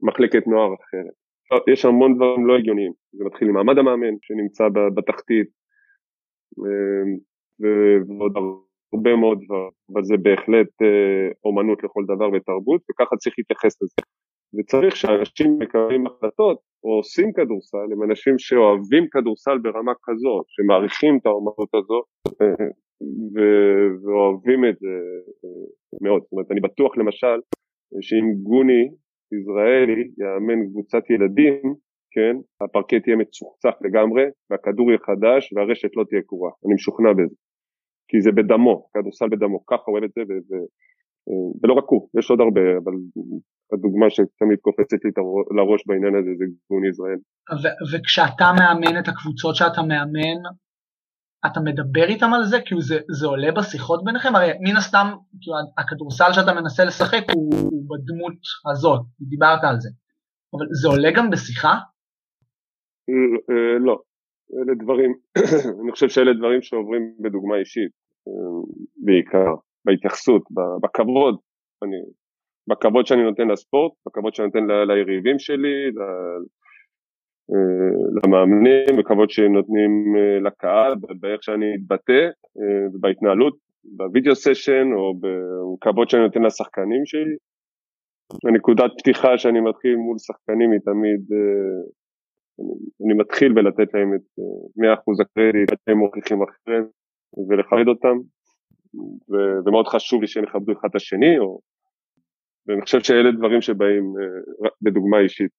מחלקת 0.00 0.46
נוער 0.46 0.74
אחרת. 0.74 1.14
לא, 1.52 1.72
יש 1.72 1.84
המון 1.84 2.14
דברים 2.16 2.46
לא 2.46 2.56
הגיוניים, 2.56 2.92
זה 3.12 3.24
מתחיל 3.24 3.48
עם 3.48 3.54
מעמד 3.54 3.78
המאמן 3.78 4.14
שנמצא 4.22 4.64
בתחתית, 4.94 5.48
אה, 6.58 7.16
ועוד 7.60 8.32
הרבה 8.92 9.16
מאוד 9.16 9.38
דברים, 9.44 9.70
אבל 9.92 10.02
זה 10.04 10.16
בהחלט 10.22 10.72
אה, 10.82 11.26
אומנות 11.44 11.84
לכל 11.84 12.04
דבר 12.04 12.28
ותרבות, 12.32 12.80
וככה 12.90 13.16
צריך 13.16 13.34
להתייחס 13.38 13.82
לזה. 13.82 14.00
וצריך 14.56 14.96
שאנשים 14.96 15.58
מקבלים 15.58 16.06
החלטות 16.06 16.58
או 16.84 16.90
עושים 16.96 17.32
כדורסל, 17.32 17.88
הם 17.92 18.02
אנשים 18.10 18.34
שאוהבים 18.38 19.04
כדורסל 19.12 19.58
ברמה 19.58 19.92
כזאת, 20.02 20.44
שמעריכים 20.48 21.18
את 21.18 21.26
האומנות 21.26 21.70
אה, 22.42 22.66
ו- 23.34 23.90
ואוהבים 24.02 24.60
את 24.68 24.76
זה 24.78 24.94
אה, 25.44 25.66
מאוד. 26.02 26.22
זאת 26.22 26.32
אומרת, 26.32 26.50
אני 26.50 26.60
בטוח 26.60 26.96
למשל 26.98 27.38
שאם 28.00 28.26
גוני 28.42 28.84
יזרעאלי 29.32 30.02
יאמן 30.18 30.60
קבוצת 30.70 31.10
ילדים, 31.10 31.62
כן, 32.14 32.34
הפרקט 32.64 33.06
יהיה 33.06 33.16
מצוחצח 33.16 33.74
לגמרי, 33.84 34.24
והכדור 34.50 34.86
יהיה 34.88 34.98
חדש 35.08 35.52
והרשת 35.52 35.92
לא 35.96 36.04
תהיה 36.08 36.22
קרועה, 36.28 36.52
אני 36.64 36.74
משוכנע 36.74 37.12
בזה. 37.12 37.36
כי 38.08 38.20
זה 38.20 38.30
בדמו, 38.32 38.74
כדורסל 38.92 39.28
בדמו, 39.28 39.66
ככה 39.66 39.82
הוא 39.86 39.92
אוהב 39.92 40.04
את 40.04 40.12
זה, 40.16 40.22
וזה, 40.28 40.56
ולא 41.62 41.72
רק 41.78 41.84
הוא, 41.86 42.08
יש 42.18 42.30
עוד 42.30 42.40
הרבה, 42.40 42.60
אבל 42.80 42.94
הדוגמה 43.72 44.06
שתמיד 44.10 44.58
קופצת 44.60 45.00
לי 45.04 45.10
לראש 45.56 45.82
בעניין 45.86 46.14
הזה 46.18 46.30
זה 46.38 46.44
גבון 46.44 46.84
ישראל. 46.90 47.18
וכשאתה 47.92 48.48
מאמן 48.58 48.98
את 48.98 49.08
הקבוצות 49.08 49.54
שאתה 49.56 49.82
מאמן, 49.82 50.40
אתה 51.46 51.60
מדבר 51.60 52.06
איתם 52.08 52.34
על 52.34 52.44
זה? 52.44 52.56
כאילו 52.66 52.80
זה, 52.80 52.98
זה 53.10 53.26
עולה 53.26 53.52
בשיחות 53.52 54.04
ביניכם? 54.04 54.36
הרי 54.36 54.50
מן 54.60 54.76
הסתם, 54.76 55.06
כאילו 55.40 55.56
הכדורסל 55.78 56.32
שאתה 56.32 56.52
מנסה 56.54 56.84
לשחק 56.84 57.24
הוא, 57.34 57.54
הוא 57.54 57.84
בדמות 57.90 58.38
הזאת, 58.70 59.00
דיברת 59.20 59.64
על 59.64 59.80
זה. 59.80 59.90
אבל 60.54 60.66
זה 60.82 60.88
עולה 60.88 61.10
גם 61.16 61.30
בשיחה? 61.30 61.74
אה, 63.10 63.78
לא, 63.78 64.00
אלה 64.52 64.74
דברים, 64.74 65.14
אני 65.82 65.92
חושב 65.92 66.08
שאלה 66.08 66.32
דברים 66.32 66.62
שעוברים 66.62 67.14
בדוגמה 67.20 67.56
אישית, 67.56 67.90
אה, 68.28 68.74
בעיקר, 68.96 69.54
בהתייחסות, 69.84 70.42
בכבוד, 70.82 71.36
אני, 71.82 71.96
בכבוד 72.68 73.06
שאני 73.06 73.22
נותן 73.22 73.48
לספורט, 73.48 73.92
בכבוד 74.06 74.34
שאני 74.34 74.46
נותן 74.46 74.66
ליריבים 74.88 75.38
שלי, 75.38 75.90
אה, 77.52 78.20
למאמנים, 78.24 78.96
בכבוד 78.98 79.30
שנותנים 79.30 80.16
אה, 80.16 80.40
לקהל, 80.40 80.94
באיך 81.20 81.42
שאני 81.42 81.74
אתבטא, 81.74 82.22
אה, 82.58 82.86
בהתנהלות, 83.00 83.56
בווידאו 83.84 84.34
סשן, 84.34 84.92
או 84.92 85.14
בכבוד 85.20 86.08
שאני 86.08 86.22
נותן 86.22 86.42
לשחקנים 86.42 87.06
שלי. 87.06 87.36
הנקודת 88.48 88.90
פתיחה 88.98 89.38
שאני 89.38 89.60
מתחיל 89.60 89.96
מול 89.96 90.18
שחקנים 90.18 90.70
היא 90.70 90.80
תמיד, 90.80 91.20
אני, 92.58 92.74
אני 93.04 93.14
מתחיל 93.20 93.52
בלתת 93.52 93.94
להם 93.94 94.14
את 94.14 94.26
100% 94.78 95.22
הקרדיט, 95.22 95.70
הם 95.86 95.98
מוכיחים 95.98 96.38
אחרת, 96.42 96.86
ולכבד 97.48 97.88
אותם, 97.88 98.16
ו, 99.30 99.34
ומאוד 99.66 99.88
חשוב 99.88 100.20
לי 100.20 100.28
שהם 100.28 100.44
יכבדו 100.44 100.72
אחד 100.72 100.88
את 100.90 100.96
השני, 100.96 101.38
או, 101.38 101.60
ואני 102.66 102.82
חושב 102.82 103.00
שאלה 103.00 103.30
דברים 103.38 103.62
שבאים 103.62 104.04
בדוגמה 104.82 105.18
אישית. 105.20 105.50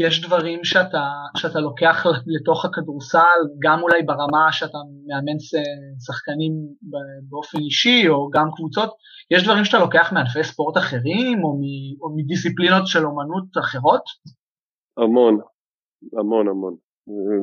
יש 0.00 0.26
דברים 0.26 0.64
שאתה, 0.64 1.04
שאתה 1.36 1.60
לוקח 1.60 2.06
לתוך 2.26 2.64
הכדורסל, 2.64 3.40
גם 3.62 3.78
אולי 3.82 4.02
ברמה 4.02 4.52
שאתה 4.52 4.78
מאמן 5.06 5.38
שחקנים 6.06 6.52
באופן 7.28 7.58
אישי, 7.58 8.08
או 8.08 8.30
גם 8.30 8.48
קבוצות, 8.56 8.90
יש 9.30 9.44
דברים 9.44 9.64
שאתה 9.64 9.78
לוקח 9.78 10.12
מענפי 10.12 10.44
ספורט 10.44 10.76
אחרים, 10.76 11.44
או, 11.44 11.50
מ, 11.60 11.62
או 12.00 12.16
מדיסציפלינות 12.16 12.86
של 12.86 13.04
אומנות 13.04 13.48
אחרות? 13.60 14.04
המון, 14.96 15.38
המון 16.18 16.48
המון. 16.48 16.76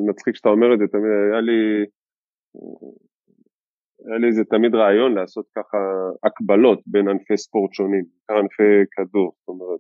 מצחיק 0.10 0.36
שאתה 0.36 0.50
אומר 0.50 0.74
את 0.74 0.80
זה, 0.80 0.86
תמיד 0.88 1.12
היה 1.32 1.42
לי, 1.42 1.86
היה 4.08 4.18
לי 4.18 4.28
איזה 4.28 4.44
תמיד 4.46 4.76
רעיון 4.76 5.16
לעשות 5.16 5.46
ככה 5.56 5.78
הקבלות 6.24 6.80
בין 6.86 7.08
ענפי 7.10 7.38
ספורט 7.38 7.74
שונים, 7.74 8.04
בעיקר 8.04 8.42
ענפי 8.42 8.86
כדור, 8.92 9.34
זאת 9.40 9.48
אומרת, 9.48 9.80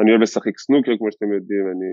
אני 0.00 0.10
אוהב 0.10 0.22
לשחק 0.22 0.58
סנוקר 0.58 0.92
כמו 0.98 1.12
שאתם 1.12 1.32
יודעים, 1.32 1.66
אני 1.66 1.92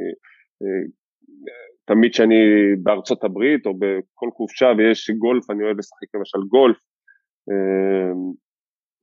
תמיד 1.86 2.12
כשאני 2.12 2.36
בארצות 2.84 3.24
הברית 3.24 3.66
או 3.66 3.74
בכל 3.74 4.30
חופשה 4.34 4.68
ויש 4.78 5.10
גולף 5.10 5.50
אני 5.50 5.64
אוהב 5.64 5.78
לשחק 5.78 6.16
למשל 6.16 6.40
גולף 6.50 6.78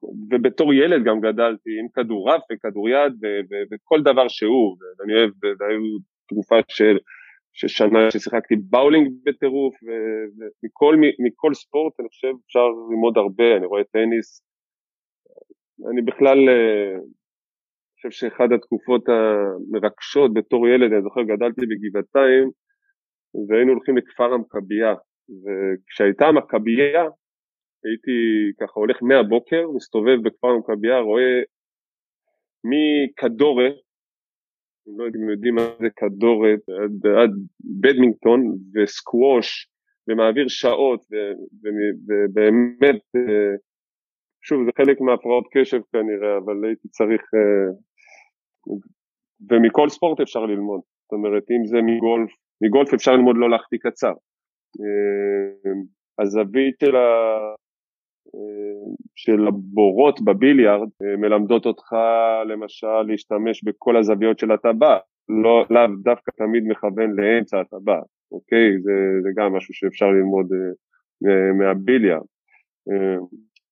ובתור 0.02 0.74
ילד 0.74 1.04
גם 1.04 1.20
גדלתי 1.20 1.70
עם 1.80 1.88
כדורעף 1.94 2.42
וכדוריד 2.52 3.12
וכל 3.72 4.02
דבר 4.02 4.28
שהוא 4.28 4.76
ואני 4.98 5.14
אוהב, 5.14 5.30
והיו 5.42 5.98
תקופה 6.28 6.56
של 6.68 6.98
ששנה 7.52 8.10
ששיחקתי 8.10 8.56
באולינג 8.56 9.12
בטירוף 9.24 9.74
ומכל 9.82 11.54
ספורט 11.54 12.00
אני 12.00 12.08
חושב 12.08 12.32
אפשר 12.46 12.66
ללמוד 12.90 13.18
הרבה, 13.18 13.56
אני 13.56 13.66
רואה 13.66 13.84
טניס. 13.84 14.42
אני 15.90 16.02
בכלל 16.02 16.48
אה, 16.48 16.96
חושב 17.96 18.10
שאחד 18.10 18.52
התקופות 18.52 19.04
המרגשות 19.08 20.34
בתור 20.34 20.68
ילד, 20.68 20.92
אני 20.92 21.02
זוכר 21.02 21.22
גדלתי 21.22 21.60
בגבעתיים 21.66 22.50
והיינו 23.48 23.72
הולכים 23.72 23.96
לכפר 23.96 24.32
המכבייה 24.32 24.94
וכשהייתה 25.42 26.26
המכבייה 26.26 27.04
הייתי 27.86 28.16
ככה 28.60 28.80
הולך 28.80 29.02
מהבוקר, 29.02 29.62
מסתובב 29.74 30.16
בכפר 30.24 30.48
המכבייה, 30.48 30.98
רואה 30.98 31.42
מכדורת, 32.64 33.74
לא 34.86 35.04
יודע 35.04 35.18
אם 35.18 35.30
יודעים 35.30 35.54
מה 35.54 35.62
זה 35.80 35.88
כדורת, 35.96 36.60
עד, 36.68 37.06
עד 37.22 37.30
בדמינגטון 37.80 38.40
וסקווש 38.74 39.68
ומעביר 40.08 40.48
שעות 40.48 41.00
ובאמת 42.06 43.02
שוב 44.42 44.64
זה 44.66 44.70
חלק 44.76 45.00
מהפרעות 45.00 45.46
קשב 45.52 45.80
כנראה 45.92 46.38
אבל 46.38 46.64
הייתי 46.64 46.88
צריך 46.88 47.22
uh, 47.22 47.86
ומכל 49.50 49.88
ספורט 49.88 50.20
אפשר 50.20 50.46
ללמוד, 50.46 50.80
זאת 51.02 51.12
אומרת 51.12 51.42
אם 51.50 51.66
זה 51.66 51.78
מגולף, 51.82 52.30
מגולף 52.60 52.94
אפשר 52.94 53.12
ללמוד 53.12 53.36
לא 53.38 53.50
להחטיא 53.50 53.78
קצר. 53.78 54.12
אמ, 54.80 55.82
הזווית 56.18 56.76
של, 56.80 56.96
ה... 56.96 57.08
של 59.16 59.46
הבורות 59.46 60.20
בביליארד 60.20 60.88
אה, 61.02 61.16
מלמדות 61.16 61.66
אותך 61.66 61.92
למשל 62.46 63.02
להשתמש 63.06 63.64
בכל 63.64 63.96
הזוויות 63.96 64.38
של 64.38 64.52
הטבעת, 64.52 65.02
לא, 65.42 65.64
לאו 65.70 65.96
דווקא 66.02 66.30
תמיד 66.30 66.64
מכוון 66.68 67.10
לאמצע 67.16 67.60
הטבעת, 67.60 68.04
אוקיי? 68.32 68.80
זה, 68.82 68.92
זה 69.22 69.28
גם 69.36 69.56
משהו 69.56 69.74
שאפשר 69.74 70.06
ללמוד 70.06 70.46
אה, 71.26 71.52
מהביליארד. 71.58 72.26
אמ, 72.88 73.20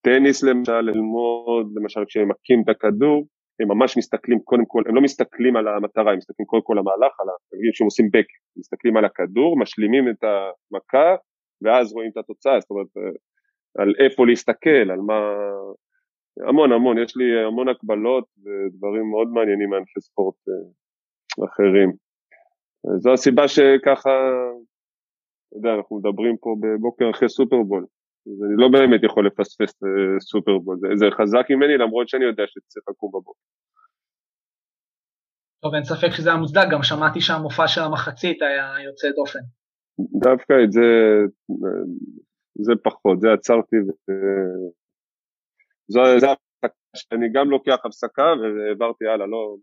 טניס 0.01 0.43
למשל, 0.43 0.81
ללמוד 0.81 1.73
למשל 1.77 2.05
כשהם 2.05 2.29
מכים 2.29 2.63
את 2.65 2.69
הכדור, 2.69 3.27
הם 3.61 3.69
ממש 3.69 3.99
מסתכלים 3.99 4.39
קודם 4.41 4.65
כל, 4.67 4.83
הם 4.87 4.95
לא 4.95 5.01
מסתכלים 5.01 5.57
על 5.57 5.69
המטרה, 5.69 6.13
הם 6.13 6.19
מסתכלים 6.19 6.47
קודם 6.47 6.63
כל 6.63 6.73
על 6.73 6.79
המהלך, 6.79 7.21
על 7.21 7.27
נגיד 7.55 7.71
שהם 7.75 7.85
עושים 7.85 8.09
בק, 8.13 8.27
מסתכלים 8.57 8.97
על 8.97 9.05
הכדור, 9.05 9.59
משלימים 9.59 10.09
את 10.09 10.25
המכה 10.25 11.15
ואז 11.63 11.93
רואים 11.93 12.11
את 12.11 12.17
התוצאה, 12.17 12.61
זאת 12.61 12.71
אומרת 12.71 12.87
על 13.79 13.93
איפה 13.99 14.27
להסתכל, 14.27 14.91
על 14.91 15.01
מה, 15.01 15.21
המון 16.49 16.73
המון, 16.73 16.99
יש 16.99 17.17
לי 17.17 17.45
המון 17.47 17.69
הקבלות 17.69 18.25
ודברים 18.39 19.11
מאוד 19.11 19.29
מעניינים 19.29 19.71
מענפי 19.71 20.01
ספורט 20.01 20.35
אה, 20.49 21.47
אחרים. 21.47 21.93
זו 22.97 23.13
הסיבה 23.13 23.49
שככה, 23.49 24.11
אתה 25.49 25.57
יודע, 25.57 25.75
אנחנו 25.75 25.99
מדברים 25.99 26.37
פה 26.37 26.57
בבוקר 26.61 27.11
אחרי 27.11 27.29
סופרבול, 27.29 27.87
אז 28.27 28.43
אני 28.45 28.55
לא 28.57 28.69
באמת 28.69 29.01
יכול 29.05 29.27
לפספס 29.27 29.83
אה, 29.83 30.21
סופרבול, 30.21 30.77
זה, 30.81 30.89
זה 30.95 31.07
חזק 31.19 31.47
ממני 31.51 31.77
למרות 31.77 32.09
שאני 32.09 32.25
יודע 32.25 32.45
שצריך 32.47 32.85
לקום 32.89 33.11
בבוקר. 33.11 33.41
טוב, 35.63 35.75
אין 35.75 35.85
ספק 35.85 36.09
שזה 36.17 36.29
היה 36.31 36.39
מוצדק, 36.39 36.67
גם 36.71 36.83
שמעתי 36.83 37.21
שהמופע 37.21 37.69
של 37.69 37.81
המחצית 37.81 38.43
היה 38.43 38.85
יוצא 38.85 39.09
דופן. 39.17 39.39
דווקא 40.21 40.55
את 40.65 40.73
זה, 40.73 40.81
זה 42.63 42.73
פחות, 42.85 43.21
זה 43.21 43.33
עצרתי, 43.33 43.77
זו, 45.89 46.01
זה 46.21 46.27
הפסקה 46.33 46.69
שאני 46.97 47.27
גם 47.35 47.51
לוקח 47.51 47.77
הפסקה 47.85 48.23
והעברתי 48.23 49.05
הלאה, 49.07 49.27
לא, 49.27 49.57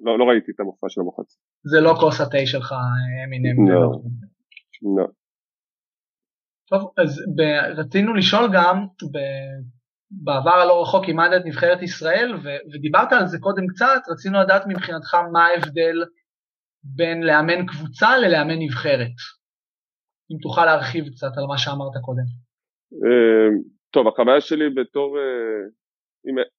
לא, 0.00 0.18
לא 0.18 0.24
ראיתי 0.24 0.52
את 0.52 0.60
המופע 0.60 0.86
של 0.88 1.00
המחצית. 1.00 1.40
זה 1.64 1.80
לא 1.80 1.94
כוס 2.00 2.20
התה 2.20 2.46
שלך, 2.46 2.74
אמינם. 3.26 3.70
לא, 3.70 3.92
לא. 4.96 5.06
טוב, 6.70 6.92
אז 6.98 7.10
ב, 7.36 7.40
רצינו 7.80 8.14
לשאול 8.14 8.48
גם, 8.54 8.86
ב, 9.12 9.18
בעבר 10.10 10.56
הלא 10.62 10.82
רחוק 10.82 11.04
אימדת 11.08 11.42
נבחרת 11.44 11.82
ישראל, 11.82 12.34
ו, 12.34 12.48
ודיברת 12.74 13.12
על 13.12 13.26
זה 13.26 13.38
קודם 13.40 13.66
קצת, 13.66 14.02
רצינו 14.12 14.40
לדעת 14.40 14.62
מבחינתך 14.66 15.14
מה 15.32 15.46
ההבדל 15.46 15.96
בין 16.84 17.22
לאמן 17.22 17.66
קבוצה 17.66 18.18
ללאמן 18.18 18.58
נבחרת. 18.58 19.16
אם 20.30 20.36
תוכל 20.42 20.64
להרחיב 20.64 21.04
קצת 21.14 21.32
על 21.36 21.44
מה 21.48 21.58
שאמרת 21.58 21.96
קודם. 22.04 22.28
אמ, 22.92 23.54
טוב, 23.90 24.08
החוויה 24.08 24.40
שלי 24.40 24.70
בתור, 24.70 25.18
אה, 25.18 25.62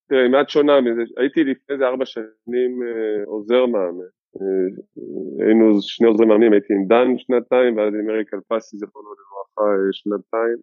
תראה, 0.09 0.21
היא 0.23 0.31
מעט 0.31 0.49
שונה, 0.49 0.73
הייתי 1.17 1.43
לפני 1.43 1.73
איזה 1.73 1.87
ארבע 1.87 2.05
שנים 2.05 2.71
אה, 2.83 3.23
עוזר 3.25 3.65
מאמן. 3.65 4.11
אה, 4.41 5.45
היינו 5.45 5.81
שני 5.81 6.07
עוזרי 6.07 6.25
מאמנים, 6.25 6.53
הייתי 6.53 6.73
עם 6.73 6.87
דן 6.87 7.17
שנתיים 7.17 7.77
ואז 7.77 7.93
עם 7.93 8.09
אריק 8.09 8.33
אלפסי 8.33 8.77
זיכרונו 8.77 9.09
לברכה 9.11 9.71
שנתיים 9.91 10.57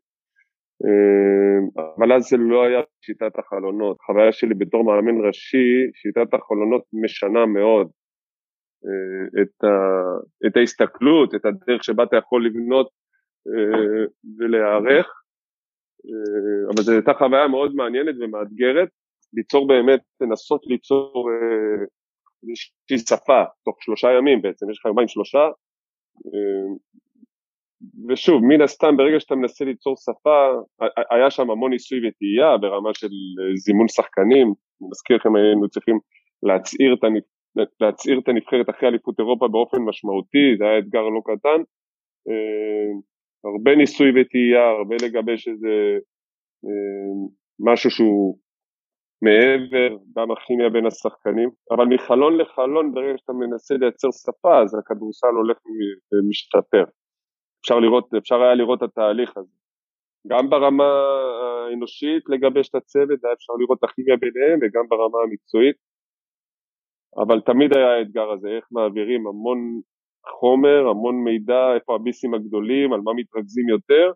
אבל 1.98 2.12
אז 2.12 2.22
זה 2.22 2.36
לא 2.36 2.64
היה 2.64 2.80
שיטת 3.00 3.38
החלונות, 3.38 3.96
החוויה 4.00 4.32
שלי 4.32 4.54
בתור 4.54 4.84
מאמן 4.84 5.26
ראשי, 5.26 5.90
שיטת 5.94 6.34
החלונות 6.34 6.82
משנה 6.92 7.46
מאוד 7.46 7.90
את, 9.42 9.64
ה, 9.64 9.68
את 10.46 10.56
ההסתכלות, 10.56 11.34
את 11.34 11.44
הדרך 11.44 11.84
שבה 11.84 12.04
אתה 12.04 12.16
יכול 12.16 12.46
לבנות 12.46 12.88
ולהיערך. 14.38 15.06
אבל 16.68 16.82
זו 16.82 16.92
הייתה 16.92 17.14
חוויה 17.14 17.48
מאוד 17.48 17.74
מעניינת 17.74 18.14
ומאתגרת 18.20 18.88
ליצור 19.32 19.68
באמת, 19.68 20.00
לנסות 20.20 20.66
ליצור 20.66 21.30
איזושהי 22.42 22.98
שפה, 22.98 23.42
תוך 23.64 23.76
שלושה 23.80 24.08
ימים 24.18 24.42
בעצם, 24.42 24.70
יש 24.70 24.78
לך 24.78 24.84
יומיים 24.84 25.08
שלושה, 25.08 25.38
אה, 26.26 26.68
ושוב, 28.08 28.42
מן 28.44 28.60
הסתם 28.60 28.96
ברגע 28.96 29.20
שאתה 29.20 29.34
מנסה 29.34 29.64
ליצור 29.64 29.96
שפה, 29.96 30.46
היה 31.10 31.30
שם 31.30 31.50
המון 31.50 31.70
ניסוי 31.70 31.98
וטעייה 31.98 32.56
ברמה 32.56 32.94
של 32.94 33.08
זימון 33.56 33.88
שחקנים, 33.88 34.46
אני 34.46 34.88
מזכיר 34.90 35.16
לכם 35.16 35.36
היינו 35.36 35.68
צריכים 35.68 35.98
להצעיר 36.42 36.94
את, 36.94 37.04
הנבח... 37.04 37.26
להצעיר 37.80 38.18
את 38.18 38.28
הנבחרת 38.28 38.70
אחרי 38.70 38.88
אליפות 38.88 39.18
אירופה 39.18 39.48
באופן 39.48 39.78
משמעותי, 39.82 40.56
זה 40.58 40.64
היה 40.64 40.78
אתגר 40.78 41.02
לא 41.02 41.20
קטן, 41.24 41.62
הרבה 43.44 43.76
ניסוי 43.76 44.08
וטעייה, 44.10 44.68
הרבה 44.78 44.96
לגבש 45.04 45.48
איזה 45.48 45.98
משהו 47.60 47.90
שהוא 47.90 48.38
מעבר, 49.22 49.96
גם 50.16 50.30
הכימיה 50.30 50.68
בין 50.68 50.86
השחקנים, 50.86 51.50
אבל 51.70 51.84
מחלון 51.84 52.38
לחלון 52.38 52.94
ברגע 52.94 53.18
שאתה 53.18 53.32
מנסה 53.32 53.74
לייצר 53.74 54.08
שפה 54.10 54.62
אז 54.62 54.74
הכדורסל 54.78 55.34
הולך 55.36 55.58
ומשתפר. 56.12 56.84
אפשר 57.60 57.78
לראות, 57.78 58.14
אפשר 58.18 58.42
היה 58.42 58.54
לראות 58.54 58.82
את 58.82 58.88
התהליך 58.88 59.36
הזה. 59.36 59.52
גם 60.30 60.50
ברמה 60.50 60.90
האנושית 61.68 62.22
לגבש 62.28 62.68
את 62.68 62.74
הצוות, 62.74 63.24
היה 63.24 63.32
אפשר 63.32 63.52
לראות 63.60 63.78
את 63.78 63.84
הכימיה 63.84 64.16
ביניהם 64.16 64.58
וגם 64.62 64.84
ברמה 64.88 65.18
המקצועית, 65.24 65.76
אבל 67.16 67.40
תמיד 67.40 67.76
היה 67.76 67.90
האתגר 67.94 68.30
הזה, 68.30 68.48
איך 68.48 68.64
מעבירים 68.70 69.26
המון 69.26 69.80
חומר, 70.26 70.88
המון 70.90 71.24
מידע, 71.24 71.74
איפה 71.74 71.94
הביסים 71.94 72.34
הגדולים, 72.34 72.92
על 72.92 73.00
מה 73.00 73.12
מתרכזים 73.16 73.68
יותר 73.68 74.12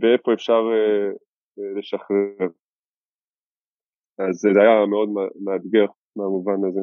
ואיפה 0.00 0.32
אפשר 0.32 0.62
אה, 0.72 1.08
אה, 1.58 1.78
לשחרר. 1.78 2.48
אז 4.18 4.34
זה 4.34 4.60
היה 4.62 4.86
מאוד 4.86 5.08
מאתגר 5.44 5.86
מהמובן 6.16 6.68
הזה. 6.68 6.80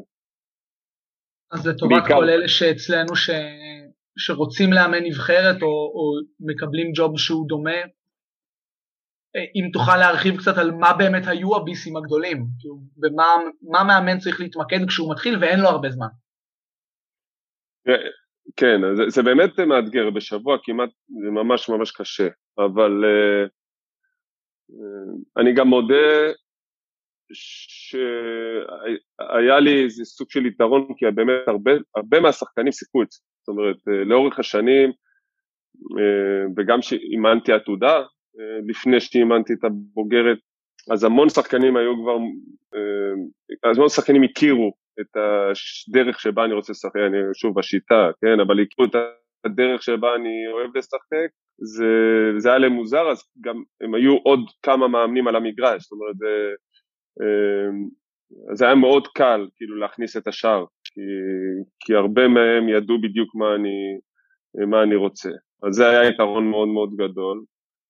אז 1.53 1.67
לטובת 1.67 2.03
כל 2.07 2.29
אלה 2.29 2.47
שאצלנו 2.47 3.15
ש... 3.15 3.29
שרוצים 4.17 4.73
לאמן 4.73 5.03
נבחרת 5.03 5.61
או, 5.61 5.67
או 5.67 6.05
מקבלים 6.39 6.91
ג'וב 6.97 7.17
שהוא 7.17 7.47
דומה, 7.47 7.79
אם 9.35 9.69
תוכל 9.73 9.97
להרחיב 9.97 10.37
קצת 10.37 10.57
על 10.57 10.71
מה 10.71 10.93
באמת 10.93 11.27
היו 11.27 11.55
הביסים 11.55 11.97
הגדולים, 11.97 12.45
כאילו, 12.59 12.75
ומה 12.97 13.87
מאמן 13.87 14.19
צריך 14.19 14.39
להתמקד 14.39 14.87
כשהוא 14.87 15.11
מתחיל 15.11 15.37
ואין 15.41 15.59
לו 15.59 15.67
הרבה 15.67 15.89
זמן. 15.89 16.07
כן, 18.55 18.81
זה, 18.95 19.03
זה 19.07 19.23
באמת 19.23 19.59
מאתגר, 19.59 20.09
בשבוע 20.09 20.57
כמעט 20.63 20.89
זה 21.23 21.31
ממש 21.31 21.69
ממש 21.69 21.91
קשה, 21.91 22.27
אבל 22.57 23.03
uh, 23.03 23.49
uh, 24.71 25.41
אני 25.41 25.53
גם 25.53 25.67
מודה 25.67 26.33
שהיה 27.33 27.99
לי 29.59 29.83
איזה 29.83 30.05
סוג 30.05 30.31
של 30.31 30.45
יתרון, 30.45 30.87
כי 30.97 31.05
באמת 31.15 31.47
הרבה, 31.47 31.71
הרבה 31.95 32.19
מהשחקנים 32.19 32.71
שיחקו 32.71 33.03
את 33.03 33.11
זה. 33.11 33.19
זאת 33.39 33.47
אומרת, 33.47 33.77
אה, 33.87 34.03
לאורך 34.03 34.39
השנים, 34.39 34.91
אה, 35.99 36.45
וגם 36.57 36.81
שאימנתי 36.81 37.53
עתודה, 37.53 38.01
לפני 38.67 38.99
שאימנתי 38.99 39.53
את 39.53 39.63
הבוגרת, 39.63 40.37
אז 40.91 41.03
המון 41.03 41.29
שחקנים 41.29 41.77
היו 41.77 41.93
כבר, 42.01 42.17
אז 43.63 43.77
המון 43.77 43.89
שחקנים 43.89 44.23
הכירו 44.23 44.73
את 45.01 45.17
הדרך 45.17 46.19
שבה 46.19 46.45
אני 46.45 46.53
רוצה 46.53 46.71
לשחק, 46.71 46.95
אני 46.95 47.17
שוב 47.33 47.59
בשיטה, 47.59 48.09
כן, 48.21 48.39
אבל 48.39 48.61
הכירו 48.61 48.89
את 48.89 48.95
הדרך 49.45 49.83
שבה 49.83 50.15
אני 50.15 50.47
אוהב 50.53 50.77
לשחק, 50.77 51.29
זה, 51.57 51.85
זה 52.37 52.49
היה 52.49 52.57
להם 52.57 52.71
מוזר, 52.71 53.11
אז 53.11 53.23
גם 53.41 53.63
הם 53.81 53.95
היו 53.95 54.17
עוד 54.17 54.39
כמה 54.61 54.87
מאמנים 54.87 55.27
על 55.27 55.35
המגרש, 55.35 55.81
זאת 55.83 55.91
אומרת, 55.91 56.15
זה, 56.17 56.51
זה 58.53 58.65
היה 58.65 58.75
מאוד 58.75 59.07
קל 59.07 59.47
כאילו 59.55 59.77
להכניס 59.77 60.17
את 60.17 60.27
השאר, 60.27 60.65
כי, 60.83 61.01
כי 61.79 61.93
הרבה 61.93 62.27
מהם 62.27 62.69
ידעו 62.69 63.01
בדיוק 63.01 63.35
מה 63.35 63.55
אני, 63.55 63.99
מה 64.67 64.83
אני 64.83 64.95
רוצה. 64.95 65.29
אז 65.63 65.73
זה 65.73 65.89
היה 65.89 66.09
יתרון 66.09 66.49
מאוד 66.49 66.67
מאוד 66.67 66.95
גדול. 66.95 67.43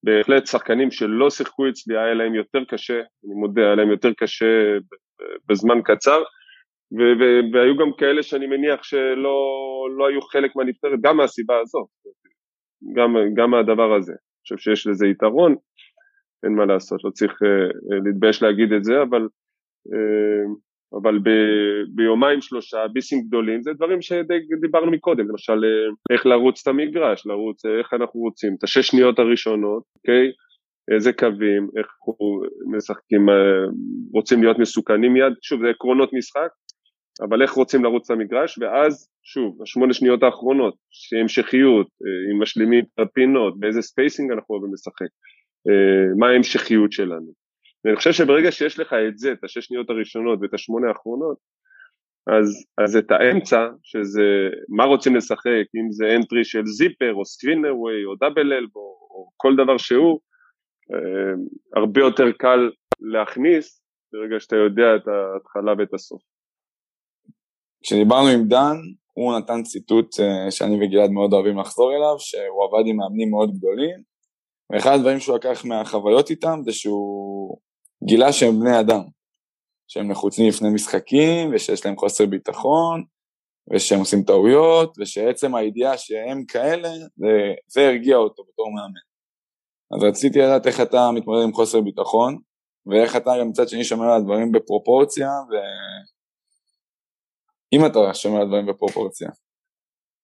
בהחלט 0.04 0.48
שחקנים 0.48 0.92
שלא 0.92 1.30
שיחקו 1.30 1.70
אצלי 1.70 1.98
היה 1.98 2.14
להם 2.14 2.36
יותר 2.36 2.64
קשה, 2.68 3.00
אני 3.00 3.34
מודה, 3.34 3.62
היה 3.62 3.76
להם 3.76 3.92
יותר 3.92 4.14
קשה 4.18 4.78
בזמן 5.50 5.82
קצר, 5.84 6.24
ו- 6.92 7.16
ו- 7.20 7.54
והיו 7.54 7.78
גם 7.78 7.92
כאלה 7.98 8.24
שאני 8.24 8.48
מניח 8.48 8.84
שלא 8.84 9.38
לא 9.98 10.08
היו 10.08 10.22
חלק 10.22 10.56
מהנבחרת, 10.56 11.00
גם 11.02 11.18
מהסיבה 11.18 11.60
הזאת, 11.60 11.88
גם, 12.96 13.16
גם 13.34 13.52
מהדבר 13.52 13.94
הזה. 13.94 14.12
אני 14.12 14.42
חושב 14.42 14.58
שיש 14.58 14.88
לזה 14.88 15.08
יתרון, 15.08 15.56
אין 16.44 16.56
מה 16.56 16.66
לעשות, 16.66 17.04
לא 17.04 17.10
צריך 17.10 17.32
uh, 17.32 18.06
להתבייש 18.06 18.44
להגיד 18.44 18.72
את 18.74 18.84
זה, 18.84 19.02
אבל 19.02 19.28
uh, 19.88 20.73
אבל 21.02 21.20
ב, 21.20 21.30
ביומיים 21.96 22.42
שלושה 22.42 22.78
ביסים 22.94 23.22
גדולים 23.28 23.62
זה 23.64 23.74
דברים 23.74 24.02
שדיברנו 24.02 24.92
מקודם, 24.92 25.30
למשל 25.30 25.54
אה, 25.54 26.14
איך 26.14 26.26
לרוץ 26.26 26.62
את 26.62 26.68
המגרש, 26.68 27.26
לרוץ, 27.26 27.66
אה, 27.66 27.80
איך 27.80 27.94
אנחנו 27.94 28.20
רוצים, 28.20 28.56
את 28.58 28.64
השש 28.64 28.88
שניות 28.88 29.20
הראשונות, 29.20 29.84
אוקיי? 29.96 30.32
איזה 30.96 31.14
קווים, 31.14 31.68
איך 31.78 31.88
אנחנו 31.88 32.42
משחקים, 32.78 33.30
אה, 33.30 33.66
רוצים 34.14 34.44
להיות 34.44 34.60
מסוכנים 34.60 35.14
מיד, 35.14 35.34
שוב 35.42 35.62
זה 35.62 35.70
עקרונות 35.70 36.14
משחק, 36.14 36.50
אבל 37.28 37.42
איך 37.42 37.52
רוצים 37.52 37.84
לרוץ 37.84 38.12
את 38.12 38.18
המגרש, 38.18 38.60
ואז 38.62 39.10
שוב, 39.24 39.62
השמונה 39.62 39.94
שניות 39.94 40.24
האחרונות, 40.24 40.76
שהמשכיות, 40.92 41.88
אם 42.32 42.42
משלימים 42.42 42.84
את 42.84 43.00
הפינות, 43.00 43.60
באיזה 43.60 43.82
spacing 43.82 44.32
אנחנו 44.32 44.56
אוהבים 44.56 44.74
לשחק, 44.74 45.12
מה 46.20 46.28
ההמשכיות 46.28 46.92
שלנו. 46.92 47.43
ואני 47.86 47.96
חושב 47.96 48.12
שברגע 48.12 48.52
שיש 48.52 48.80
לך 48.80 48.94
את 49.08 49.18
זה, 49.18 49.32
את 49.32 49.44
השש 49.44 49.66
שניות 49.66 49.90
הראשונות 49.90 50.40
ואת 50.42 50.54
השמונה 50.54 50.88
האחרונות, 50.88 51.38
אז, 52.28 52.66
אז 52.84 52.96
את 52.96 53.12
האמצע, 53.12 53.68
שזה 53.84 54.24
מה 54.70 54.84
רוצים 54.84 55.16
לשחק, 55.16 55.66
אם 55.76 55.92
זה 55.92 56.06
entry 56.16 56.44
של 56.44 56.66
zipper 56.66 57.14
או 57.14 57.26
screen 57.26 57.74
away 57.74 58.06
או 58.06 58.16
double 58.16 58.54
elbow 58.54 58.98
או 59.12 59.30
כל 59.38 59.56
דבר 59.56 59.78
שהוא, 59.78 60.20
אה, 60.94 61.34
הרבה 61.76 62.00
יותר 62.02 62.32
קל 62.32 62.72
להכניס 63.00 63.84
ברגע 64.14 64.40
שאתה 64.40 64.56
יודע 64.56 64.96
את 64.96 65.08
ההתחלה 65.08 65.74
ואת 65.78 65.94
הסוף. 65.94 66.22
כשדיברנו 67.84 68.28
עם 68.28 68.48
דן, 68.48 68.78
הוא 69.14 69.38
נתן 69.38 69.64
ציטוט 69.64 70.20
אה, 70.20 70.52
שאני 70.52 70.76
וגלעד 70.76 71.10
מאוד 71.10 71.34
אוהבים 71.34 71.60
לחזור 71.60 71.92
אליו, 71.96 72.16
שהוא 72.20 72.64
עבד 72.64 72.84
עם 72.88 72.98
מאמנים 72.98 73.30
מאוד 73.30 73.50
גדולים, 73.58 73.98
ואחד 74.70 74.92
הדברים 74.96 75.20
שהוא 75.20 75.36
לקח 75.36 75.66
מהחוויות 75.66 76.30
איתם 76.30 76.60
זה 76.64 76.72
שהוא 76.72 77.58
גילה 78.06 78.34
שהם 78.34 78.60
בני 78.60 78.80
אדם, 78.80 79.02
שהם 79.88 80.12
לחוצים 80.12 80.48
לפני 80.48 80.70
משחקים, 80.74 81.54
ושיש 81.54 81.86
להם 81.86 81.98
חוסר 81.98 82.26
ביטחון, 82.26 83.04
ושהם 83.74 84.00
עושים 84.00 84.24
טעויות, 84.24 84.96
ושעצם 85.00 85.56
הידיעה 85.56 85.98
שהם 85.98 86.46
כאלה, 86.48 86.90
זה, 87.16 87.32
זה 87.68 87.88
הרגיע 87.88 88.16
אותו 88.16 88.44
בתור 88.44 88.72
מאמן. 88.76 89.04
אז 89.96 90.04
רציתי 90.10 90.40
לדעת 90.40 90.68
איך 90.68 90.82
אתה 90.82 91.12
מתמודד 91.16 91.44
עם 91.44 91.54
חוסר 91.54 91.82
ביטחון, 91.82 92.38
ואיך 92.86 93.16
אתה 93.16 93.32
גם 93.40 93.48
מצד 93.50 93.68
שני 93.68 93.84
שומר 93.84 94.06
על 94.06 94.22
הדברים 94.22 94.52
בפרופורציה, 94.52 95.30
ואם 97.72 97.86
אתה 97.86 98.14
שומר 98.14 98.36
על 98.38 98.44
הדברים 98.44 98.66
בפרופורציה. 98.66 99.30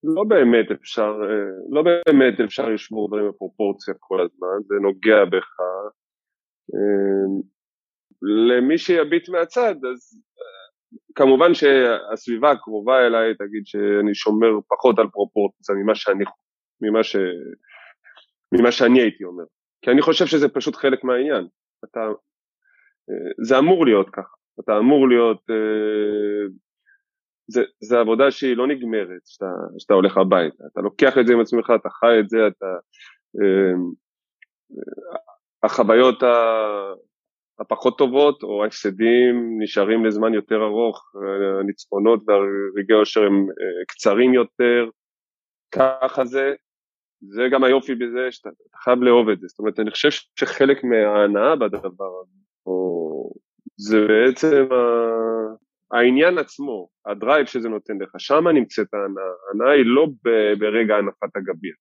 לא 0.04 0.24
באמת 0.24 0.72
אפשר, 0.72 1.12
אה, 1.30 1.52
לא 1.70 1.82
באמת 1.82 2.40
אפשר 2.46 2.70
לשמור 2.70 3.08
דברים 3.08 3.30
בפרופורציה 3.30 3.94
כל 4.00 4.22
הזמן, 4.22 4.58
זה 4.68 4.76
נוגע 4.82 5.26
בך. 5.32 5.60
למי 8.22 8.78
שיביט 8.78 9.30
מהצד, 9.30 9.76
אז 9.76 10.22
אה, 10.40 11.00
כמובן 11.16 11.54
שהסביבה 11.54 12.52
הקרובה 12.52 13.08
אליי 13.08 13.36
תגיד 13.36 13.62
שאני 13.66 14.16
שומר 14.16 14.50
פחות 14.70 15.00
על 15.00 15.08
פרופורציה 15.14 15.76
ממה 15.76 15.96
שאני, 15.96 16.26
ממה, 16.82 17.04
ש, 17.04 17.16
ממה 18.52 18.72
שאני 18.72 19.02
הייתי 19.02 19.24
אומר. 19.24 19.44
כי 19.82 19.92
אני 19.92 20.02
חושב 20.02 20.26
שזה 20.26 20.50
פשוט 20.50 20.76
חלק 20.76 21.04
מהעניין. 21.04 21.48
אתה, 21.84 22.00
אה, 23.10 23.32
זה 23.46 23.58
אמור 23.58 23.86
להיות 23.86 24.10
ככה. 24.10 24.36
אתה 24.60 24.78
אמור 24.78 25.10
להיות, 25.10 25.42
אה, 25.50 26.48
זה, 27.48 27.64
זה 27.82 28.00
עבודה 28.00 28.32
שהיא 28.32 28.58
לא 28.58 28.68
נגמרת 28.68 29.22
שאתה, 29.26 29.46
שאתה 29.80 29.94
הולך 29.94 30.18
הביתה. 30.18 30.64
אתה 30.72 30.82
לוקח 30.82 31.18
את 31.18 31.28
זה 31.28 31.34
עם 31.34 31.42
עצמך, 31.42 31.72
אתה 31.76 31.90
חי 31.90 32.20
את 32.20 32.30
זה, 32.30 32.38
אתה... 32.48 32.66
החוויות 35.64 36.24
הפחות 37.60 37.98
טובות 37.98 38.44
או 38.44 38.64
ההפסדים 38.64 39.58
נשארים 39.60 40.06
לזמן 40.06 40.34
יותר 40.34 40.64
ארוך, 40.64 41.12
הניצחונות 41.62 42.24
והרגעי 42.28 43.00
אושר 43.00 43.24
הם 43.24 43.34
אה, 43.34 43.86
קצרים 43.88 44.34
יותר, 44.34 44.90
ככה 45.72 46.26
זה, 46.26 46.54
זה 47.22 47.44
גם 47.52 47.64
היופי 47.64 47.96
בזה 47.96 48.32
שאתה 48.32 48.50
חייב 48.84 49.04
לאהוב 49.04 49.30
את 49.30 49.40
זה, 49.40 49.48
זאת 49.48 49.60
אומרת 49.60 49.80
אני 49.80 49.92
חושב 49.92 50.10
שחלק 50.40 50.84
מההנאה 50.84 51.56
בדבר 51.56 52.22
הזה, 52.22 52.40
או 52.66 53.34
זה 53.78 53.98
בעצם 54.08 54.68
העניין 55.92 56.38
עצמו, 56.38 56.90
הדרייב 57.06 57.46
שזה 57.46 57.70
נותן 57.70 57.94
לך, 58.02 58.10
שם 58.18 58.48
נמצאת 58.48 58.94
ההנאה, 58.94 59.24
ההנאה 59.50 59.74
היא 59.74 59.86
לא 59.86 60.08
ברגע 60.60 60.96
הנפת 60.96 61.36
הגביע, 61.36 61.74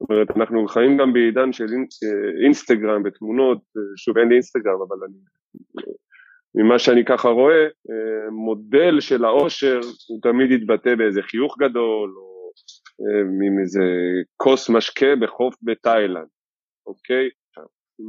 זאת 0.00 0.10
אומרת, 0.10 0.28
אנחנו 0.36 0.68
חיים 0.68 0.96
גם 0.96 1.12
בעידן 1.12 1.52
של 1.52 1.66
אינסטגרם 2.44 3.02
ותמונות, 3.04 3.58
שוב 3.96 4.18
אין 4.18 4.28
לי 4.28 4.34
אינסטגרם, 4.34 4.82
אבל 4.88 4.96
אני, 5.06 5.16
ממה 6.54 6.78
שאני 6.78 7.04
ככה 7.04 7.28
רואה, 7.28 7.66
מודל 8.30 9.00
של 9.00 9.24
העושר 9.24 9.80
הוא 10.08 10.20
תמיד 10.22 10.50
יתבטא 10.50 10.94
באיזה 10.94 11.22
חיוך 11.22 11.56
גדול, 11.58 12.10
או 12.16 12.50
עם 13.46 13.58
איזה 13.60 13.84
כוס 14.36 14.70
משקה 14.70 15.16
בחוף 15.20 15.54
בתאילנד, 15.62 16.28
אוקיי? 16.86 17.28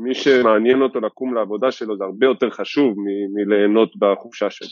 מי 0.03 0.15
שמעניין 0.15 0.81
אותו 0.81 0.99
לקום 0.99 1.33
לעבודה 1.33 1.71
שלו 1.71 1.97
זה 1.97 2.03
הרבה 2.03 2.25
יותר 2.25 2.49
חשוב 2.49 2.95
מליהנות 3.33 3.91
בחופשה 3.99 4.49
שלו. 4.49 4.67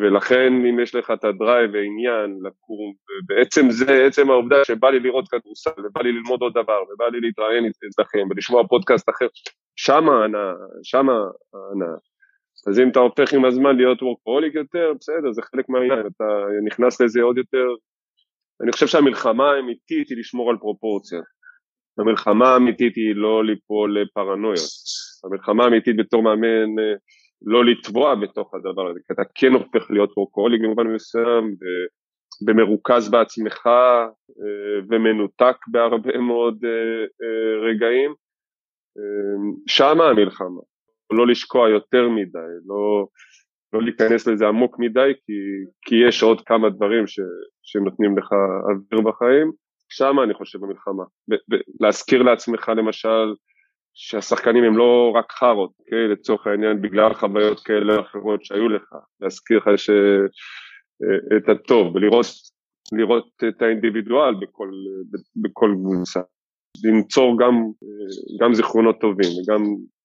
ולכן 0.00 0.52
אם 0.52 0.80
יש 0.80 0.94
לך 0.94 1.10
את 1.10 1.24
הדרייב 1.24 1.70
ועניין 1.72 2.38
לקום, 2.46 2.92
בעצם 3.26 3.70
זה 3.70 4.04
עצם 4.06 4.30
העובדה 4.30 4.64
שבא 4.64 4.90
לי 4.90 5.00
לראות 5.00 5.28
כדורסל 5.28 5.70
ובא 5.84 6.00
לי 6.02 6.12
ללמוד 6.12 6.40
עוד 6.40 6.52
דבר 6.52 6.82
ובא 6.82 7.04
לי 7.12 7.20
להתראיין 7.20 7.64
אצלכם 7.88 8.26
ולשמוע 8.30 8.66
פודקאסט 8.68 9.08
אחר, 9.10 9.26
שמה 9.76 10.12
ההנאה, 10.12 10.52
שמה 10.82 11.12
ההנאה. 11.12 11.96
אז 12.68 12.80
אם 12.80 12.88
אתה 12.88 13.00
הופך 13.00 13.32
עם 13.32 13.44
הזמן 13.44 13.76
להיות 13.76 14.02
וורקהוליק 14.02 14.54
יותר, 14.54 14.92
בסדר, 15.00 15.32
זה 15.32 15.42
חלק 15.42 15.68
מהעניין, 15.68 16.06
אתה 16.06 16.24
נכנס 16.64 17.00
לזה 17.00 17.22
עוד 17.22 17.38
יותר. 17.38 17.66
אני 18.62 18.72
חושב 18.72 18.86
שהמלחמה 18.86 19.50
האמיתית 19.50 20.08
היא 20.08 20.18
לשמור 20.18 20.50
על 20.50 20.56
פרופורציה. 20.56 21.20
המלחמה 21.98 22.48
האמיתית 22.48 22.96
היא 22.96 23.14
לא 23.14 23.44
ליפול 23.44 23.98
לפרנויות. 24.00 24.70
המלחמה 25.24 25.64
האמיתית 25.64 25.96
בתור 25.96 26.22
מאמן 26.22 26.82
לא 27.46 27.64
לטבוע 27.64 28.14
בתוך 28.14 28.54
הדבר 28.54 28.90
הזה, 28.90 29.00
כי 29.06 29.12
אתה 29.12 29.22
כן 29.34 29.52
הופך 29.52 29.90
להיות 29.90 30.12
וורקהוליק 30.16 30.62
במובן 30.62 30.86
מסוים, 30.86 31.54
במרוכז 32.46 33.10
בעצמך 33.10 33.68
ומנותק 34.90 35.56
בהרבה 35.66 36.18
מאוד 36.18 36.58
רגעים. 37.68 38.14
שמה 39.66 40.04
המלחמה. 40.04 40.60
לא 41.12 41.26
לשקוע 41.26 41.68
יותר 41.68 42.08
מדי, 42.08 42.38
לא, 42.66 43.06
לא 43.72 43.82
להיכנס 43.82 44.26
לזה 44.26 44.48
עמוק 44.48 44.76
מדי, 44.78 45.12
כי, 45.26 45.32
כי 45.82 45.94
יש 46.08 46.22
עוד 46.22 46.40
כמה 46.40 46.70
דברים 46.70 47.06
ש, 47.06 47.20
שנותנים 47.62 48.18
לך 48.18 48.32
אוויר 48.70 49.10
בחיים, 49.10 49.52
שם 49.96 50.16
אני 50.24 50.34
חושב 50.34 50.58
במלחמה. 50.58 51.04
להזכיר 51.80 52.22
לעצמך 52.22 52.68
למשל 52.76 53.34
שהשחקנים 53.94 54.64
הם 54.64 54.76
לא 54.76 55.12
רק 55.14 55.32
חארות? 55.32 55.70
אוקיי? 55.80 56.08
לצורך 56.08 56.46
העניין 56.46 56.82
בגלל 56.82 57.14
חוויות 57.14 57.60
כאלה 57.60 57.96
או 57.96 58.00
אחרות 58.00 58.44
שהיו 58.44 58.68
לך, 58.68 58.94
להזכיר 59.20 59.58
לך 59.58 59.78
ש... 59.78 59.90
את 61.36 61.48
הטוב 61.48 61.94
ולראות 61.94 62.26
לראות 62.92 63.28
את 63.48 63.62
האינדיבידואל 63.62 64.34
בכל, 64.34 64.70
בכל 65.36 65.74
קבוצה, 65.82 66.20
לנצור 66.84 67.38
גם, 67.40 67.54
גם 68.40 68.54
זיכרונות 68.54 69.00
טובים 69.00 69.28
וגם 69.38 69.62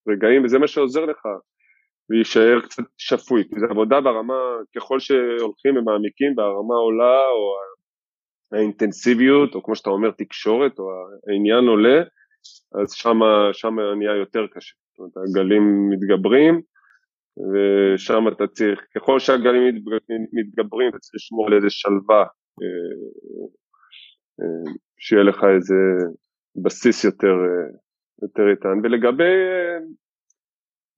רגעים, 0.09 0.45
וזה 0.45 0.59
מה 0.59 0.67
שעוזר 0.67 1.05
לך 1.05 1.21
להישאר 2.09 2.61
קצת 2.61 2.83
שפוי, 2.97 3.43
כי 3.43 3.59
זו 3.59 3.65
עבודה 3.69 4.01
ברמה, 4.01 4.39
ככל 4.75 4.99
שהולכים 4.99 5.77
ומעמיקים 5.77 6.37
והרמה 6.37 6.75
עולה, 6.75 7.19
או 7.27 7.55
האינטנסיביות, 8.51 9.55
או 9.55 9.63
כמו 9.63 9.75
שאתה 9.75 9.89
אומר 9.89 10.11
תקשורת, 10.11 10.79
או 10.79 10.85
העניין 11.27 11.63
עולה, 11.63 12.01
אז 12.81 12.93
שם 13.53 13.79
נהיה 13.97 14.15
יותר 14.15 14.47
קשה. 14.53 14.75
זאת 14.91 14.99
אומרת, 14.99 15.29
הגלים 15.29 15.89
מתגברים, 15.89 16.61
ושם 17.51 18.27
אתה 18.27 18.47
צריך, 18.47 18.85
ככל 18.95 19.19
שהגלים 19.19 19.75
מתגברים, 20.33 20.89
אתה 20.89 20.99
צריך 20.99 21.15
לשמור 21.15 21.47
על 21.47 21.53
איזה 21.53 21.69
שלווה, 21.69 22.21
אה, 22.61 22.95
אה, 24.39 24.73
שיהיה 24.99 25.23
לך 25.23 25.43
איזה 25.55 25.75
בסיס 26.63 27.03
יותר, 27.03 27.27
אה, 27.27 27.69
יותר 28.21 28.43
איתן. 28.51 28.77
ולגבי 28.83 29.33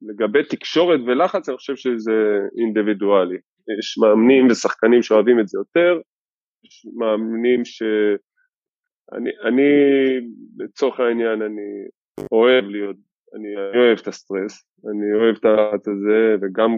לגבי 0.01 0.43
תקשורת 0.43 0.99
ולחץ, 1.07 1.49
אני 1.49 1.57
חושב 1.57 1.75
שזה 1.75 2.39
אינדיבידואלי. 2.59 3.37
יש 3.79 3.97
מאמנים 3.97 4.47
ושחקנים 4.47 5.03
שאוהבים 5.03 5.39
את 5.39 5.47
זה 5.47 5.57
יותר, 5.57 6.01
מאמנים 6.93 7.65
ש... 7.65 7.83
אני, 9.13 9.29
אני 9.47 9.71
לצורך 10.57 10.99
העניין, 10.99 11.41
אני 11.41 11.87
אוהב 12.31 12.65
להיות, 12.65 12.95
אני, 13.35 13.47
אני 13.71 13.79
אוהב 13.79 13.99
את 13.99 14.07
הסטרס, 14.07 14.65
אני 14.85 15.13
אוהב 15.13 15.35
את 15.35 15.87
הזה, 15.87 16.35
וגם, 16.41 16.71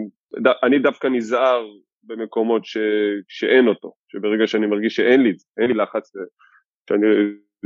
אני 0.62 0.78
דווקא 0.78 1.06
נזהר 1.06 1.66
במקומות 2.04 2.64
ש, 2.64 2.78
שאין 3.28 3.68
אותו, 3.68 3.92
שברגע 4.08 4.46
שאני 4.46 4.66
מרגיש 4.66 4.96
שאין 4.96 5.22
לי, 5.22 5.32
אין 5.60 5.70
לי 5.70 5.74
לחץ, 5.74 6.12
שאני, 6.88 7.06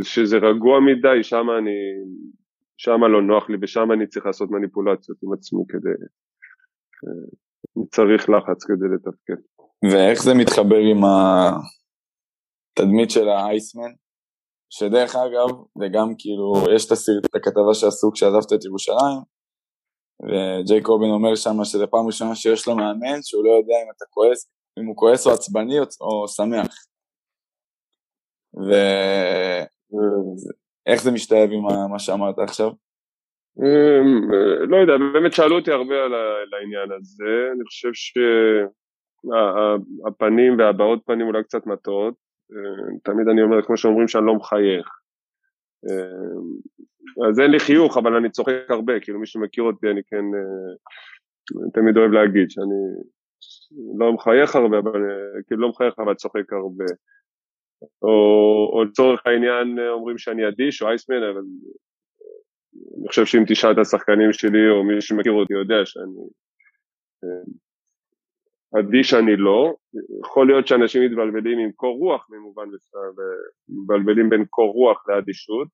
שזה 0.03 0.37
רגוע 0.37 0.81
מדי, 0.81 1.23
שם 1.23 1.47
אני 1.59 1.71
שם 2.77 3.05
לא 3.05 3.23
נוח 3.23 3.51
לי 3.51 3.57
ושם 3.61 3.93
אני 3.93 4.07
צריך 4.07 4.27
לעשות 4.27 4.51
מניפולציות 4.51 5.19
עם 5.23 5.33
עצמי 5.33 5.63
כדי, 5.69 5.91
אה, 7.05 7.87
צריך 7.91 8.31
לחץ 8.31 8.65
כדי 8.65 8.89
לתפקד. 8.95 9.43
ואיך 9.93 10.23
זה 10.23 10.35
מתחבר 10.35 10.77
עם 10.77 11.05
התדמית 12.79 13.11
של 13.11 13.29
האייסמן? 13.29 13.93
שדרך 14.71 15.17
אגב, 15.17 15.51
וגם 15.81 16.09
כאילו, 16.19 16.53
יש 16.75 16.87
את, 16.87 16.93
הסרט, 16.93 17.25
את 17.27 17.35
הכתבה 17.35 17.75
שעשו 17.75 18.13
כשעזבת 18.13 18.53
את 18.53 18.65
ירושלים, 18.65 19.21
וג'יי 20.29 20.83
קובן 20.83 21.11
אומר 21.11 21.35
שם 21.35 21.65
שזה 21.65 21.87
פעם 21.87 22.07
ראשונה 22.07 22.35
שיש 22.35 22.69
לו 22.69 22.77
מאמן 22.77 23.23
שהוא 23.23 23.45
לא 23.45 23.51
יודע 23.51 23.75
אם 23.83 23.91
אתה 23.97 24.05
כועס, 24.11 24.51
אם 24.79 24.87
הוא 24.87 24.97
כועס 24.97 25.27
או 25.27 25.33
עצבני 25.33 25.79
או, 25.79 25.85
או 26.01 26.29
שמח. 26.29 26.75
ו... 28.67 28.73
אה. 29.95 30.59
איך 30.87 31.03
זה 31.03 31.11
משתלב 31.11 31.51
עם 31.53 31.63
מה 31.93 31.99
שאמרת 31.99 32.39
עכשיו? 32.39 32.71
אמ, 33.59 34.31
לא 34.71 34.77
יודע, 34.77 34.93
באמת 35.13 35.33
שאלו 35.33 35.59
אותי 35.59 35.73
הרבה 35.73 35.95
על 36.05 36.15
העניין 36.55 36.93
הזה, 36.99 37.33
אני 37.55 37.65
חושב 37.65 37.91
שהפנים 40.05 40.59
והבעות 40.59 41.01
פנים 41.07 41.27
אולי 41.27 41.45
קצת 41.45 41.67
מטעות, 41.67 42.28
תמיד 43.05 43.29
אני 43.29 43.43
אומר, 43.43 43.63
כמו 43.63 43.77
שאומרים 43.77 44.09
שאני 44.09 44.27
לא 44.27 44.35
מחייך. 44.35 44.89
אמ, 45.85 47.29
אז 47.29 47.41
אין 47.41 47.51
לי 47.51 47.61
חיוך, 47.61 47.97
אבל 47.97 48.17
אני 48.17 48.31
צוחק 48.31 48.53
הרבה, 48.69 49.01
כאילו 49.01 49.21
מי 49.21 49.27
שמכיר 49.27 49.65
אותי 49.65 49.87
אני 49.91 50.01
כן 50.07 50.25
אה, 50.35 51.71
תמיד 51.75 51.97
אוהב 51.97 52.11
להגיד 52.11 52.51
שאני 52.51 52.81
לא 53.99 54.13
מחייך 54.13 54.57
הרבה, 54.57 54.79
אבל 54.79 55.01
כאילו 55.47 55.61
לא 55.63 55.69
מחייך 55.69 55.95
אבל 55.99 56.15
צוחק 56.15 56.53
הרבה. 56.53 56.85
או, 58.03 58.09
או 58.73 58.85
לצורך 58.85 59.27
העניין 59.27 59.79
אה, 59.79 59.91
אומרים 59.91 60.19
שאני 60.19 60.49
אדיש 60.49 60.83
או 60.83 60.89
אייסמן, 60.89 61.23
אבל 61.23 61.43
אה, 61.43 62.39
אני 62.99 63.09
חושב 63.09 63.25
שאם 63.25 63.45
תשאל 63.49 63.73
את 63.73 63.79
השחקנים 63.79 64.33
שלי 64.33 64.71
או 64.71 64.85
מי 64.85 65.01
שמכיר 65.01 65.33
אותי 65.33 65.53
יודע 65.55 65.81
שאני 65.85 66.29
אה, 68.75 68.81
אדיש 68.81 69.15
אני 69.15 69.37
לא, 69.37 69.75
יכול 70.25 70.47
להיות 70.47 70.67
שאנשים 70.67 71.03
מתבלבלים 71.03 71.59
עם 71.59 71.73
קור 71.73 71.99
רוח 71.99 72.27
במובן 72.31 72.65
מסוים, 72.75 73.13
מתבלבלים 73.69 74.31
בין 74.31 74.45
קור 74.51 74.73
רוח 74.73 75.09
לאדישות, 75.09 75.69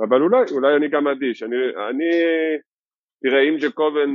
אבל 0.00 0.22
אולי, 0.22 0.44
אולי 0.52 0.76
אני 0.76 0.88
גם 0.88 1.08
אדיש, 1.08 1.42
אני, 1.42 1.56
אני 1.90 2.10
תראה 3.22 3.42
אם 3.48 3.56
ג'קובן, 3.60 4.10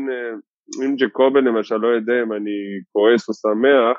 אם 0.85 0.95
ג'קובן 0.95 1.43
למשל 1.43 1.75
לא 1.75 1.87
יודע 1.87 2.13
אם 2.23 2.33
אני 2.33 2.57
כועס 2.91 3.29
או 3.29 3.33
שמח, 3.33 3.97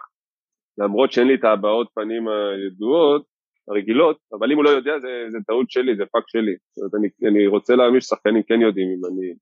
למרות 0.79 1.13
שאין 1.13 1.29
לי 1.29 1.35
את 1.35 1.45
הבעות 1.45 1.89
פנים 1.95 2.29
הידועות, 2.29 3.25
הרגילות, 3.69 4.19
אבל 4.33 4.53
אם 4.53 4.57
הוא 4.57 4.65
לא 4.65 4.71
יודע 4.71 4.99
זה, 4.99 5.27
זה 5.29 5.39
טעות 5.47 5.71
שלי, 5.71 5.97
זה 5.97 6.05
fuck 6.13 6.25
שלי. 6.27 6.55
זאת 6.77 6.95
אומרת, 6.95 6.95
אני, 6.95 7.31
אני 7.31 7.47
רוצה 7.47 7.75
להאמין 7.77 8.01
ששחקנים 8.01 8.43
כן 8.43 8.61
יודעים 8.61 8.89
אם 8.89 9.07
אני... 9.07 9.35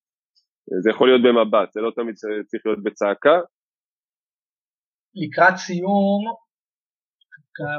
זה 0.83 0.91
יכול 0.91 1.09
להיות 1.09 1.23
במבט, 1.23 1.73
זה 1.73 1.81
לא 1.81 1.91
תמיד 1.97 2.15
צריך 2.47 2.67
להיות 2.67 2.83
בצעקה. 2.83 3.41
לקראת 5.15 5.57
סיום, 5.57 6.23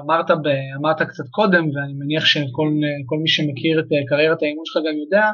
אמרת, 0.03 0.31
ב, 0.31 0.47
אמרת 0.77 1.01
קצת 1.01 1.23
קודם, 1.31 1.63
ואני 1.75 1.93
מניח 1.93 2.25
שכל 2.25 3.17
מי 3.21 3.29
שמכיר 3.29 3.79
את 3.79 3.85
קריירת 4.09 4.41
האימון 4.41 4.65
שלך 4.65 4.83
גם 4.87 4.97
יודע, 5.03 5.25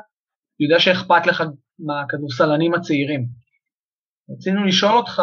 יודע 0.60 0.80
שאכפת 0.80 1.28
לך 1.28 1.44
מהכדורסלנים 1.80 2.74
הצעירים. 2.74 3.26
רצינו 4.32 4.64
לשאול 4.66 4.98
אותך, 4.98 5.22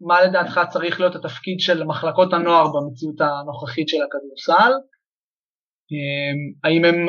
מה 0.00 0.22
לדעתך 0.24 0.60
צריך 0.70 1.00
להיות 1.00 1.14
התפקיד 1.14 1.60
של 1.60 1.84
מחלקות 1.84 2.32
הנוער 2.32 2.66
במציאות 2.72 3.20
הנוכחית 3.20 3.88
של 3.88 3.98
הכדורסל? 4.02 4.72
אמ, 5.92 6.38
האם 6.64 6.84
הן 6.84 7.06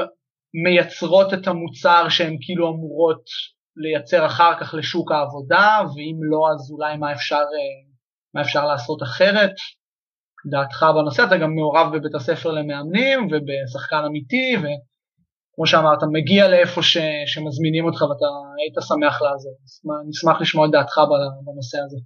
מייצרות 0.63 1.33
את 1.33 1.47
המוצר 1.47 2.09
שהן 2.09 2.37
כאילו 2.41 2.69
אמורות 2.69 3.23
לייצר 3.75 4.25
אחר 4.25 4.59
כך 4.59 4.73
לשוק 4.73 5.11
העבודה, 5.11 5.79
ואם 5.95 6.17
לא 6.31 6.47
אז 6.51 6.71
אולי 6.71 6.97
מה 6.97 7.13
אפשר, 7.13 7.35
אה, 7.35 7.86
מה 8.33 8.41
אפשר 8.41 8.65
לעשות 8.65 9.03
אחרת? 9.03 9.55
דעתך 10.51 10.85
בנושא, 10.95 11.23
אתה 11.27 11.37
גם 11.37 11.51
מעורב 11.55 11.87
בבית 11.93 12.15
הספר 12.15 12.51
למאמנים 12.51 13.19
ובשחקן 13.31 14.03
אמיתי, 14.07 14.49
וכמו 14.57 15.65
שאמרת, 15.65 16.01
מגיע 16.11 16.47
לאיפה 16.47 16.81
ש, 16.81 16.97
שמזמינים 17.31 17.85
אותך 17.85 18.01
ואתה 18.01 18.29
היית 18.57 18.77
שמח 18.89 19.21
לעזור. 19.21 19.57
נשמח 20.09 20.41
לשמוע 20.41 20.65
את 20.65 20.71
דעתך 20.71 20.95
בנושא 21.45 21.77
הזה. 21.85 21.97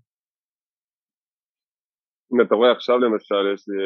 אם 2.32 2.42
אתה 2.42 2.56
רואה 2.56 2.72
עכשיו 2.72 2.98
למשל, 2.98 3.44
יש 3.54 3.64
לי, 3.70 3.78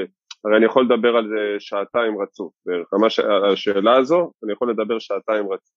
הרי 0.43 0.57
אני 0.57 0.65
יכול 0.65 0.83
לדבר 0.85 1.13
על 1.19 1.25
זה 1.33 1.41
שעתיים 1.59 2.13
רצוף 2.23 2.53
בערך, 2.65 2.87
ממש 2.93 3.19
על 3.19 3.53
השאלה 3.53 3.97
הזו, 3.97 4.31
אני 4.43 4.53
יכול 4.53 4.67
לדבר 4.71 4.99
שעתיים 4.99 5.45
רצוף. 5.53 5.75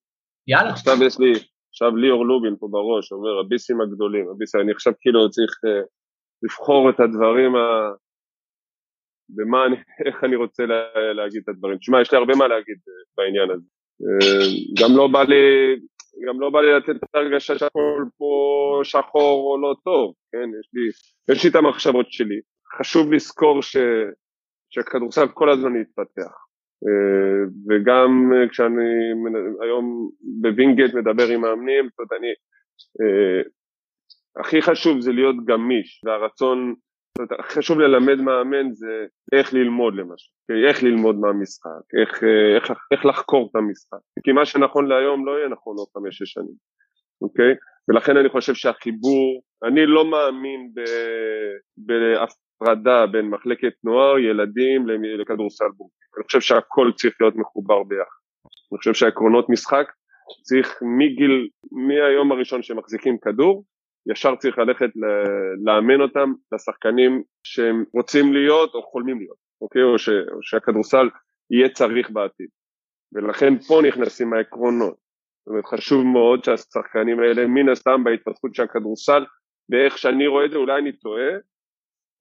יאללה. 0.48 0.70
עכשיו 0.70 0.96
יש 1.06 1.18
לי, 1.22 1.32
עכשיו 1.70 1.96
ליאור 1.96 2.26
לובין 2.26 2.56
פה 2.60 2.66
בראש, 2.70 3.12
אומר 3.12 3.34
הביסים 3.40 3.80
הגדולים, 3.80 4.24
הביסים, 4.30 4.60
אני 4.60 4.72
עכשיו 4.72 4.92
כאילו 5.00 5.30
צריך 5.30 5.52
uh, 5.64 5.86
לבחור 6.42 6.90
את 6.90 7.00
הדברים 7.00 7.56
ה... 7.56 7.90
במה 9.28 9.66
אני, 9.66 9.76
איך 10.06 10.24
אני 10.24 10.36
רוצה 10.36 10.66
לה, 10.66 11.12
להגיד 11.14 11.42
את 11.42 11.48
הדברים. 11.48 11.78
תשמע, 11.78 12.00
יש 12.00 12.12
לי 12.12 12.18
הרבה 12.18 12.34
מה 12.34 12.48
להגיד 12.48 12.76
בעניין 13.16 13.50
הזה. 13.50 13.66
גם 14.82 14.96
לא 14.96 15.08
בא 15.08 15.22
לי, 15.22 15.36
גם 16.26 16.40
לא 16.40 16.50
בא 16.50 16.60
לי 16.60 16.72
לתת 16.72 17.04
את 17.04 17.14
ההרגשה 17.14 17.58
שהכל 17.58 18.04
פה 18.18 18.80
שחור 18.84 19.52
או 19.52 19.60
לא 19.62 19.74
טוב, 19.84 20.14
כן? 20.32 20.48
יש 20.60 20.70
לי, 20.74 20.88
יש 21.34 21.44
לי 21.44 21.50
את 21.50 21.54
המחשבות 21.54 22.12
שלי. 22.12 22.40
חשוב 22.78 23.12
לזכור 23.12 23.62
ש, 23.62 23.76
שהכדורסל 24.70 25.28
כל 25.28 25.50
הזמן 25.50 25.80
יתפתח. 25.80 26.48
וגם 27.68 28.32
כשאני 28.50 29.12
היום 29.62 30.10
בווינגייט 30.40 30.94
מדבר 30.94 31.28
עם 31.28 31.40
מאמנים, 31.40 31.88
זאת 31.88 31.98
אומרת, 31.98 32.12
אני, 32.12 32.28
הכי 34.40 34.62
חשוב 34.62 35.00
זה 35.00 35.12
להיות 35.12 35.36
גמיש, 35.44 36.00
והרצון, 36.04 36.74
חשוב 37.42 37.78
ללמד 37.78 38.20
מאמן 38.20 38.72
זה 38.72 39.06
איך 39.32 39.54
ללמוד 39.54 39.94
למשל, 39.94 40.30
איך 40.68 40.82
ללמוד 40.82 41.16
מהמשחק, 41.16 41.82
איך, 42.00 42.24
איך, 42.56 42.72
איך 42.92 43.06
לחקור 43.06 43.48
את 43.50 43.56
המשחק, 43.56 43.98
כי 44.24 44.32
מה 44.32 44.46
שנכון 44.46 44.86
להיום 44.86 45.26
לא 45.26 45.38
יהיה 45.38 45.48
נכון 45.48 45.76
עוד 45.78 45.88
חמש-שש 45.94 46.32
שנים, 46.32 46.54
אוקיי? 47.22 47.54
ולכן 47.88 48.16
אני 48.16 48.28
חושב 48.28 48.54
שהחיבור, 48.54 49.42
אני 49.64 49.86
לא 49.86 50.10
מאמין 50.10 50.70
בהפרדה 51.76 53.06
בין 53.06 53.26
מחלקת 53.26 53.72
נוער, 53.84 54.18
ילדים 54.18 54.86
לכדורסל 55.18 55.68
בוגרים, 55.76 56.08
אני 56.16 56.24
חושב 56.24 56.40
שהכל 56.40 56.90
צריך 56.96 57.14
להיות 57.20 57.36
מחובר 57.36 57.82
ביחד, 57.82 58.18
אני 58.72 58.78
חושב 58.78 58.94
שהעקרונות 58.94 59.48
משחק 59.48 59.86
צריך 60.42 60.78
מגיל, 60.98 61.48
מהיום 61.72 62.32
הראשון 62.32 62.62
שמחזיקים 62.62 63.18
כדור, 63.18 63.64
ישר 64.10 64.36
צריך 64.36 64.58
ללכת 64.58 64.90
לאמן 65.64 66.00
אותם 66.00 66.32
לשחקנים 66.52 67.22
שהם 67.42 67.84
רוצים 67.94 68.32
להיות 68.32 68.74
או 68.74 68.82
חולמים 68.82 69.18
להיות, 69.18 69.36
אוקיי? 69.60 69.82
או, 69.82 69.98
ש, 69.98 70.08
או 70.08 70.42
שהכדורסל 70.42 71.08
יהיה 71.50 71.68
צריך 71.68 72.10
בעתיד. 72.10 72.48
ולכן 73.12 73.58
פה 73.58 73.80
נכנסים 73.88 74.32
העקרונות. 74.32 74.94
זאת 74.94 75.46
אומרת, 75.46 75.66
חשוב 75.66 76.04
מאוד 76.06 76.44
שהשחקנים 76.44 77.20
האלה, 77.20 77.46
מן 77.46 77.68
הסתם 77.68 78.04
בהתפתחות 78.04 78.54
של 78.54 78.62
הכדורסל, 78.62 79.24
ואיך 79.70 79.98
שאני 79.98 80.26
רואה 80.26 80.44
את 80.44 80.50
זה, 80.50 80.56
אולי 80.56 80.80
אני 80.80 80.92
טועה, 80.92 81.30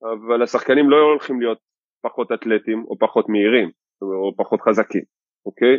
אבל 0.02 0.42
השחקנים 0.42 0.90
לא 0.90 0.96
הולכים 0.96 1.40
להיות 1.40 1.58
פחות 2.02 2.32
אתלטים 2.32 2.84
או 2.84 2.98
פחות 2.98 3.28
מהירים, 3.28 3.70
או 4.02 4.36
פחות 4.36 4.60
חזקים, 4.60 5.02
אוקיי? 5.46 5.78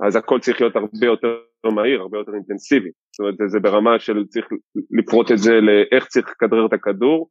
אז 0.00 0.16
הכל 0.16 0.40
צריך 0.40 0.60
להיות 0.60 0.76
הרבה 0.76 1.06
יותר 1.06 1.36
מהיר, 1.74 2.00
הרבה 2.00 2.18
יותר 2.18 2.34
אינטנסיבי. 2.34 2.90
זאת 3.12 3.20
אומרת, 3.20 3.50
זה 3.50 3.60
ברמה 3.60 3.98
של 3.98 4.24
צריך 4.28 4.46
לפרוט 4.90 5.32
את 5.32 5.38
זה 5.38 5.52
לאיך 5.60 6.06
צריך 6.06 6.28
לכדרר 6.28 6.66
את 6.66 6.72
הכדור. 6.72 7.28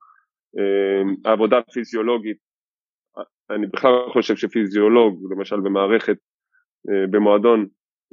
אה, 0.57 1.29
העבודה 1.29 1.57
הפיזיולוגית, 1.57 2.37
אני 3.49 3.67
בכלל 3.67 3.93
חושב 4.13 4.35
שפיזיולוג, 4.35 5.31
למשל 5.31 5.59
במערכת, 5.59 6.17
אה, 6.89 7.07
במועדון, 7.11 7.65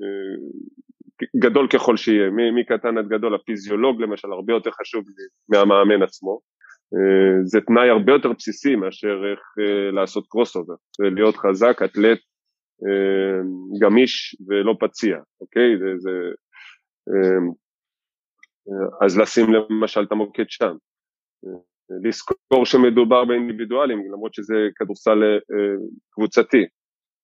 אה, 0.02 1.28
גדול 1.36 1.68
ככל 1.68 1.96
שיהיה, 1.96 2.30
מקטן 2.30 2.98
עד 2.98 3.08
גדול, 3.08 3.34
הפיזיולוג 3.34 4.02
למשל 4.02 4.32
הרבה 4.32 4.52
יותר 4.52 4.70
חשוב 4.70 5.04
מהמאמן 5.48 6.02
עצמו. 6.02 6.40
זה 7.44 7.60
תנאי 7.60 7.88
הרבה 7.88 8.12
יותר 8.12 8.32
בסיסי 8.32 8.76
מאשר 8.76 9.22
איך 9.30 9.40
לעשות 9.92 10.26
קרוס 10.28 10.56
אובר, 10.56 10.74
להיות 11.00 11.36
חזק, 11.36 11.82
אתלט, 11.84 12.18
אמ, 12.18 12.31
גמיש 13.80 14.36
ולא 14.48 14.76
פציע, 14.80 15.18
אוקיי? 15.40 15.78
זה, 15.78 15.98
זה, 15.98 16.10
אמ, 17.08 17.50
אז 19.04 19.18
לשים 19.18 19.46
למשל 19.52 20.02
את 20.02 20.12
המוקד 20.12 20.44
שם. 20.48 20.76
לזכור 22.04 22.66
שמדובר 22.66 23.24
באינדיבידואלים, 23.24 24.12
למרות 24.12 24.34
שזה 24.34 24.54
כדורסל 24.76 25.22
אה, 25.22 25.74
קבוצתי. 26.10 26.64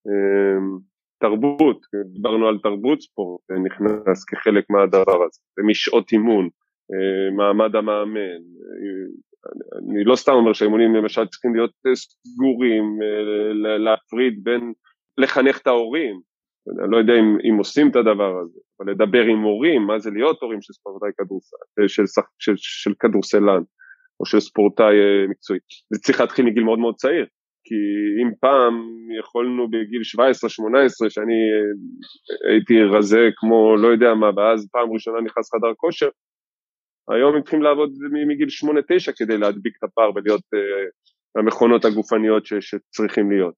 אמ, 0.07 0.77
תרבות, 1.19 1.85
דיברנו 2.13 2.47
על 2.47 2.59
תרבות 2.63 3.01
ספורט, 3.01 3.41
נכנס 3.65 4.25
כחלק 4.25 4.65
מהדבר 4.69 5.23
הזה, 5.23 5.39
ומשעות 5.59 6.11
אימון, 6.11 6.49
אה, 6.93 7.35
מעמד 7.37 7.75
המאמן, 7.75 8.41
אני 9.91 10.03
לא 10.03 10.15
סתם 10.15 10.31
אומר 10.31 10.53
שהאימונים 10.53 10.95
למשל 10.95 11.27
צריכים 11.27 11.55
להיות 11.55 11.71
סגורים, 11.95 12.99
אה, 13.03 13.77
להפריד 13.77 14.39
בין 14.43 14.73
לחנך 15.19 15.57
את 15.57 15.67
ההורים, 15.67 16.21
אני 16.83 16.91
לא 16.91 16.97
יודע 16.97 17.13
אם, 17.13 17.37
אם 17.49 17.57
עושים 17.57 17.89
את 17.91 17.95
הדבר 17.95 18.39
הזה, 18.41 18.59
אבל 18.79 18.91
לדבר 18.91 19.21
עם 19.21 19.41
הורים, 19.41 19.81
מה 19.81 19.99
זה 19.99 20.09
להיות 20.11 20.41
הורים 20.41 20.61
של 20.61 20.73
ספורטאי 20.73 21.09
כדורסל, 21.17 21.55
אה, 21.81 21.87
של, 21.87 22.03
של, 22.39 22.53
של, 22.57 22.93
כדורסלן 22.99 23.63
או 24.19 24.25
של 24.25 24.39
ספורטאי 24.39 24.85
אה, 24.85 25.27
מקצועי. 25.29 25.59
זה 25.93 25.99
צריך 25.99 26.21
להתחיל 26.21 26.45
מגיל 26.45 26.63
מאוד 26.63 26.79
מאוד 26.79 26.95
צעיר, 26.95 27.25
כי 27.63 27.75
אם 28.21 28.31
פעם 28.39 28.73
יכולנו 29.19 29.67
בגיל 29.67 30.01
17-18 30.01 31.09
שאני 31.09 31.39
אה, 31.53 32.51
הייתי 32.51 32.83
רזה 32.83 33.29
כמו 33.35 33.75
לא 33.77 33.87
יודע 33.87 34.13
מה, 34.13 34.29
ואז 34.37 34.67
פעם 34.71 34.91
ראשונה 34.93 35.21
נכנס 35.21 35.49
חדר 35.53 35.73
כושר, 35.77 36.09
היום 37.09 37.35
הם 37.35 37.41
צריכים 37.41 37.61
לעבוד 37.61 37.93
מגיל 38.27 38.47
8-9 39.07 39.11
כדי 39.17 39.37
להדביק 39.37 39.73
את 39.77 39.83
הפער 39.83 40.11
ולהיות 40.15 40.41
המכונות 41.35 41.85
הגופניות 41.85 42.45
ש, 42.45 42.53
שצריכים 42.53 43.31
להיות. 43.31 43.53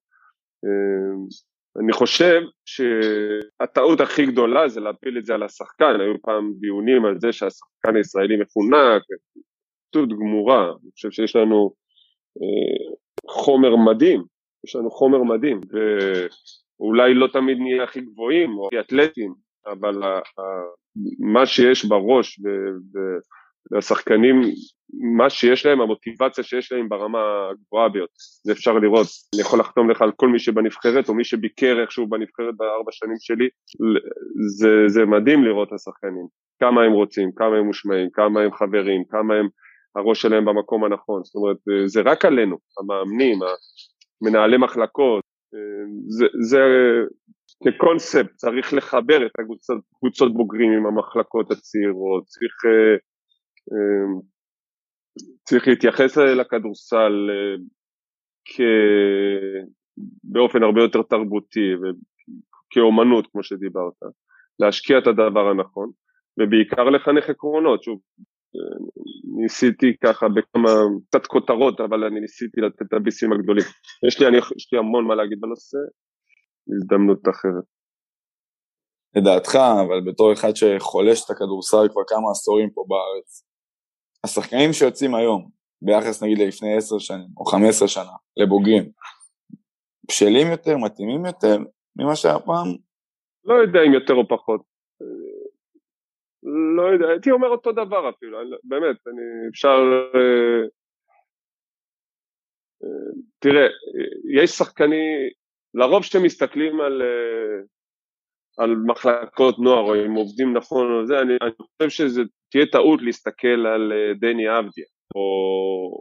אני 1.79 1.93
חושב 1.93 2.41
שהטעות 2.65 4.01
הכי 4.01 4.25
גדולה 4.25 4.69
זה 4.69 4.79
להפיל 4.79 5.17
את 5.17 5.25
זה 5.25 5.33
על 5.33 5.43
השחקן, 5.43 5.99
היו 5.99 6.21
פעם 6.21 6.53
דיונים 6.59 7.05
על 7.05 7.19
זה 7.19 7.31
שהשחקן 7.31 7.95
הישראלי 7.95 8.37
מפונק, 8.37 9.01
שטות 9.87 10.09
גמורה, 10.09 10.65
אני 10.65 10.91
חושב 10.93 11.11
שיש 11.11 11.35
לנו 11.35 11.73
אה, 12.41 12.93
חומר 13.31 13.75
מדהים, 13.75 14.23
יש 14.65 14.75
לנו 14.75 14.91
חומר 14.91 15.23
מדהים, 15.23 15.61
ואולי 16.79 17.13
לא 17.13 17.27
תמיד 17.27 17.57
נהיה 17.57 17.83
הכי 17.83 18.01
גבוהים 18.01 18.57
או 18.57 18.67
הכי 18.67 18.79
אתלטים, 18.79 19.33
אבל 19.67 20.03
מה 21.19 21.45
שיש 21.45 21.85
בראש 21.85 22.39
והשחקנים, 23.71 24.41
מה 25.17 25.29
שיש 25.29 25.65
להם, 25.65 25.81
המוטיבציה 25.81 26.43
שיש 26.43 26.71
להם 26.71 26.89
ברמה 26.89 27.19
הגבוהה 27.51 27.89
ביותר. 27.89 28.13
זה 28.45 28.51
אפשר 28.51 28.73
לראות, 28.73 29.07
אני 29.35 29.41
יכול 29.41 29.59
לחתום 29.59 29.89
לך 29.89 30.01
על 30.01 30.11
כל 30.15 30.27
מי 30.27 30.39
שבנבחרת, 30.39 31.09
או 31.09 31.13
מי 31.13 31.23
שביקר 31.23 31.81
איכשהו 31.81 32.07
בנבחרת 32.07 32.57
בארבע 32.57 32.91
שנים 32.91 33.17
שלי, 33.19 33.49
זה, 34.57 34.69
זה 34.87 35.05
מדהים 35.05 35.43
לראות 35.43 35.67
את 35.67 35.73
השחקנים, 35.73 36.27
כמה 36.59 36.83
הם 36.83 36.91
רוצים, 36.91 37.29
כמה 37.35 37.57
הם 37.57 37.65
מושמעים, 37.65 38.09
כמה 38.13 38.41
הם 38.41 38.53
חברים, 38.53 39.03
כמה 39.09 39.35
הם, 39.35 39.47
הראש 39.95 40.21
שלהם 40.21 40.45
במקום 40.45 40.83
הנכון, 40.83 41.23
זאת 41.23 41.35
אומרת, 41.35 41.57
זה 41.85 42.01
רק 42.01 42.25
עלינו, 42.25 42.57
המאמנים, 42.79 43.39
מנהלי 44.21 44.57
מחלקות, 44.57 45.23
זה, 46.07 46.25
זה 46.41 46.59
כקונספט 47.63 48.35
צריך 48.35 48.73
לחבר 48.73 49.25
את 49.25 49.31
הקבוצות 49.95 50.33
בוגרים 50.33 50.71
עם 50.71 50.85
המחלקות 50.85 51.51
הצעירות, 51.51 52.23
צריך 52.25 52.53
אמ, 52.65 53.10
צריך 55.43 55.67
להתייחס 55.67 56.17
לכדורסל 56.17 57.29
אה, 57.29 57.63
כ... 58.45 58.61
באופן 60.23 60.63
הרבה 60.63 60.81
יותר 60.81 61.01
תרבותי 61.01 61.69
וכאומנות 61.81 63.27
כמו 63.31 63.43
שדיברת, 63.43 63.93
להשקיע 64.59 64.97
את 64.97 65.07
הדבר 65.07 65.49
הנכון 65.49 65.91
ובעיקר 66.39 66.83
לחנך 66.83 67.29
עקרונות, 67.29 67.83
שוב 67.83 67.99
אה, 68.55 68.77
ניסיתי 69.41 69.97
ככה 70.03 70.25
בכמה, 70.29 70.69
קצת 71.09 71.25
כותרות 71.27 71.81
אבל 71.81 72.03
אני 72.03 72.19
ניסיתי 72.19 72.61
לתת 72.61 72.81
את 72.81 72.93
הביסים 72.93 73.33
הגדולים, 73.33 73.65
יש 74.07 74.19
לי, 74.19 74.27
אני, 74.27 74.37
יש 74.37 74.73
לי 74.73 74.79
המון 74.79 75.07
מה 75.07 75.15
להגיד 75.15 75.39
בנושא, 75.41 75.77
הזדמנות 76.75 77.21
אחרת. 77.29 77.63
לדעתך, 79.15 79.55
אבל 79.55 80.11
בתור 80.11 80.33
אחד 80.33 80.55
שחולש 80.55 81.25
את 81.25 81.29
הכדורסל 81.29 81.85
כבר 81.91 82.01
כמה 82.07 82.31
עשורים 82.31 82.69
פה 82.73 82.85
בארץ, 82.87 83.50
השחקנים 84.23 84.73
שיוצאים 84.73 85.15
היום, 85.15 85.49
ביחס 85.81 86.23
נגיד 86.23 86.37
לפני 86.47 86.77
עשר 86.77 86.99
שנים 86.99 87.27
או 87.37 87.45
חמש 87.45 87.69
עשרה 87.69 87.87
שנה, 87.87 88.15
לבוגרים, 88.37 88.91
בשלים 90.07 90.47
יותר, 90.51 90.77
מתאימים 90.77 91.25
יותר 91.25 91.57
ממה 91.95 92.15
שהיה 92.15 92.39
פעם? 92.39 92.67
לא 93.45 93.53
יודע 93.53 93.79
אם 93.87 93.93
יותר 93.93 94.13
או 94.13 94.27
פחות. 94.27 94.61
לא 96.77 96.81
יודע, 96.81 97.07
הייתי 97.07 97.31
אומר 97.31 97.47
אותו 97.47 97.71
דבר 97.71 98.09
אפילו, 98.09 98.37
באמת, 98.63 99.07
אני 99.07 99.49
אפשר... 99.49 99.77
אה, 100.15 100.61
אה, 102.83 103.11
תראה, 103.39 103.67
יש 104.41 104.51
שחקנים, 104.51 105.29
לרוב 105.73 106.01
כשאתם 106.01 106.23
מסתכלים 106.23 106.81
על, 106.81 107.01
אה, 107.01 107.63
על 108.63 108.75
מחלקות 108.85 109.59
נוער 109.59 109.79
או 109.79 109.95
אם 109.95 110.13
עובדים 110.13 110.57
נכון 110.57 110.91
או 110.91 111.05
זה, 111.07 111.19
אני, 111.21 111.33
אני 111.41 111.51
חושב 111.51 111.89
שזה 111.89 112.21
תהיה 112.51 112.65
טעות 112.65 113.01
להסתכל 113.01 113.65
על 113.67 113.93
אה, 113.95 114.13
דני 114.19 114.59
אבדיה 114.59 114.85
או, 115.15 115.21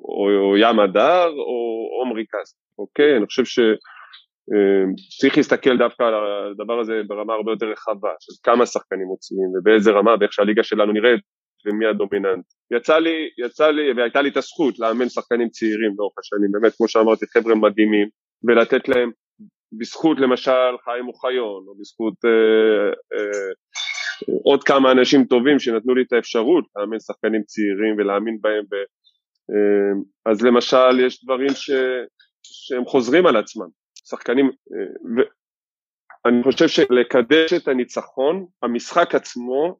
או, 0.04 0.50
או 0.50 0.56
ים 0.56 0.80
הדר 0.80 1.28
או 1.28 1.88
עומרי 1.98 2.26
קאסט, 2.26 2.56
אוקיי? 2.78 3.16
אני 3.16 3.26
חושב 3.26 3.44
שצריך 3.44 5.34
אה, 5.34 5.36
להסתכל 5.36 5.78
דווקא 5.78 6.02
על 6.02 6.14
הדבר 6.14 6.80
הזה 6.80 7.02
ברמה 7.06 7.34
הרבה 7.34 7.52
יותר 7.52 7.66
רחבה, 7.66 8.10
של 8.20 8.32
כמה 8.42 8.66
שחקנים 8.66 9.06
מוציאים 9.06 9.48
ובאיזה 9.54 9.90
רמה 9.90 10.14
ואיך 10.20 10.32
שהליגה 10.32 10.62
שלנו 10.62 10.92
נראית 10.92 11.20
ומי 11.66 11.86
הדומיננט. 11.86 12.44
יצא 12.70 12.98
לי, 12.98 13.28
יצא 13.38 13.70
לי, 13.70 13.92
והייתה 13.92 14.22
לי 14.22 14.28
את 14.28 14.36
הזכות 14.36 14.78
לאמן 14.78 15.08
שחקנים 15.08 15.48
צעירים 15.48 15.92
לאורך 15.98 16.18
השנים, 16.18 16.52
באמת 16.52 16.72
כמו 16.76 16.88
שאמרתי 16.88 17.26
חבר'ה 17.26 17.54
מדהימים 17.54 18.08
ולתת 18.44 18.88
להם 18.88 19.10
בזכות 19.72 20.20
למשל 20.20 20.72
חיים 20.84 21.08
אוחיון, 21.08 21.64
או 21.68 21.74
בזכות 21.80 22.14
אה, 22.24 22.88
אה, 23.12 23.52
עוד 24.44 24.64
כמה 24.64 24.92
אנשים 24.92 25.24
טובים 25.24 25.58
שנתנו 25.58 25.94
לי 25.94 26.02
את 26.02 26.12
האפשרות 26.12 26.64
לאמן 26.76 27.00
שחקנים 27.00 27.42
צעירים 27.42 27.94
ולהאמין 27.98 28.38
בהם. 28.40 28.64
ב, 28.70 28.74
אה, 29.50 30.32
אז 30.32 30.42
למשל 30.42 31.00
יש 31.06 31.24
דברים 31.24 31.50
ש, 31.50 31.70
שהם 32.42 32.84
חוזרים 32.84 33.26
על 33.26 33.36
עצמם, 33.36 33.68
שחקנים, 34.08 34.46
אה, 34.46 35.24
ואני 36.24 36.42
חושב 36.42 36.68
שלקדש 36.68 37.52
את 37.52 37.68
הניצחון, 37.68 38.46
המשחק 38.62 39.14
עצמו, 39.14 39.76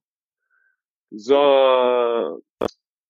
זו, 1.14 1.42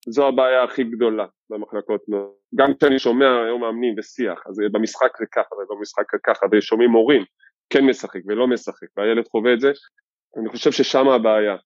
זו 0.09 0.29
הבעיה 0.29 0.65
הכי 0.65 0.85
גדולה 0.85 1.27
במחלקות 1.51 2.01
נוער. 2.09 2.31
גם 2.55 2.75
כשאני 2.75 2.99
שומע 2.99 3.43
היום 3.45 3.61
מאמנים 3.61 3.95
ושיח, 3.99 4.43
אז 4.47 4.57
במשחק 4.73 5.17
זה 5.19 5.25
ככה 5.33 5.55
ובמשחק 5.55 6.13
זה 6.13 6.19
ככה, 6.27 6.47
ושומעים 6.53 6.91
מורים 6.91 7.25
כן 7.71 7.85
משחק 7.85 8.21
ולא 8.27 8.47
משחק, 8.47 8.87
והילד 8.97 9.29
חווה 9.29 9.55
את 9.55 9.61
זה, 9.61 9.73
אני 10.37 10.49
חושב 10.49 10.73
ששם 10.73 11.09
הבעיה. 11.09 11.57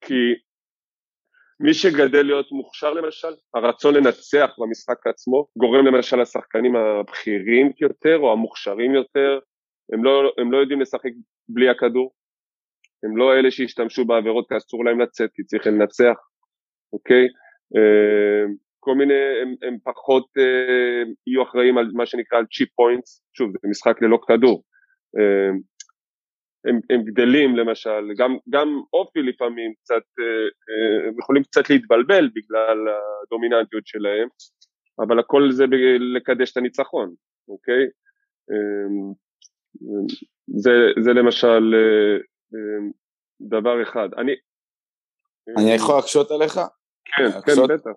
כי 0.00 0.34
מי 1.60 1.74
שגדל 1.74 2.22
להיות 2.22 2.52
מוכשר 2.52 2.92
למשל, 2.92 3.28
הרצון 3.54 3.94
לנצח 3.94 4.50
במשחק 4.58 5.06
עצמו, 5.06 5.46
גורם 5.56 5.86
למשל 5.86 6.20
לשחקנים 6.20 6.76
הבכירים 6.76 7.72
יותר 7.80 8.18
או 8.18 8.32
המוכשרים 8.32 8.94
יותר, 8.94 9.38
הם 9.92 10.04
לא, 10.04 10.32
הם 10.38 10.52
לא 10.52 10.58
יודעים 10.58 10.80
לשחק 10.80 11.10
בלי 11.48 11.68
הכדור, 11.68 12.12
הם 13.04 13.16
לא 13.16 13.34
אלה 13.34 13.50
שהשתמשו 13.50 14.04
בעבירות 14.04 14.48
כי 14.48 14.56
אסור 14.56 14.84
להם 14.84 15.00
לצאת, 15.00 15.30
כי 15.34 15.42
צריך 15.42 15.66
לנצח, 15.66 16.16
אוקיי? 16.92 17.24
אה, 17.76 18.44
כל 18.80 18.94
מיני, 18.94 19.14
הם, 19.42 19.54
הם 19.62 19.76
פחות 19.84 20.26
אה, 20.38 21.02
יהיו 21.26 21.42
אחראים 21.42 21.78
על 21.78 21.90
מה 21.94 22.06
שנקרא 22.06 22.38
cheap 22.52 22.68
points, 22.74 23.22
שוב 23.36 23.50
זה 23.62 23.68
משחק 23.68 24.02
ללא 24.02 24.18
כדור, 24.26 24.62
אה, 25.18 25.50
הם, 26.64 26.80
הם 26.90 27.02
גדלים 27.04 27.56
למשל, 27.56 28.12
גם, 28.18 28.36
גם 28.50 28.82
אופי 28.92 29.22
לפעמים 29.22 29.74
קצת, 29.82 30.02
אה, 30.20 30.24
אה, 30.24 31.08
הם 31.08 31.18
יכולים 31.18 31.42
קצת 31.42 31.70
להתבלבל 31.70 32.30
בגלל 32.34 32.78
הדומיננטיות 33.22 33.86
שלהם, 33.86 34.28
אבל 34.98 35.18
הכל 35.18 35.52
זה 35.52 35.64
לקדש 36.16 36.52
את 36.52 36.56
הניצחון, 36.56 37.14
אוקיי? 37.48 37.84
אה, 38.50 39.14
זה, 40.46 40.70
זה 41.04 41.12
למשל 41.12 41.74
אה, 41.74 42.16
אה, 42.54 42.88
דבר 43.40 43.82
אחד. 43.82 44.08
אני, 44.18 44.32
אני 45.58 45.70
יכול 45.70 45.94
להקשות 45.94 46.30
עליך? 46.30 46.60
כן, 47.04 47.40
כן, 47.46 47.52
בטח. 47.74 47.90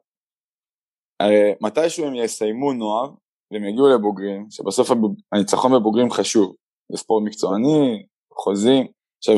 הרי 1.19 1.53
מתישהו 1.61 2.07
הם 2.07 2.15
יסיימו 2.15 2.73
נוער 2.73 3.09
והם 3.51 3.63
יגיעו 3.63 3.89
לבוגרים, 3.89 4.47
שבסוף 4.49 4.89
הניצחון 5.31 5.71
בבוגרים 5.71 6.11
חשוב, 6.11 6.55
זה 6.91 6.97
ספורט 6.97 7.23
מקצועני, 7.25 8.05
חוזים, 8.43 8.87
עכשיו 9.17 9.35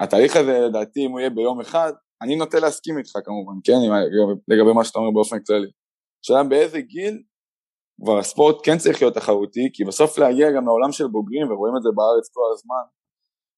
התהליך 0.00 0.36
הזה 0.36 0.58
לדעתי 0.58 1.06
אם 1.06 1.10
הוא 1.10 1.20
יהיה 1.20 1.30
ביום 1.30 1.60
אחד, 1.60 1.92
אני 2.22 2.36
נוטה 2.36 2.60
להסכים 2.60 2.98
איתך 2.98 3.12
כמובן, 3.24 3.52
כן, 3.64 3.78
לגבי 4.48 4.72
מה 4.72 4.84
שאתה 4.84 4.98
אומר 4.98 5.10
באופן 5.10 5.36
כללי. 5.46 5.70
השאלה 6.24 6.44
באיזה 6.44 6.80
גיל 6.80 7.22
כבר 8.02 8.18
הספורט 8.18 8.56
כן 8.64 8.78
צריך 8.78 9.02
להיות 9.02 9.14
תחרותי, 9.14 9.68
כי 9.72 9.84
בסוף 9.84 10.18
להגיע 10.18 10.50
גם 10.56 10.66
לעולם 10.66 10.92
של 10.92 11.06
בוגרים, 11.06 11.50
ורואים 11.50 11.76
את 11.76 11.82
זה 11.82 11.88
בארץ 11.94 12.28
כל 12.32 12.48
הזמן, 12.52 12.84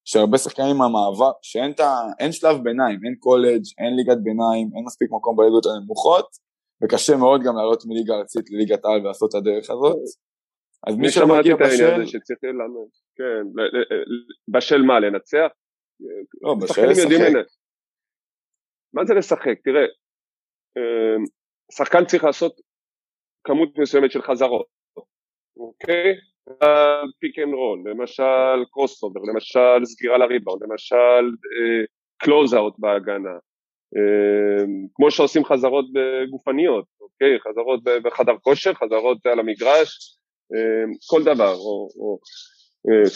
שהרבה 0.05 0.37
שחקנים 0.37 0.75
עם 0.75 0.81
המעבר, 0.81 1.31
שאין 1.41 1.73
ת, 1.73 1.79
אין 2.19 2.31
שלב 2.31 2.57
ביניים, 2.63 2.99
אין 3.05 3.15
קולג', 3.19 3.63
אין 3.77 3.95
ליגת 3.95 4.17
ביניים, 4.23 4.69
אין 4.75 4.83
מספיק 4.85 5.09
מקום 5.11 5.35
בליגות 5.37 5.65
הנמוכות, 5.65 6.27
וקשה 6.83 7.17
מאוד 7.17 7.41
גם 7.45 7.55
לעלות 7.55 7.83
מליגה 7.85 8.13
ארצית 8.13 8.45
לליגת 8.49 8.85
העל 8.85 9.01
ולעשות 9.01 9.29
את 9.29 9.35
הדרך 9.35 9.69
הזאת. 9.69 9.97
אז 10.87 10.97
מי 10.97 11.09
שמגיע 11.09 11.31
בשל... 11.31 11.43
אני 11.43 11.47
שמעתי 11.47 11.53
את 11.53 11.61
העניין 11.61 12.01
הזה 12.01 12.11
שצריך 12.11 12.39
ללמד, 12.43 12.89
כן, 13.15 13.61
בשל 14.47 14.81
מה, 14.81 14.99
לנצח? 14.99 15.47
לא, 16.41 16.55
בשל 16.63 16.85
לשחק. 16.85 17.45
מה 18.93 19.05
זה 19.05 19.13
לשחק? 19.13 19.55
תראה, 19.63 19.85
אמ, 20.77 21.23
שחקן 21.71 22.05
צריך 22.05 22.23
לעשות 22.23 22.61
כמות 23.43 23.77
מסוימת 23.77 24.11
של 24.11 24.21
חזרות, 24.21 24.67
אוקיי? 25.57 26.15
pick 27.19 27.39
and 27.39 27.53
roll, 27.53 27.79
למשל 27.85 28.65
cross 28.71 29.03
over, 29.03 29.21
למשל 29.21 29.85
סגירה 29.85 30.17
לריבאונד, 30.17 30.63
למשל 30.63 31.35
close 32.17 32.53
אה, 32.53 32.59
out 32.59 32.73
בהגנה, 32.77 33.37
אה, 33.97 34.65
כמו 34.93 35.11
שעושים 35.11 35.45
חזרות 35.45 35.85
גופניות, 36.29 36.85
אוקיי? 37.01 37.39
חזרות 37.39 37.83
בחדר 37.83 38.37
כושר, 38.41 38.73
חזרות 38.73 39.25
על 39.25 39.39
המגרש, 39.39 39.89
אה, 39.99 40.18
כל 41.09 41.23
דבר, 41.23 41.53
או, 41.55 41.89
או 41.99 42.19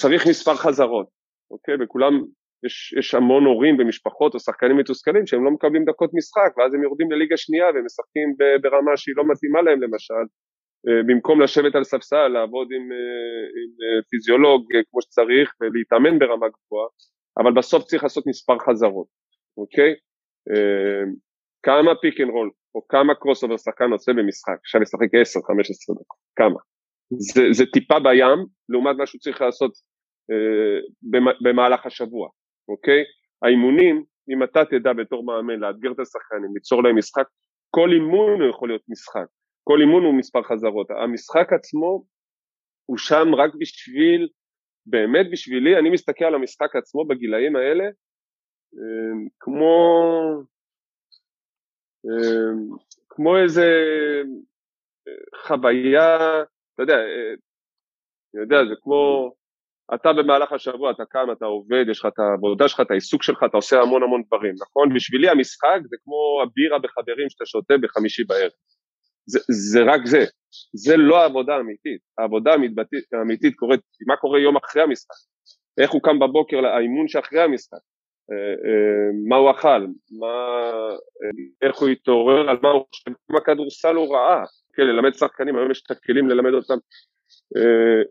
צריך 0.02 0.28
מספר 0.28 0.56
חזרות, 0.56 1.08
אוקיי? 1.52 1.76
וכולם, 1.84 2.14
יש, 2.66 2.96
יש 3.00 3.16
המון 3.16 3.46
הורים 3.46 3.80
ומשפחות 3.80 4.34
או 4.34 4.40
שחקנים 4.40 4.78
מתוסכלים 4.78 5.28
שהם 5.28 5.46
לא 5.46 5.52
מקבלים 5.52 5.86
דקות 5.86 6.10
משחק 6.14 6.58
ואז 6.58 6.74
הם 6.74 6.84
יורדים 6.84 7.12
לליגה 7.12 7.38
שנייה 7.38 7.66
והם 7.66 7.86
משחקים 7.86 8.36
ברמה 8.62 8.98
שהיא 8.98 9.16
לא 9.18 9.24
מתאימה 9.28 9.62
להם 9.62 9.82
למשל 9.82 10.24
אה, 10.88 11.04
במקום 11.08 11.42
לשבת 11.42 11.76
על 11.76 11.84
ספסל, 11.84 12.28
לעבוד 12.28 12.68
עם, 12.72 12.92
אה, 12.92 13.44
עם 13.60 13.72
אה, 13.84 14.04
פיזיולוג 14.10 14.62
כמו 14.92 15.02
שצריך 15.02 15.54
ולהתאמן 15.62 16.20
ברמה 16.20 16.48
גבוהה, 16.50 16.88
אבל 17.38 17.52
בסוף 17.54 17.84
צריך 17.84 18.04
לעשות 18.04 18.28
מספר 18.28 18.60
חזרות, 18.60 19.08
אוקיי? 19.58 19.94
כמה 21.64 21.96
pick 22.02 22.22
and 22.22 22.30
roll 22.30 22.52
או 22.76 22.88
כמה 22.88 23.16
cross 23.16 23.44
over 23.44 23.58
שחקן 23.58 23.92
עושה 23.92 24.12
במשחק, 24.14 24.58
עכשיו 24.60 24.82
ישחק 24.82 25.00
10-15 25.00 25.96
דקות, 25.96 26.18
כמה? 26.36 26.60
זה, 27.18 27.42
זה 27.52 27.66
טיפה 27.74 28.00
בים 28.00 28.46
לעומת 28.70 28.96
מה 28.96 29.06
שהוא 29.06 29.20
צריך 29.20 29.42
לעשות 29.42 29.72
אה, 30.32 30.80
במהלך 31.42 31.86
השבוע, 31.86 32.30
אוקיי? 32.70 33.04
האימונים, 33.44 34.04
אם 34.30 34.44
אתה 34.44 34.66
תדע 34.66 34.94
בתור 34.94 35.26
מאמן 35.26 35.60
לאתגר 35.60 35.92
את 35.92 36.00
השחקנים, 36.00 36.54
ליצור 36.56 36.84
להם 36.84 36.98
משחק, 36.98 37.26
כל 37.70 37.90
אימון 37.94 38.42
הוא 38.42 38.50
יכול 38.50 38.70
להיות 38.70 38.82
משחק, 38.90 39.26
כל 39.64 39.82
אימון 39.82 40.04
הוא 40.04 40.14
מספר 40.14 40.44
חזרות. 40.44 40.88
המשחק 40.92 41.54
עצמו 41.54 42.04
הוא 42.86 42.98
שם 42.98 43.36
רק 43.36 43.52
בשביל, 43.60 44.28
באמת 44.86 45.26
בשבילי, 45.32 45.80
אני 45.80 45.90
מסתכל 45.90 46.26
על 46.26 46.36
המשחק 46.36 46.76
עצמו 46.76 47.06
בגילאים 47.08 47.56
האלה 47.56 47.84
אמ, 48.74 49.28
כמו, 49.40 49.76
אמ, 52.06 52.78
כמו 53.10 53.38
איזה 53.38 53.68
אה, 55.08 55.48
חוויה, 55.48 56.18
אתה 56.74 56.84
יודע, 56.84 56.94
אה, 56.94 57.34
אני 58.34 58.42
יודע, 58.42 58.58
זה 58.70 58.76
כמו, 58.82 59.32
אתה 59.96 60.14
במהלך 60.14 60.52
השבוע, 60.52 60.92
אתה 60.92 61.04
קם, 61.06 61.28
אתה 61.32 61.46
עובד, 61.46 61.86
יש 61.92 62.00
לך 62.00 62.06
את 62.06 62.20
העבודה 62.20 62.68
שלך, 62.68 62.80
את 62.82 62.92
העיסוק 62.92 63.24
שלך, 63.24 63.44
אתה 63.50 63.58
עושה 63.58 63.82
המון 63.82 64.04
המון 64.04 64.22
דברים, 64.28 64.56
נכון? 64.62 64.94
בשבילי 64.96 65.30
המשחק 65.30 65.80
זה 65.90 65.96
כמו 66.04 66.42
הבירה 66.44 66.80
בחברים 66.80 67.30
שאתה 67.30 67.46
שותה 67.46 67.74
בחמישי 67.82 68.24
בערב. 68.24 68.52
זה, 69.26 69.40
זה 69.50 69.80
רק 69.84 70.02
זה, 70.06 70.26
זה 70.74 70.98
לא 70.98 71.22
העבודה 71.22 71.56
האמיתית, 71.56 72.02
העבודה 72.18 72.52
האמיתית 73.14 73.56
קורית, 73.56 73.80
מה 74.08 74.16
קורה 74.18 74.40
יום 74.40 74.58
אחרי 74.58 74.82
המשחק, 74.82 75.16
איך 75.82 75.92
הוא 75.92 76.02
קם 76.02 76.20
בבוקר 76.20 76.62
לאימון 76.62 77.08
שאחרי 77.08 77.42
המשחק, 77.42 77.78
מה 79.28 79.36
הוא 79.36 79.52
אכל, 79.52 79.86
מה, 80.20 80.36
אה, 81.24 81.68
איך 81.68 81.78
הוא 81.78 81.90
התעורר, 81.90 82.50
על 82.50 82.58
מה 82.62 82.70
הוא 82.70 82.86
חושב, 82.90 83.12
אם 83.32 83.36
הכדורסל 83.36 83.96
הוא 83.96 84.16
רעה, 84.16 84.44
כן, 84.74 84.84
ללמד 84.84 85.14
שחקנים, 85.14 85.56
היום 85.56 85.72
יש 85.72 85.84
את 85.86 85.92
הכלים 85.92 86.30
ללמד 86.30 86.54
אותם 86.54 86.78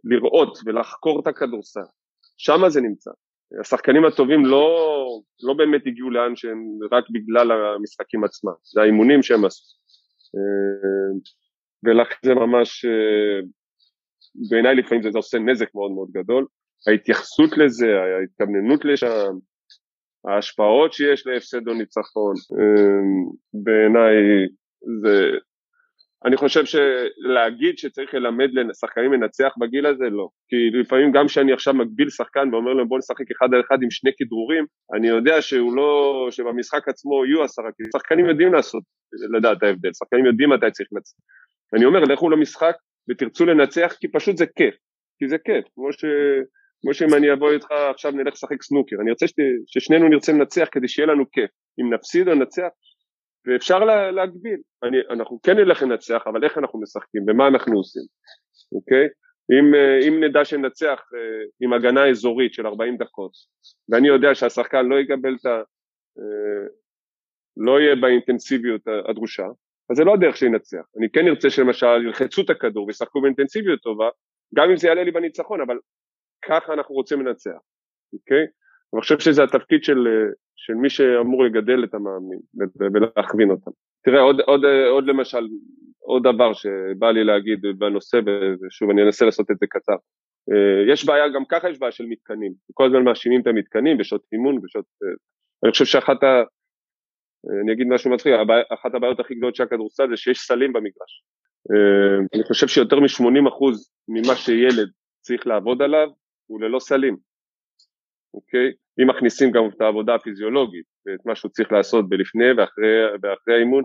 לראות 0.04 0.58
ולחקור 0.66 1.20
את 1.20 1.26
הכדורסל, 1.26 1.80
שם 2.36 2.68
זה 2.68 2.80
נמצא. 2.80 3.10
השחקנים 3.60 4.04
הטובים 4.04 4.46
לא, 4.46 4.76
לא 5.42 5.54
באמת 5.54 5.86
הגיעו 5.86 6.10
לאן 6.10 6.36
שהם 6.36 6.58
רק 6.92 7.04
בגלל 7.10 7.52
המשחקים 7.52 8.24
עצמם, 8.24 8.52
זה 8.62 8.82
האימונים 8.82 9.22
שהם 9.22 9.44
עשו. 9.44 9.76
אה, 10.36 11.18
ולכן 11.84 12.16
זה 12.24 12.34
ממש, 12.34 12.84
אה, 12.84 13.40
בעיניי 14.50 14.74
לפעמים 14.74 15.02
זה 15.02 15.18
עושה 15.18 15.38
נזק 15.38 15.74
מאוד 15.74 15.90
מאוד 15.90 16.08
גדול. 16.12 16.46
ההתייחסות 16.88 17.58
לזה, 17.58 17.86
ההתכווננות 18.20 18.84
לשם, 18.84 19.32
ההשפעות 20.28 20.92
שיש 20.92 21.26
להפסד 21.26 21.68
או 21.68 21.74
ניצחון, 21.74 22.34
אה, 22.58 23.22
בעיניי 23.64 24.14
זה, 25.02 25.38
אני 26.24 26.36
חושב 26.36 26.64
שלהגיד 26.64 27.78
שצריך 27.78 28.14
ללמד 28.14 28.48
לשחקנים 28.54 29.12
לנצח 29.12 29.52
בגיל 29.60 29.86
הזה, 29.86 30.04
לא. 30.10 30.28
כי 30.48 30.80
לפעמים 30.80 31.12
גם 31.12 31.26
כשאני 31.26 31.52
עכשיו 31.52 31.74
מגביל 31.74 32.10
שחקן 32.10 32.48
ואומר 32.52 32.72
להם 32.72 32.88
בוא 32.88 32.98
נשחק 32.98 33.30
אחד 33.36 33.54
על 33.54 33.60
אחד 33.60 33.82
עם 33.82 33.90
שני 33.90 34.10
כדרורים, 34.18 34.64
אני 34.96 35.08
יודע 35.08 35.42
שהוא 35.42 35.76
לא, 35.76 36.28
שבמשחק 36.30 36.88
עצמו 36.88 37.26
יהיו 37.26 37.42
עשרה, 37.44 37.70
כי 37.76 37.82
שחקנים 37.96 38.26
יודעים 38.26 38.52
לעשות, 38.52 38.82
לדעת 39.36 39.62
ההבדל, 39.62 39.90
שחקנים 39.92 40.26
יודעים 40.26 40.50
מתי 40.50 40.70
צריך 40.70 40.88
לנצח. 40.92 41.16
אני 41.74 41.84
אומר, 41.84 42.00
לכו 42.00 42.30
למשחק 42.30 42.74
ותרצו 43.10 43.46
לנצח 43.46 43.94
כי 44.00 44.08
פשוט 44.08 44.36
זה 44.36 44.46
כיף, 44.46 44.74
כי 45.18 45.28
זה 45.28 45.38
כיף, 45.38 45.64
כמו 45.74 45.92
ש... 45.92 46.04
כמו 46.82 46.94
שאם 46.94 47.14
אני 47.14 47.32
אבוא 47.32 47.50
איתך 47.50 47.70
עכשיו 47.94 48.10
נלך 48.12 48.32
לשחק 48.32 48.62
סנוקר, 48.62 48.96
אני 49.02 49.10
רוצה 49.10 49.26
ששנינו 49.66 50.08
נרצה 50.08 50.32
לנצח 50.32 50.68
כדי 50.72 50.88
שיהיה 50.88 51.06
לנו 51.06 51.30
כיף, 51.30 51.50
אם 51.80 51.94
נפסיד 51.94 52.28
או 52.28 52.34
ננצח, 52.34 52.68
ואפשר 53.46 53.78
לה, 53.78 54.10
להגביל, 54.10 54.60
אני, 54.82 54.96
אנחנו 55.10 55.40
כן 55.42 55.56
נלך 55.56 55.82
לנצח, 55.82 56.22
אבל 56.26 56.44
איך 56.44 56.58
אנחנו 56.58 56.80
משחקים, 56.80 57.22
ומה 57.28 57.48
אנחנו 57.48 57.76
עושים, 57.76 58.02
אוקיי? 58.72 59.06
אם, 59.52 59.74
אה, 59.74 60.08
אם 60.08 60.24
נדע 60.24 60.44
שננצח 60.44 61.00
אה, 61.14 61.44
עם 61.60 61.72
הגנה 61.72 62.08
אזורית 62.08 62.54
של 62.54 62.66
40 62.66 62.96
דקות, 62.96 63.32
ואני 63.88 64.08
יודע 64.08 64.34
שהשחקן 64.34 64.86
לא 64.86 64.96
יקבל 65.00 65.34
את 65.40 65.46
ה... 65.46 65.62
אה, 66.18 66.66
לא 67.56 67.80
יהיה 67.80 67.96
באינטנסיביות 67.96 68.80
הדרושה, 69.10 69.46
אז 69.90 69.96
זה 69.96 70.04
לא 70.04 70.14
הדרך 70.14 70.36
שינצח. 70.36 70.84
אני 70.98 71.10
כן 71.10 71.26
ארצה 71.28 71.50
שלמשל 71.50 72.06
ילחצו 72.06 72.42
את 72.42 72.50
הכדור 72.50 72.86
וישחקו 72.86 73.20
באינטנסיביות 73.20 73.80
טובה, 73.80 74.08
גם 74.54 74.70
אם 74.70 74.76
זה 74.76 74.88
יעלה 74.88 75.04
לי 75.04 75.10
בניצחון, 75.10 75.60
אבל 75.60 75.76
ככה 76.44 76.72
אנחנו 76.72 76.94
רוצים 76.94 77.26
לנצח, 77.26 77.60
אוקיי? 78.12 78.46
אני 78.94 79.00
חושב 79.00 79.18
שזה 79.18 79.42
התפקיד 79.42 79.84
של, 79.84 80.06
של 80.56 80.74
מי 80.74 80.90
שאמור 80.90 81.44
לגדל 81.44 81.84
את 81.84 81.94
המאמנים 81.94 82.38
ולהכווין 82.94 83.50
אותם. 83.50 83.70
תראה, 84.04 84.20
עוד, 84.20 84.40
עוד, 84.40 84.64
עוד 84.90 85.06
למשל, 85.06 85.48
עוד 85.98 86.22
דבר 86.22 86.52
שבא 86.52 87.10
לי 87.10 87.24
להגיד 87.24 87.60
בנושא, 87.78 88.18
ושוב 88.66 88.90
אני 88.90 89.02
אנסה 89.02 89.24
לעשות 89.24 89.50
את 89.50 89.58
זה 89.58 89.66
קצר. 89.70 89.96
אה, 90.50 90.92
יש 90.92 91.06
בעיה, 91.06 91.28
גם 91.28 91.44
ככה 91.44 91.70
יש 91.70 91.78
בעיה 91.78 91.92
של 91.92 92.06
מתקנים, 92.06 92.52
כל 92.74 92.86
הזמן 92.86 93.04
מאשימים 93.04 93.40
את 93.40 93.46
המתקנים 93.46 93.98
בשעות 93.98 94.22
אימון, 94.32 94.62
בשעות... 94.62 94.84
אה, 95.02 95.08
אני 95.64 95.72
חושב 95.72 95.84
שאחת 95.84 96.22
ה... 96.22 96.26
אה, 96.26 97.60
אני 97.64 97.72
אגיד 97.72 97.86
משהו 97.86 98.10
מצחיק, 98.10 98.32
אחת 98.74 98.94
הבעיות 98.94 99.20
הכי 99.20 99.34
גדולות 99.34 99.56
של 99.56 99.62
הכדורסל 99.62 100.08
זה 100.10 100.16
שיש 100.16 100.38
סלים 100.38 100.72
במגרש. 100.72 101.24
אני 102.34 102.44
חושב 102.44 102.66
שיותר 102.66 103.00
מ-80% 103.00 103.64
ממה 104.08 104.34
שילד 104.36 104.90
צריך 105.20 105.46
לעבוד 105.46 105.82
עליו 105.82 106.08
הוא 106.46 106.60
ללא 106.60 106.78
סלים, 106.78 107.16
אוקיי? 108.34 108.72
אם 109.02 109.10
מכניסים 109.10 109.50
גם 109.50 109.62
את 109.76 109.80
העבודה 109.80 110.14
הפיזיולוגית 110.14 110.86
ואת 111.06 111.26
מה 111.26 111.34
שהוא 111.34 111.50
צריך 111.50 111.72
לעשות 111.72 112.08
בלפני 112.08 112.52
ואחרי, 112.56 113.04
ואחרי 113.22 113.54
האימון, 113.54 113.84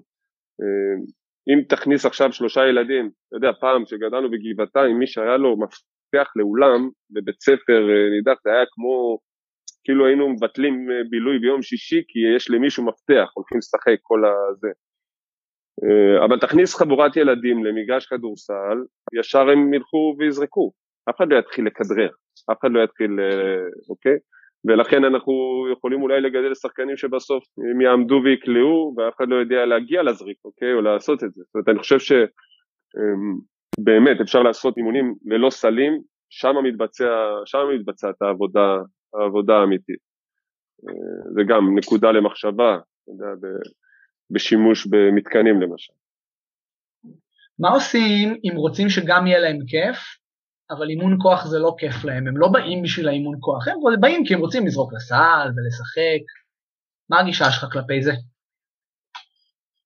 אם 1.49 1.61
תכניס 1.69 2.05
עכשיו 2.05 2.33
שלושה 2.33 2.61
ילדים, 2.67 3.09
אתה 3.27 3.35
יודע, 3.35 3.51
פעם 3.59 3.85
שגדלנו 3.85 4.31
בגבעתיים, 4.31 4.99
מי 4.99 5.07
שהיה 5.07 5.37
לו 5.37 5.57
מפתח 5.59 6.31
לאולם 6.35 6.89
בבית 7.11 7.41
ספר 7.41 7.89
אה, 7.89 8.09
נידח, 8.17 8.37
זה 8.43 8.49
היה 8.49 8.65
כמו, 8.71 9.19
כאילו 9.83 10.05
היינו 10.05 10.29
מבטלים 10.29 10.91
אה, 10.91 11.01
בילוי 11.09 11.39
ביום 11.39 11.61
שישי 11.61 12.03
כי 12.07 12.19
יש 12.35 12.49
למישהו 12.49 12.85
מפתח, 12.85 13.27
הולכים 13.33 13.57
לשחק 13.57 13.97
כל 14.01 14.21
הזה. 14.25 14.71
אה, 15.83 16.25
אבל 16.25 16.39
תכניס 16.39 16.75
חבורת 16.75 17.15
ילדים 17.15 17.65
למגרש 17.65 18.05
כדורסל, 18.05 18.77
ישר 19.19 19.49
הם 19.49 19.73
ילכו 19.73 20.15
ויזרקו, 20.19 20.71
אף 21.09 21.15
אחד 21.17 21.31
לא 21.31 21.39
יתחיל 21.39 21.65
לכדרר, 21.65 22.09
אף 22.51 22.57
אחד 22.61 22.71
לא 22.71 22.83
יתחיל, 22.83 23.19
אוקיי? 23.89 24.17
ולכן 24.65 25.03
אנחנו 25.03 25.33
יכולים 25.73 26.01
אולי 26.01 26.21
לגדל 26.21 26.55
שחקנים 26.55 26.97
שבסוף 26.97 27.43
הם 27.71 27.81
יעמדו 27.81 28.21
ויקלעו 28.23 28.95
ואף 28.97 29.13
אחד 29.17 29.27
לא 29.27 29.35
יודע 29.35 29.65
להגיע 29.65 30.03
לזריק, 30.03 30.37
אוקיי? 30.45 30.73
או 30.73 30.81
לעשות 30.81 31.23
את 31.23 31.33
זה. 31.33 31.41
זאת 31.45 31.55
אומרת, 31.55 31.69
אני 31.69 31.79
חושב 31.79 31.99
שבאמת 31.99 32.27
אמ, 34.17 34.21
אפשר 34.21 34.43
לעשות 34.43 34.77
אימונים 34.77 35.15
ללא 35.25 35.49
סלים, 35.49 36.01
שם 36.29 36.55
מתבצע, 36.63 37.09
שם 37.45 37.59
מתבצעת 37.79 38.21
העבודה, 38.21 38.77
העבודה 39.13 39.57
האמיתית. 39.57 39.99
אה, 40.89 40.93
זה 41.33 41.41
גם 41.47 41.77
נקודה 41.77 42.11
למחשבה, 42.11 42.77
אתה 43.03 43.11
יודע, 43.11 43.47
בשימוש 44.31 44.87
במתקנים 44.87 45.61
למשל. 45.61 45.93
מה 47.59 47.69
עושים 47.69 48.37
אם 48.43 48.55
רוצים 48.55 48.89
שגם 48.89 49.27
יהיה 49.27 49.39
להם 49.39 49.57
כיף, 49.67 49.97
אבל 50.69 50.89
אימון 50.89 51.17
כוח 51.21 51.45
זה 51.45 51.59
לא 51.59 51.75
כיף 51.77 52.03
להם, 52.05 52.27
הם 52.27 52.37
לא 52.37 52.47
באים 52.47 52.83
בשביל 52.83 53.07
האימון 53.07 53.37
כוח, 53.39 53.67
הם 53.67 54.01
באים 54.01 54.25
כי 54.25 54.33
הם 54.33 54.39
רוצים 54.39 54.65
לזרוק 54.65 54.93
לסל 54.93 55.47
ולשחק. 55.55 56.23
מה 57.09 57.19
הגישה 57.19 57.51
שלך 57.51 57.65
כלפי 57.73 58.01
זה? 58.01 58.11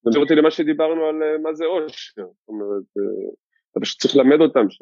אני 0.07 0.17
אותי 0.17 0.35
למה 0.35 0.51
שדיברנו 0.51 1.05
על 1.05 1.23
אה, 1.23 1.37
מה 1.37 1.53
זה 1.53 1.65
עושר, 1.65 2.21
זאת 2.39 2.49
אומרת, 2.49 2.87
אה, 2.97 3.31
אתה 3.71 3.79
פשוט 3.79 4.01
צריך 4.01 4.15
ללמד 4.15 4.41
אותם 4.41 4.69
ש, 4.69 4.79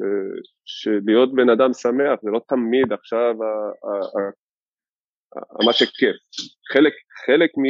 שלהיות 0.64 1.34
בן 1.34 1.50
אדם 1.50 1.72
שמח 1.72 2.18
זה 2.22 2.30
לא 2.30 2.40
תמיד 2.48 2.92
עכשיו 2.92 3.34
ה, 3.42 3.46
ה, 3.86 3.92
ה, 4.16 4.20
ה, 5.60 5.64
מה 5.66 5.72
שכיף, 5.72 6.16
חלק, 6.72 6.92
חלק 7.26 7.50
מ... 7.58 7.64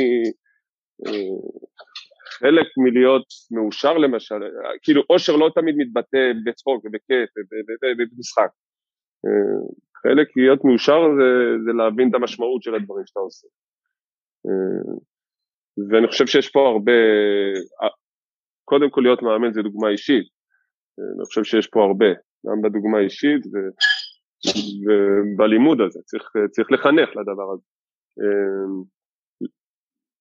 אה, 2.45 2.49
חלק 2.49 2.67
מלהיות 2.77 3.27
מאושר 3.51 3.99
למשל, 3.99 4.41
כאילו 4.83 5.03
אושר 5.11 5.37
לא 5.37 5.51
תמיד 5.55 5.75
מתבטא 5.79 6.33
בצחוק 6.45 6.85
ובכיף 6.85 7.31
ובמשחק. 7.83 8.51
אה, 9.27 9.61
חלק 10.03 10.29
להיות 10.37 10.65
מאושר 10.65 11.01
זה, 11.19 11.31
זה 11.65 11.73
להבין 11.73 12.09
את 12.11 12.15
המשמעות 12.15 12.63
של 12.63 12.75
הדברים 12.75 13.07
שאתה 13.07 13.21
עושה. 13.21 13.47
אה, 14.47 14.95
ואני 15.91 16.07
חושב 16.07 16.27
שיש 16.27 16.51
פה 16.51 16.69
הרבה, 16.69 16.93
קודם 18.65 18.91
כל 18.91 19.01
להיות 19.01 19.23
מאמן 19.23 19.53
זה 19.53 19.63
דוגמה 19.63 19.89
אישית, 19.89 20.27
אה, 20.99 21.05
אני 21.17 21.25
חושב 21.25 21.45
שיש 21.45 21.67
פה 21.67 21.85
הרבה, 21.85 22.11
גם 22.47 22.63
בדוגמה 22.63 22.99
האישית 22.99 23.47
ו, 23.47 23.57
ובלימוד 24.85 25.81
הזה, 25.81 26.01
צריך, 26.05 26.25
צריך 26.51 26.73
לחנך 26.73 27.09
לדבר 27.17 27.53
הזה. 27.53 27.67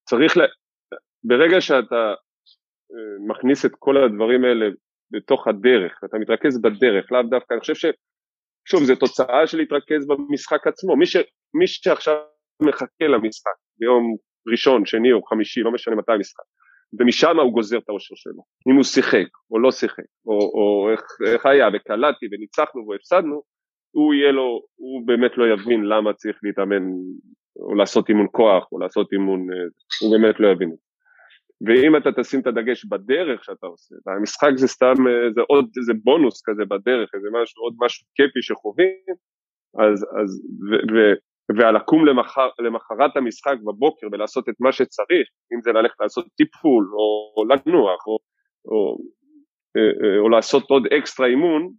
צריך, 0.10 0.38
ברגע 1.24 1.62
שאתה 1.62 2.14
אה, 2.92 3.28
מכניס 3.28 3.66
את 3.66 3.72
כל 3.80 3.98
הדברים 3.98 4.44
האלה 4.44 4.66
בתוך 5.12 5.48
הדרך, 5.48 6.00
ואתה 6.04 6.18
מתרכז 6.18 6.62
בדרך, 6.62 7.12
לאו 7.12 7.22
דווקא, 7.24 7.54
אני 7.54 7.60
חושב 7.60 7.76
ש... 7.76 7.86
שוב, 8.70 8.84
זו 8.84 8.96
תוצאה 8.96 9.48
של 9.48 9.58
להתרכז 9.58 10.08
במשחק 10.08 10.68
עצמו. 10.68 10.96
מי, 10.96 11.06
ש, 11.06 11.18
מי 11.54 11.68
שעכשיו 11.68 12.16
מחכה 12.62 13.08
למשחק 13.08 13.52
ביום 13.80 14.16
ראשון, 14.52 14.86
שני 14.86 15.12
או 15.12 15.24
חמישי, 15.24 15.62
לא 15.62 15.72
משנה 15.72 15.96
מתי 15.96 16.12
המשחק, 16.12 16.44
ומשם 17.00 17.40
הוא 17.40 17.54
גוזר 17.54 17.78
את 17.78 17.90
האושר 17.90 18.16
שלו. 18.16 18.44
אם 18.70 18.76
הוא 18.76 18.84
שיחק 18.84 19.28
או 19.52 19.60
לא 19.60 19.72
שיחק, 19.72 20.04
או, 20.26 20.34
או 20.34 20.92
איך, 20.92 21.02
איך 21.34 21.46
היה, 21.46 21.68
וקלטתי 21.74 22.26
וניצחנו 22.32 22.88
והפסדנו, 22.88 23.42
הוא 23.92 24.14
יהיה 24.14 24.32
לו, 24.32 24.62
הוא 24.76 25.08
באמת 25.08 25.32
לא 25.38 25.54
יבין 25.54 25.84
למה 25.84 26.14
צריך 26.14 26.38
להתאמן, 26.44 26.84
או 27.56 27.76
לעשות 27.76 28.10
אימון 28.10 28.28
כוח, 28.32 28.72
או 28.72 28.80
לעשות 28.80 29.14
אימון, 29.14 29.40
אה, 29.40 29.58
הוא 30.02 30.18
באמת 30.18 30.40
לא 30.40 30.48
יבין 30.48 30.70
את 30.72 30.78
זה. 30.78 30.89
ואם 31.66 31.98
אתה 31.98 32.10
תשים 32.18 32.40
את 32.40 32.48
הדגש 32.48 32.86
בדרך 32.86 33.44
שאתה 33.44 33.68
עושה, 33.68 33.96
והמשחק 34.06 34.52
זה 34.56 34.68
סתם, 34.68 35.08
אה, 35.08 35.32
זה 35.36 35.42
עוד 35.48 35.66
איזה 35.78 35.94
בונוס 36.04 36.42
כזה 36.46 36.66
בדרך, 36.66 37.10
איזה 37.16 37.28
משהו, 37.42 37.64
עוד 37.64 37.74
משהו 37.84 38.08
כיפי 38.16 38.42
שחווים, 38.42 39.16
אז, 39.84 39.98
אז, 40.22 40.30
ו, 40.68 40.72
ו, 40.94 40.96
ועל 41.58 41.76
לקום 41.76 42.06
למחר, 42.06 42.50
למחרת 42.60 43.18
המשחק 43.18 43.56
בבוקר 43.64 44.08
ולעשות 44.12 44.50
את 44.50 44.56
מה 44.60 44.72
שצריך, 44.72 45.28
אם 45.54 45.62
זה 45.62 45.72
ללכת 45.72 46.00
לעשות 46.00 46.26
טיפול, 46.38 46.86
או, 46.94 47.34
או 47.38 47.46
לנוח, 47.46 48.08
או, 48.08 48.18
או, 48.66 48.98
אה, 49.78 49.94
אה, 50.02 50.20
או 50.20 50.30
לעשות 50.30 50.64
עוד 50.70 50.84
אקסטרה 50.98 51.28
אימון, 51.28 51.70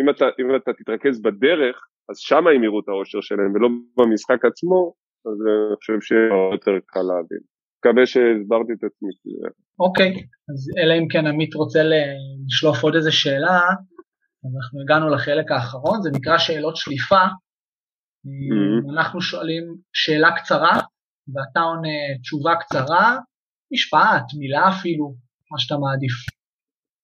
אם 0.00 0.10
אתה, 0.10 0.24
אם 0.40 0.56
אתה 0.56 0.72
תתרכז 0.72 1.22
בדרך, 1.22 1.76
אז 2.10 2.18
שמה 2.18 2.50
הם 2.50 2.64
יראו 2.64 2.80
את 2.80 2.88
האושר 2.88 3.20
שלהם 3.20 3.54
ולא 3.54 3.68
במשחק 3.96 4.44
עצמו, 4.44 4.94
אז 5.26 5.36
אני 5.68 5.76
חושב 5.76 6.00
שיהיה 6.00 6.28
יותר 6.52 6.72
קל 6.86 7.00
להבין. 7.00 7.42
מקווה 7.86 8.06
שהסברתי 8.06 8.72
את 8.72 8.84
עצמי. 8.84 9.10
אוקיי, 9.78 10.10
אז 10.50 10.70
אלא 10.78 10.94
אם 10.98 11.08
כן 11.08 11.26
עמית 11.26 11.54
רוצה 11.54 11.80
לשלוף 11.82 12.82
עוד 12.82 12.94
איזה 12.94 13.12
שאלה, 13.12 13.60
אנחנו 14.44 14.80
הגענו 14.80 15.08
לחלק 15.14 15.50
האחרון, 15.50 16.02
זה 16.02 16.10
נקרא 16.10 16.38
שאלות 16.38 16.76
שליפה. 16.76 17.24
Mm-hmm. 18.26 18.92
אנחנו 18.94 19.20
שואלים 19.20 19.64
שאלה 19.92 20.28
קצרה, 20.36 20.80
ואתה 21.34 21.60
עונה 21.60 22.18
תשובה 22.22 22.52
קצרה, 22.60 23.18
משפט, 23.72 24.26
מילה 24.38 24.68
אפילו, 24.68 25.14
מה 25.50 25.58
שאתה 25.58 25.74
מעדיף. 25.74 26.12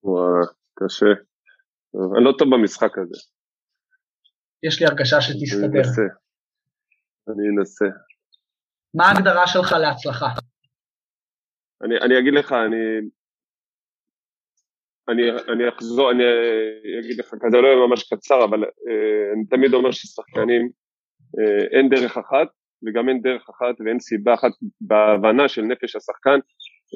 וואו, 0.02 0.46
קשה. 0.74 1.06
אני 2.16 2.24
לא 2.24 2.32
טוב 2.38 2.48
במשחק 2.54 2.98
הזה. 2.98 3.20
יש 4.62 4.80
לי 4.80 4.86
הרגשה 4.86 5.20
שתסתדר. 5.20 5.82
אני 7.28 7.44
אנסה. 7.58 7.84
מה 8.94 9.06
ההגדרה 9.06 9.46
שלך 9.46 9.72
להצלחה? 9.72 10.28
אני, 11.84 11.96
אני 11.98 12.18
אגיד 12.18 12.34
לך, 12.34 12.52
אני, 12.52 12.76
אני, 15.08 15.22
אני 15.52 15.68
אחזור, 15.68 16.10
אני 16.10 16.22
אגיד 17.00 17.18
לך 17.18 17.34
כזה 17.40 17.60
לא 17.60 17.66
יהיה 17.66 17.86
ממש 17.86 18.12
קצר, 18.14 18.44
אבל 18.44 18.64
אה, 18.64 19.32
אני 19.34 19.44
תמיד 19.50 19.74
אומר 19.74 19.90
ששחקנים 19.90 20.68
אה, 21.38 21.78
אין 21.78 21.88
דרך 21.88 22.18
אחת 22.18 22.48
וגם 22.86 23.08
אין 23.08 23.22
דרך 23.22 23.48
אחת 23.50 23.80
ואין 23.80 24.00
סיבה 24.00 24.34
אחת 24.34 24.50
בהבנה 24.80 25.48
של 25.48 25.62
נפש 25.62 25.96
השחקן, 25.96 26.38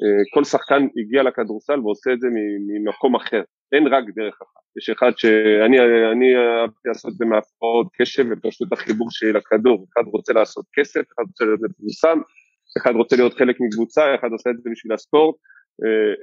אה, 0.03 0.23
כל 0.33 0.43
שחקן 0.43 0.87
הגיע 0.97 1.23
לכדורסל 1.23 1.79
ועושה 1.79 2.13
את 2.13 2.19
זה 2.21 2.27
ממקום 2.67 3.15
אחר, 3.15 3.41
אין 3.71 3.87
רק 3.87 4.03
דרך 4.15 4.41
אחת, 4.41 4.63
יש 4.77 4.89
אחד 4.89 5.11
שאני 5.17 5.79
אני 6.11 6.35
אהבתי 6.37 6.87
לעשות 6.87 7.11
את 7.11 7.17
זה 7.17 7.25
מהפרעות 7.25 7.87
קשב 7.99 8.25
ופשוט 8.31 8.73
החיבור 8.73 9.07
שלי 9.11 9.33
לכדור, 9.33 9.85
אחד 9.93 10.07
רוצה 10.07 10.33
לעשות 10.33 10.65
כסף, 10.73 11.01
אחד 11.15 11.23
רוצה 11.27 11.45
להיות 11.45 11.59
מפורסם, 11.61 12.19
אחד 12.77 12.91
רוצה 12.95 13.15
להיות 13.15 13.33
חלק 13.33 13.55
מקבוצה, 13.59 14.15
אחד 14.15 14.31
עושה 14.31 14.49
את 14.49 14.55
זה 14.63 14.69
בשביל 14.71 14.93
הספורט, 14.93 15.35
אה, 15.83 16.13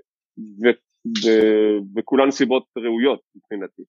ו- 0.63 0.81
ו- 1.25 1.79
וכולן 1.97 2.31
סיבות 2.31 2.65
ראויות 2.77 3.21
מבחינתי, 3.37 3.83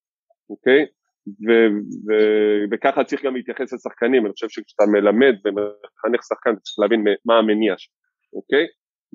אוקיי? 0.50 0.86
ו- 1.28 1.72
ו- 2.08 2.64
וככה 2.72 3.04
צריך 3.04 3.26
גם 3.26 3.36
להתייחס 3.36 3.74
לשחקנים, 3.74 4.26
אני 4.26 4.34
חושב 4.34 4.50
שכשאתה 4.50 4.84
מלמד 4.92 5.36
ומחנך 5.46 6.24
שחקן, 6.30 6.54
אתה 6.54 6.60
צריך 6.60 6.80
להבין 6.80 7.04
מה 7.26 7.38
המניע 7.38 7.74
שלו, 7.78 7.94
אוקיי? 8.34 8.66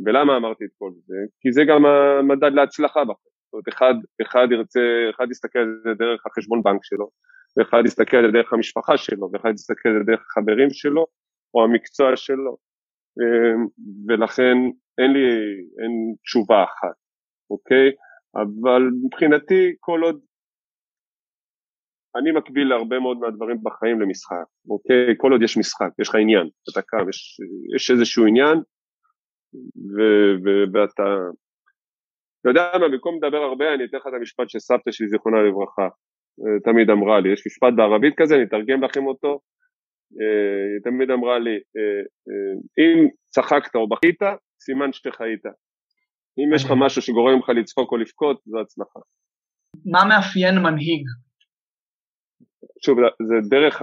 ולמה 0.06 0.36
אמרתי 0.36 0.64
את 0.64 0.70
כל 0.78 0.90
זה? 1.06 1.16
כי 1.40 1.52
זה 1.52 1.62
גם 1.68 1.86
המדד 1.86 2.52
להצלחה 2.52 3.00
בחיים. 3.04 3.36
זאת 3.46 3.52
אומרת, 3.52 3.68
אחד, 3.68 3.94
אחד 4.22 4.46
ירצה, 4.50 4.80
אחד 5.10 5.26
יסתכל 5.30 5.58
על 5.58 5.80
זה 5.84 5.94
דרך 5.94 6.26
החשבון 6.26 6.62
בנק 6.62 6.80
שלו, 6.84 7.10
ואחד 7.56 7.82
יסתכל 7.86 8.16
על 8.16 8.26
זה 8.26 8.32
דרך 8.32 8.52
המשפחה 8.52 8.96
שלו, 8.96 9.30
ואחד 9.32 9.50
יסתכל 9.54 9.88
על 9.88 9.98
זה 9.98 10.04
דרך 10.12 10.20
החברים 10.20 10.70
שלו, 10.70 11.06
או 11.54 11.64
המקצוע 11.64 12.16
שלו, 12.16 12.56
ולכן 14.08 14.56
אין 14.98 15.12
לי, 15.12 15.26
אין 15.82 16.14
תשובה 16.22 16.64
אחת, 16.64 16.96
אוקיי? 17.50 17.90
אבל 18.34 18.82
מבחינתי 19.04 19.74
כל 19.80 20.00
עוד 20.02 20.20
אני 22.16 22.32
מקביל 22.32 22.68
להרבה 22.68 22.98
מאוד 22.98 23.18
מהדברים 23.18 23.56
בחיים 23.62 24.00
למשחק, 24.00 24.44
אוקיי? 24.70 25.14
כל 25.16 25.32
עוד 25.32 25.42
יש 25.42 25.58
משחק, 25.58 25.90
יש 25.98 26.08
לך 26.08 26.14
עניין, 26.14 26.48
אתה 26.72 26.82
קם, 26.82 27.08
יש, 27.08 27.40
יש 27.76 27.90
איזשהו 27.90 28.26
עניין, 28.26 28.58
ו, 29.94 29.98
ו, 30.44 30.48
ואתה... 30.72 31.02
אתה 32.40 32.50
יודע 32.50 32.70
מה, 32.80 32.88
במקום 32.88 33.16
לדבר 33.16 33.36
הרבה, 33.36 33.74
אני 33.74 33.84
אתן 33.84 33.96
לך 33.96 34.06
את 34.06 34.12
המשפט 34.18 34.48
שסבתא 34.48 34.90
שלי, 34.92 35.08
זיכרונה 35.08 35.42
לברכה, 35.42 35.88
אה, 36.40 36.60
תמיד 36.64 36.90
אמרה 36.90 37.20
לי, 37.20 37.32
יש 37.32 37.46
משפט 37.46 37.72
בערבית 37.76 38.14
כזה, 38.16 38.34
אני 38.34 38.44
אתרגם 38.44 38.84
לכם 38.84 39.06
אותו, 39.06 39.40
היא 40.10 40.80
תמיד 40.84 41.10
אמרה 41.10 41.38
לי, 41.38 41.56
אה, 41.76 42.02
אם 42.78 43.08
צחקת 43.30 43.74
או 43.74 43.88
בכית, 43.88 44.22
סימן 44.60 44.92
שחיית. 44.92 45.46
אם 46.38 46.54
יש 46.54 46.64
לך 46.64 46.70
משהו 46.84 47.02
שגורם 47.02 47.38
לך 47.38 47.48
לצחוק 47.48 47.92
או 47.92 47.96
לבכות, 47.96 48.40
זו 48.46 48.60
הצלחה. 48.60 49.00
מה 49.92 50.00
מאפיין 50.08 50.54
מנהיג? 50.62 51.04
שוב, 52.84 52.98
זה 53.28 53.48
דרך, 53.48 53.82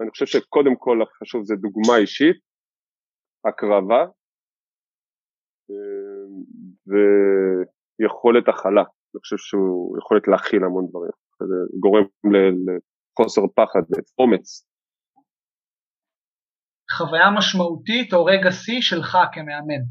אני 0.00 0.10
חושב 0.10 0.26
שקודם 0.26 0.76
כל 0.76 0.98
חשוב 1.20 1.44
זה 1.44 1.54
דוגמה 1.54 1.96
אישית, 1.98 2.36
הקרבה 3.44 4.02
אה, 5.70 6.26
ויכולת 8.00 8.48
הכלה. 8.48 8.84
אני 9.14 9.20
חושב 9.20 9.36
שהוא 9.36 9.98
יכולת 9.98 10.28
להכיל 10.28 10.64
המון 10.64 10.86
דברים. 10.90 11.10
זה 11.40 11.78
גורם 11.80 12.04
לחוסר 12.34 13.42
פחד 13.56 13.82
ואומץ. 13.90 14.73
חוויה 16.96 17.30
משמעותית 17.38 18.12
או 18.12 18.24
רגע 18.24 18.50
שיא 18.50 18.80
שלך 18.80 19.18
כמאמן? 19.32 19.82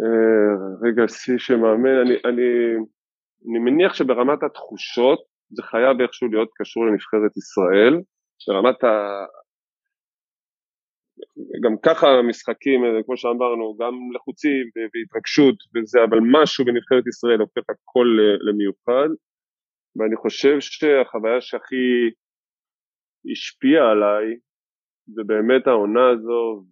אה, 0.00 0.52
רגע 0.84 1.08
שיא 1.08 1.38
שמאמן, 1.38 1.96
אני, 2.02 2.14
אני, 2.28 2.48
אני 3.48 3.58
מניח 3.58 3.94
שברמת 3.94 4.42
התחושות 4.42 5.20
זה 5.50 5.62
חייב 5.62 6.00
איכשהו 6.00 6.28
להיות 6.28 6.50
קשור 6.54 6.86
לנבחרת 6.86 7.36
ישראל, 7.36 7.94
ברמת 8.48 8.84
ה... 8.84 8.94
גם 11.64 11.74
ככה 11.86 12.06
המשחקים, 12.08 12.80
כמו 13.06 13.16
שאמרנו, 13.16 13.76
גם 13.80 13.94
לחוצים 14.14 14.64
והתרגשות 14.92 15.56
וזה, 15.74 15.98
אבל 16.08 16.18
משהו 16.32 16.64
בנבחרת 16.64 17.06
ישראל 17.06 17.40
הופך 17.40 17.64
הכל 17.70 18.08
למיוחד, 18.48 19.08
ואני 19.96 20.16
חושב 20.16 20.56
שהחוויה 20.60 21.40
שהכי 21.40 21.86
השפיעה 23.32 23.90
עליי 23.90 24.26
זה 25.14 25.22
באמת 25.26 25.66
העונה 25.66 26.08
הזו, 26.08 26.64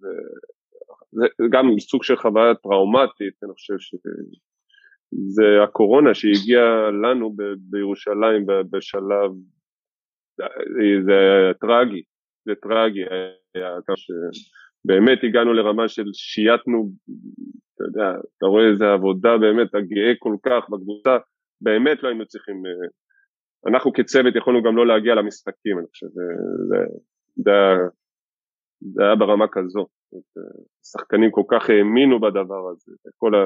וזה 1.12 1.26
גם 1.50 1.78
סוג 1.78 2.02
של 2.02 2.16
חוויה 2.16 2.54
טראומטית, 2.54 3.34
אני 3.44 3.52
חושב 3.52 3.78
שזה 3.78 5.62
הקורונה 5.64 6.14
שהגיעה 6.14 6.90
לנו 6.90 7.30
ב- 7.30 7.54
בירושלים 7.70 8.46
בשלב, 8.70 9.30
זה 11.04 11.50
טרגי, 11.60 12.02
זה 12.44 12.54
טרגי, 12.62 13.00
היה 13.54 13.76
שבאמת 13.96 15.18
הגענו 15.24 15.52
לרמה 15.52 15.88
של 15.88 16.04
שייתנו, 16.12 16.90
אתה 17.74 17.84
יודע, 17.84 18.10
אתה 18.36 18.46
רואה 18.46 18.70
איזה 18.70 18.92
עבודה 18.92 19.38
באמת, 19.38 19.68
אתה 19.70 19.80
גאה 19.80 20.12
כל 20.18 20.36
כך 20.42 20.70
בקבוצה, 20.70 21.16
באמת 21.60 22.02
לא 22.02 22.08
היינו 22.08 22.26
צריכים, 22.26 22.62
אנחנו 23.66 23.92
כצוות 23.92 24.36
יכולנו 24.36 24.62
גם 24.62 24.76
לא 24.76 24.86
להגיע 24.86 25.14
למשחקים, 25.14 25.78
אני 25.78 25.86
חושב, 25.90 26.06
זה, 26.06 26.22
זה, 26.68 26.76
זה, 27.36 27.50
זה 28.80 29.02
היה 29.02 29.16
ברמה 29.16 29.46
כזו, 29.52 29.86
שחקנים 30.92 31.30
כל 31.30 31.42
כך 31.50 31.70
האמינו 31.70 32.20
בדבר 32.20 32.70
הזה, 32.72 32.92
כל 33.16 33.34
ה... 33.34 33.38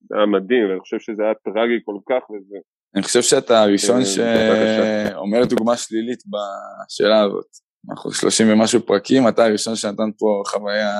זה 0.00 0.16
היה 0.16 0.26
מדהים, 0.26 0.68
ואני 0.68 0.80
חושב 0.80 0.98
שזה 0.98 1.22
היה 1.22 1.34
טרגי 1.34 1.78
כל 1.84 1.98
כך 2.08 2.30
וזה... 2.30 2.56
אני 2.94 3.02
חושב 3.02 3.22
שאתה 3.22 3.62
הראשון 3.62 3.96
אה, 3.96 5.10
שאומר 5.10 5.44
דוגמה 5.48 5.76
שלילית 5.76 6.22
בשאלה 6.32 7.22
הזאת. 7.22 7.46
אנחנו 7.90 8.10
שלושים 8.10 8.46
ומשהו 8.50 8.80
פרקים, 8.80 9.22
אתה 9.28 9.44
הראשון 9.44 9.76
שנתן 9.76 10.10
פה 10.18 10.42
חוויה 10.46 10.90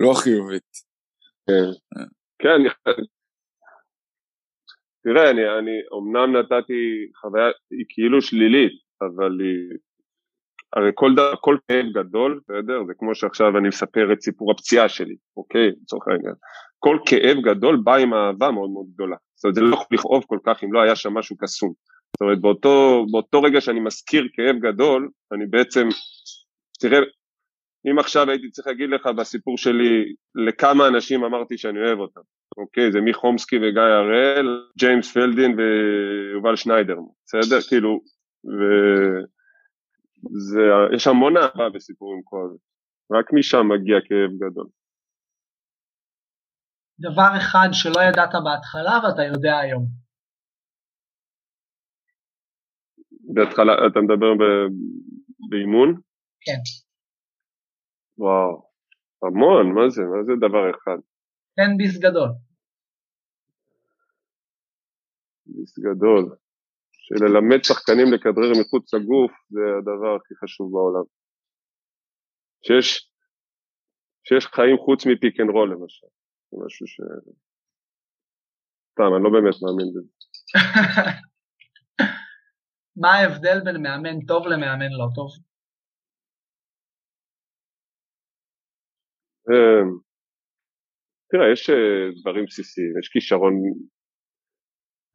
לא 0.00 0.12
חיובית. 0.14 0.70
כן, 1.46 1.70
כן, 2.38 2.60
תראה, 5.04 5.30
אני, 5.30 5.42
אני 5.58 5.76
אומנם 5.90 6.36
נתתי 6.36 7.10
חוויה, 7.20 7.46
היא 7.70 7.86
כאילו 7.88 8.22
שלילית, 8.22 8.72
אבל 9.02 9.40
היא... 9.40 9.78
הרי 10.76 10.90
כל, 10.94 11.12
דבר, 11.14 11.34
כל 11.40 11.56
כאב 11.68 11.86
גדול, 11.94 12.40
בסדר? 12.42 12.84
זה 12.86 12.92
כמו 12.98 13.14
שעכשיו 13.14 13.58
אני 13.58 13.68
מספר 13.68 14.12
את 14.12 14.20
סיפור 14.20 14.52
הפציעה 14.52 14.88
שלי, 14.88 15.16
אוקיי? 15.36 15.70
לצורך 15.82 16.08
העניין. 16.08 16.34
כל 16.78 16.98
כאב 17.06 17.36
גדול 17.42 17.80
בא 17.84 17.96
עם 17.96 18.14
אהבה 18.14 18.50
מאוד 18.50 18.70
מאוד 18.70 18.86
גדולה. 18.94 19.16
זאת 19.34 19.44
אומרת, 19.44 19.54
זה 19.54 19.60
לא 19.60 19.74
יכול 19.74 19.86
לכאוב 19.92 20.24
כל 20.26 20.38
כך 20.46 20.64
אם 20.64 20.72
לא 20.72 20.80
היה 20.80 20.96
שם 20.96 21.14
משהו 21.14 21.36
קסום. 21.36 21.72
זאת 22.16 22.20
אומרת, 22.20 22.40
באותו, 22.40 23.06
באותו 23.10 23.42
רגע 23.42 23.60
שאני 23.60 23.80
מזכיר 23.80 24.28
כאב 24.32 24.56
גדול, 24.56 25.08
אני 25.32 25.46
בעצם, 25.46 25.88
תראה, 26.80 26.98
אם 27.90 27.98
עכשיו 27.98 28.30
הייתי 28.30 28.50
צריך 28.50 28.66
להגיד 28.66 28.90
לך 28.90 29.06
בסיפור 29.06 29.58
שלי 29.58 30.12
לכמה 30.34 30.86
אנשים 30.86 31.24
אמרתי 31.24 31.58
שאני 31.58 31.78
אוהב 31.78 31.98
אותם, 31.98 32.20
אוקיי? 32.58 32.92
זה 32.92 33.00
מחומסקי 33.00 33.56
וגיא 33.56 33.82
הראל, 33.82 34.62
ג'יימס 34.78 35.12
פלדין 35.12 35.56
ויובל 35.58 36.56
שניידר, 36.56 36.96
בסדר? 37.26 37.60
כאילו, 37.68 38.00
ויש 40.24 41.06
המון 41.06 41.36
אהבה 41.36 41.68
בסיפורים 41.74 42.22
כאלה, 42.28 42.56
רק 43.18 43.26
משם 43.32 43.64
מגיע 43.68 43.96
כאב 44.06 44.32
גדול. 44.42 44.68
דבר 47.00 47.30
אחד 47.38 47.68
שלא 47.72 48.00
ידעת 48.08 48.34
בהתחלה 48.44 48.94
ואתה 49.02 49.22
יודע 49.22 49.58
היום. 49.58 49.84
בהתחלה, 53.34 53.72
אתה 53.72 54.00
מדבר 54.00 54.32
באימון? 55.50 56.00
כן. 56.40 56.60
וואו, 58.18 58.70
המון, 59.22 59.74
מה 59.74 59.88
זה? 59.88 60.02
מה 60.02 60.24
זה 60.26 60.32
דבר 60.46 60.70
אחד? 60.70 60.98
טן 61.56 61.76
ביס 61.76 61.98
גדול. 61.98 62.30
ביס 65.46 65.78
גדול. 65.78 66.36
שללמד 67.18 67.60
שחקנים 67.62 68.06
לכדרר 68.14 68.52
מחוץ 68.60 68.94
לגוף 68.94 69.32
זה 69.54 69.60
הדבר 69.78 70.12
הכי 70.16 70.34
חשוב 70.40 70.72
בעולם. 70.72 71.06
שיש, 72.66 72.88
שיש 74.26 74.46
חיים 74.46 74.76
חוץ 74.84 75.06
מ 75.06 75.13
pick 75.13 75.40
and 75.40 75.50
roll 75.50 75.68
למשל. 75.72 76.06
זה 76.50 76.56
משהו 76.64 76.86
ש... 76.86 77.00
סתם, 78.92 79.10
אני 79.14 79.24
לא 79.24 79.30
באמת 79.34 79.56
מאמין 79.62 79.88
בזה. 79.94 80.12
מה 83.00 83.08
ההבדל 83.08 83.58
בין 83.64 83.82
מאמן 83.82 84.26
טוב 84.26 84.42
למאמן 84.46 84.92
לא 85.00 85.06
טוב? 85.14 85.30
אמ, 89.48 89.88
תראה, 91.30 91.52
יש 91.52 91.70
אה, 91.70 92.20
דברים 92.20 92.44
בסיסיים, 92.44 92.98
יש 92.98 93.08
כישרון, 93.08 93.54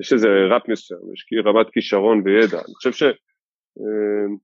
יש 0.02 0.14
איזה 0.14 0.28
ראפ 0.52 0.70
מסוים, 0.70 1.00
יש 1.14 1.46
רמת 1.46 1.68
כישרון 1.74 2.22
וידע. 2.26 2.58
אני 2.58 2.74
חושב 2.76 2.92
ש... 2.92 3.04
אמ, 3.80 4.36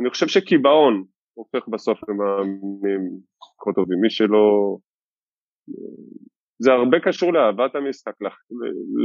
אני 0.00 0.10
חושב 0.10 0.26
שקיבעון 0.26 1.04
הופך 1.34 1.68
בסוף 1.68 1.98
למאמנים 2.08 3.20
פחות 3.58 3.74
טובים. 3.74 4.00
מי 4.00 4.10
שלא... 4.10 4.76
זה 6.58 6.72
הרבה 6.72 6.96
קשור 7.00 7.32
לאהבת 7.32 7.74
המשחק, 7.74 8.12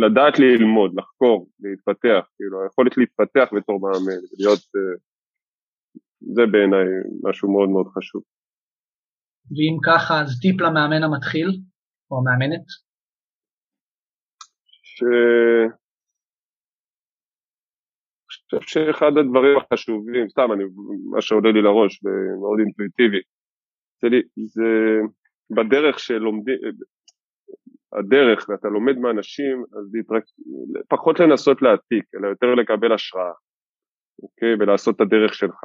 לדעת 0.05 0.39
ללמוד, 0.39 0.91
לחקור, 0.97 1.49
להתפתח, 1.59 2.27
כאילו 2.35 2.63
היכולת 2.63 2.97
להתפתח 2.97 3.49
בתור 3.57 3.79
מאמן, 3.81 4.21
להיות, 4.39 4.59
אה, 4.75 4.97
זה 6.35 6.41
בעיניי 6.51 6.85
משהו 7.23 7.51
מאוד 7.53 7.69
מאוד 7.69 7.87
חשוב. 7.87 8.21
ואם 9.51 9.77
ככה, 9.85 10.21
אז 10.21 10.39
טיפ 10.41 10.61
למאמן 10.61 11.03
המתחיל, 11.03 11.47
או 12.11 12.17
המאמנת? 12.19 12.65
חושב 18.31 18.61
שאחד 18.61 19.11
הדברים 19.17 19.57
החשובים, 19.57 20.29
סתם, 20.29 20.47
אני, 20.53 20.63
מה 21.11 21.21
שעולה 21.21 21.51
לי 21.51 21.61
לראש, 21.61 22.03
מאוד 22.41 22.59
אינטואיטיבי, 22.59 23.21
זה, 24.01 24.07
זה 24.45 24.69
בדרך 25.55 25.99
שלומדים, 25.99 26.57
הדרך, 27.99 28.49
ואתה 28.49 28.67
לומד 28.67 28.97
מאנשים, 28.97 29.63
אז 29.79 29.93
להתרק... 29.93 30.23
פחות 30.89 31.19
לנסות 31.19 31.61
להעתיק, 31.61 32.05
אלא 32.15 32.27
יותר 32.27 32.55
לקבל 32.55 32.93
השראה, 32.93 33.31
אוקיי? 34.23 34.53
ולעשות 34.59 34.95
את 34.95 35.01
הדרך 35.01 35.33
שלך. 35.33 35.59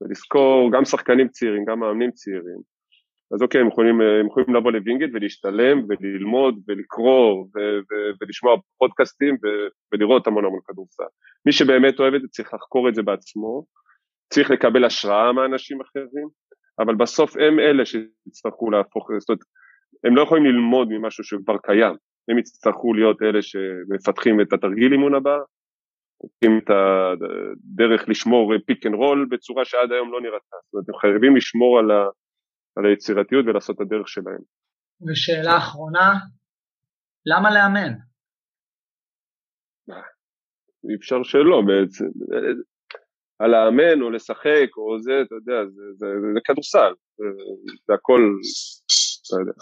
ולזכור 0.00 0.70
גם 0.72 0.84
שחקנים 0.84 1.28
צעירים, 1.28 1.64
גם 1.64 1.80
מאמנים 1.80 2.10
צעירים, 2.10 2.60
אז 3.34 3.42
אוקיי, 3.42 3.60
הם 3.60 3.68
יכולים, 3.68 4.00
הם 4.00 4.26
יכולים 4.26 4.54
לבוא 4.54 4.72
לווינגייט 4.72 5.10
ולהשתלם 5.14 5.82
וללמוד 5.88 6.58
ולקרוא 6.68 7.44
ו- 7.44 7.78
ו- 7.78 8.12
ולשמוע 8.20 8.56
פודקאסטים 8.78 9.34
ו- 9.34 9.68
ולראות 9.92 10.26
המון 10.26 10.44
המון 10.44 10.60
כדורסל. 10.66 11.02
מי 11.46 11.52
שבאמת 11.52 12.00
אוהב 12.00 12.14
את 12.14 12.22
זה 12.22 12.28
צריך 12.28 12.54
לחקור 12.54 12.88
את 12.88 12.94
זה 12.94 13.02
בעצמו, 13.02 13.64
צריך 14.32 14.50
לקבל 14.50 14.84
השראה 14.84 15.32
מאנשים 15.32 15.80
אחרים, 15.80 16.28
אבל 16.78 16.94
בסוף 16.94 17.36
הם 17.36 17.60
אלה 17.60 17.84
שיצטרכו 17.86 18.70
להפוך, 18.70 19.10
זאת 19.18 19.28
אומרת, 19.28 19.42
הם 20.04 20.16
לא 20.16 20.22
יכולים 20.22 20.44
ללמוד 20.44 20.88
ממשהו 20.88 21.24
שכבר 21.24 21.58
קיים, 21.58 21.94
הם 22.28 22.38
יצטרכו 22.38 22.94
להיות 22.94 23.22
אלה 23.22 23.42
שמפתחים 23.42 24.40
את 24.40 24.52
תרגיל 24.52 24.92
האימון 24.92 25.14
הבא, 25.14 25.38
מפתחים 26.24 26.58
את 26.58 26.70
הדרך 26.70 28.08
לשמור 28.08 28.52
pick 28.66 28.86
and 28.86 28.94
roll 28.94 29.26
בצורה 29.30 29.64
שעד 29.64 29.92
היום 29.92 30.12
לא 30.12 30.20
נראתה, 30.20 30.56
זאת 30.64 30.74
אומרת, 30.74 30.88
הם 30.88 30.94
חייבים 30.94 31.36
לשמור 31.36 31.78
על, 31.78 31.90
ה, 31.90 32.08
על 32.78 32.86
היצירתיות 32.86 33.46
ולעשות 33.46 33.76
את 33.76 33.80
הדרך 33.80 34.08
שלהם. 34.08 34.42
ושאלה 35.06 35.58
אחרונה, 35.58 36.12
למה 37.26 37.50
לאמן? 37.54 37.92
אי 40.90 40.94
אפשר 40.96 41.22
שלא 41.22 41.62
בעצם. 41.66 42.04
על 43.38 43.50
לאמן 43.50 44.02
או 44.02 44.10
לשחק 44.10 44.76
או 44.76 44.98
זה, 45.00 45.12
אתה 45.26 45.34
יודע, 45.34 45.64
זה, 45.64 45.82
זה, 45.96 46.06
זה, 46.06 46.32
זה 46.34 46.40
כדורסל, 46.44 46.92
זה, 47.18 47.24
זה 47.86 47.94
הכל, 47.94 48.20
אתה 49.26 49.36
יודע. 49.40 49.52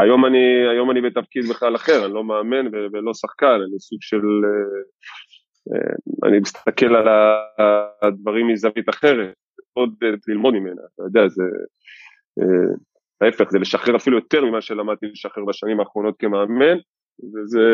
היום 0.00 0.24
אני, 0.24 0.68
היום 0.72 0.90
אני 0.90 1.00
בתפקיד 1.00 1.44
בכלל 1.50 1.76
אחר, 1.76 2.04
אני 2.04 2.14
לא 2.14 2.24
מאמן 2.24 2.66
ולא 2.92 3.14
שחקן, 3.14 3.58
אני 3.68 3.78
סוג 3.78 3.98
של, 4.02 4.24
אה, 4.44 4.80
אה, 5.70 5.94
אני 6.28 6.38
מסתכל 6.40 6.96
על 6.96 7.08
הדברים 8.02 8.48
מזווית 8.48 8.88
אחרת, 8.88 9.34
עוד 9.72 9.94
ללמוד 10.28 10.54
ממנה, 10.54 10.82
אתה 10.94 11.02
יודע, 11.02 11.28
זה, 11.28 11.42
אה, 11.42 11.48
ההפך, 13.20 13.50
זה 13.50 13.58
לשחרר 13.58 13.96
אפילו 13.96 14.16
יותר 14.16 14.44
ממה 14.44 14.60
שלמדתי 14.60 15.06
לשחרר 15.06 15.44
בשנים 15.44 15.80
האחרונות 15.80 16.14
כמאמן, 16.18 16.76
וזה, 17.32 17.66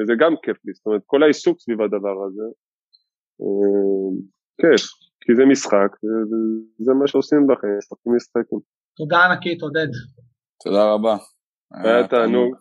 וזה 0.00 0.12
גם 0.18 0.34
כיף 0.42 0.56
לי, 0.64 0.72
זאת 0.72 0.86
אומרת, 0.86 1.02
כל 1.06 1.22
העיסוק 1.22 1.60
סביב 1.60 1.82
הדבר 1.82 2.24
הזה, 2.26 2.42
כיף, 4.60 4.82
כי 5.20 5.34
זה 5.36 5.44
משחק, 5.44 5.96
וזה 6.80 6.92
מה 6.92 7.06
שעושים 7.06 7.46
בחיים, 7.46 7.78
משחקים 7.78 8.16
משחקים. 8.16 8.58
תודה 8.96 9.24
ענקית, 9.24 9.62
עודד. 9.62 9.88
תודה 10.64 10.92
רבה. 10.92 11.16
היה 11.74 12.08
תענוג. 12.08 12.54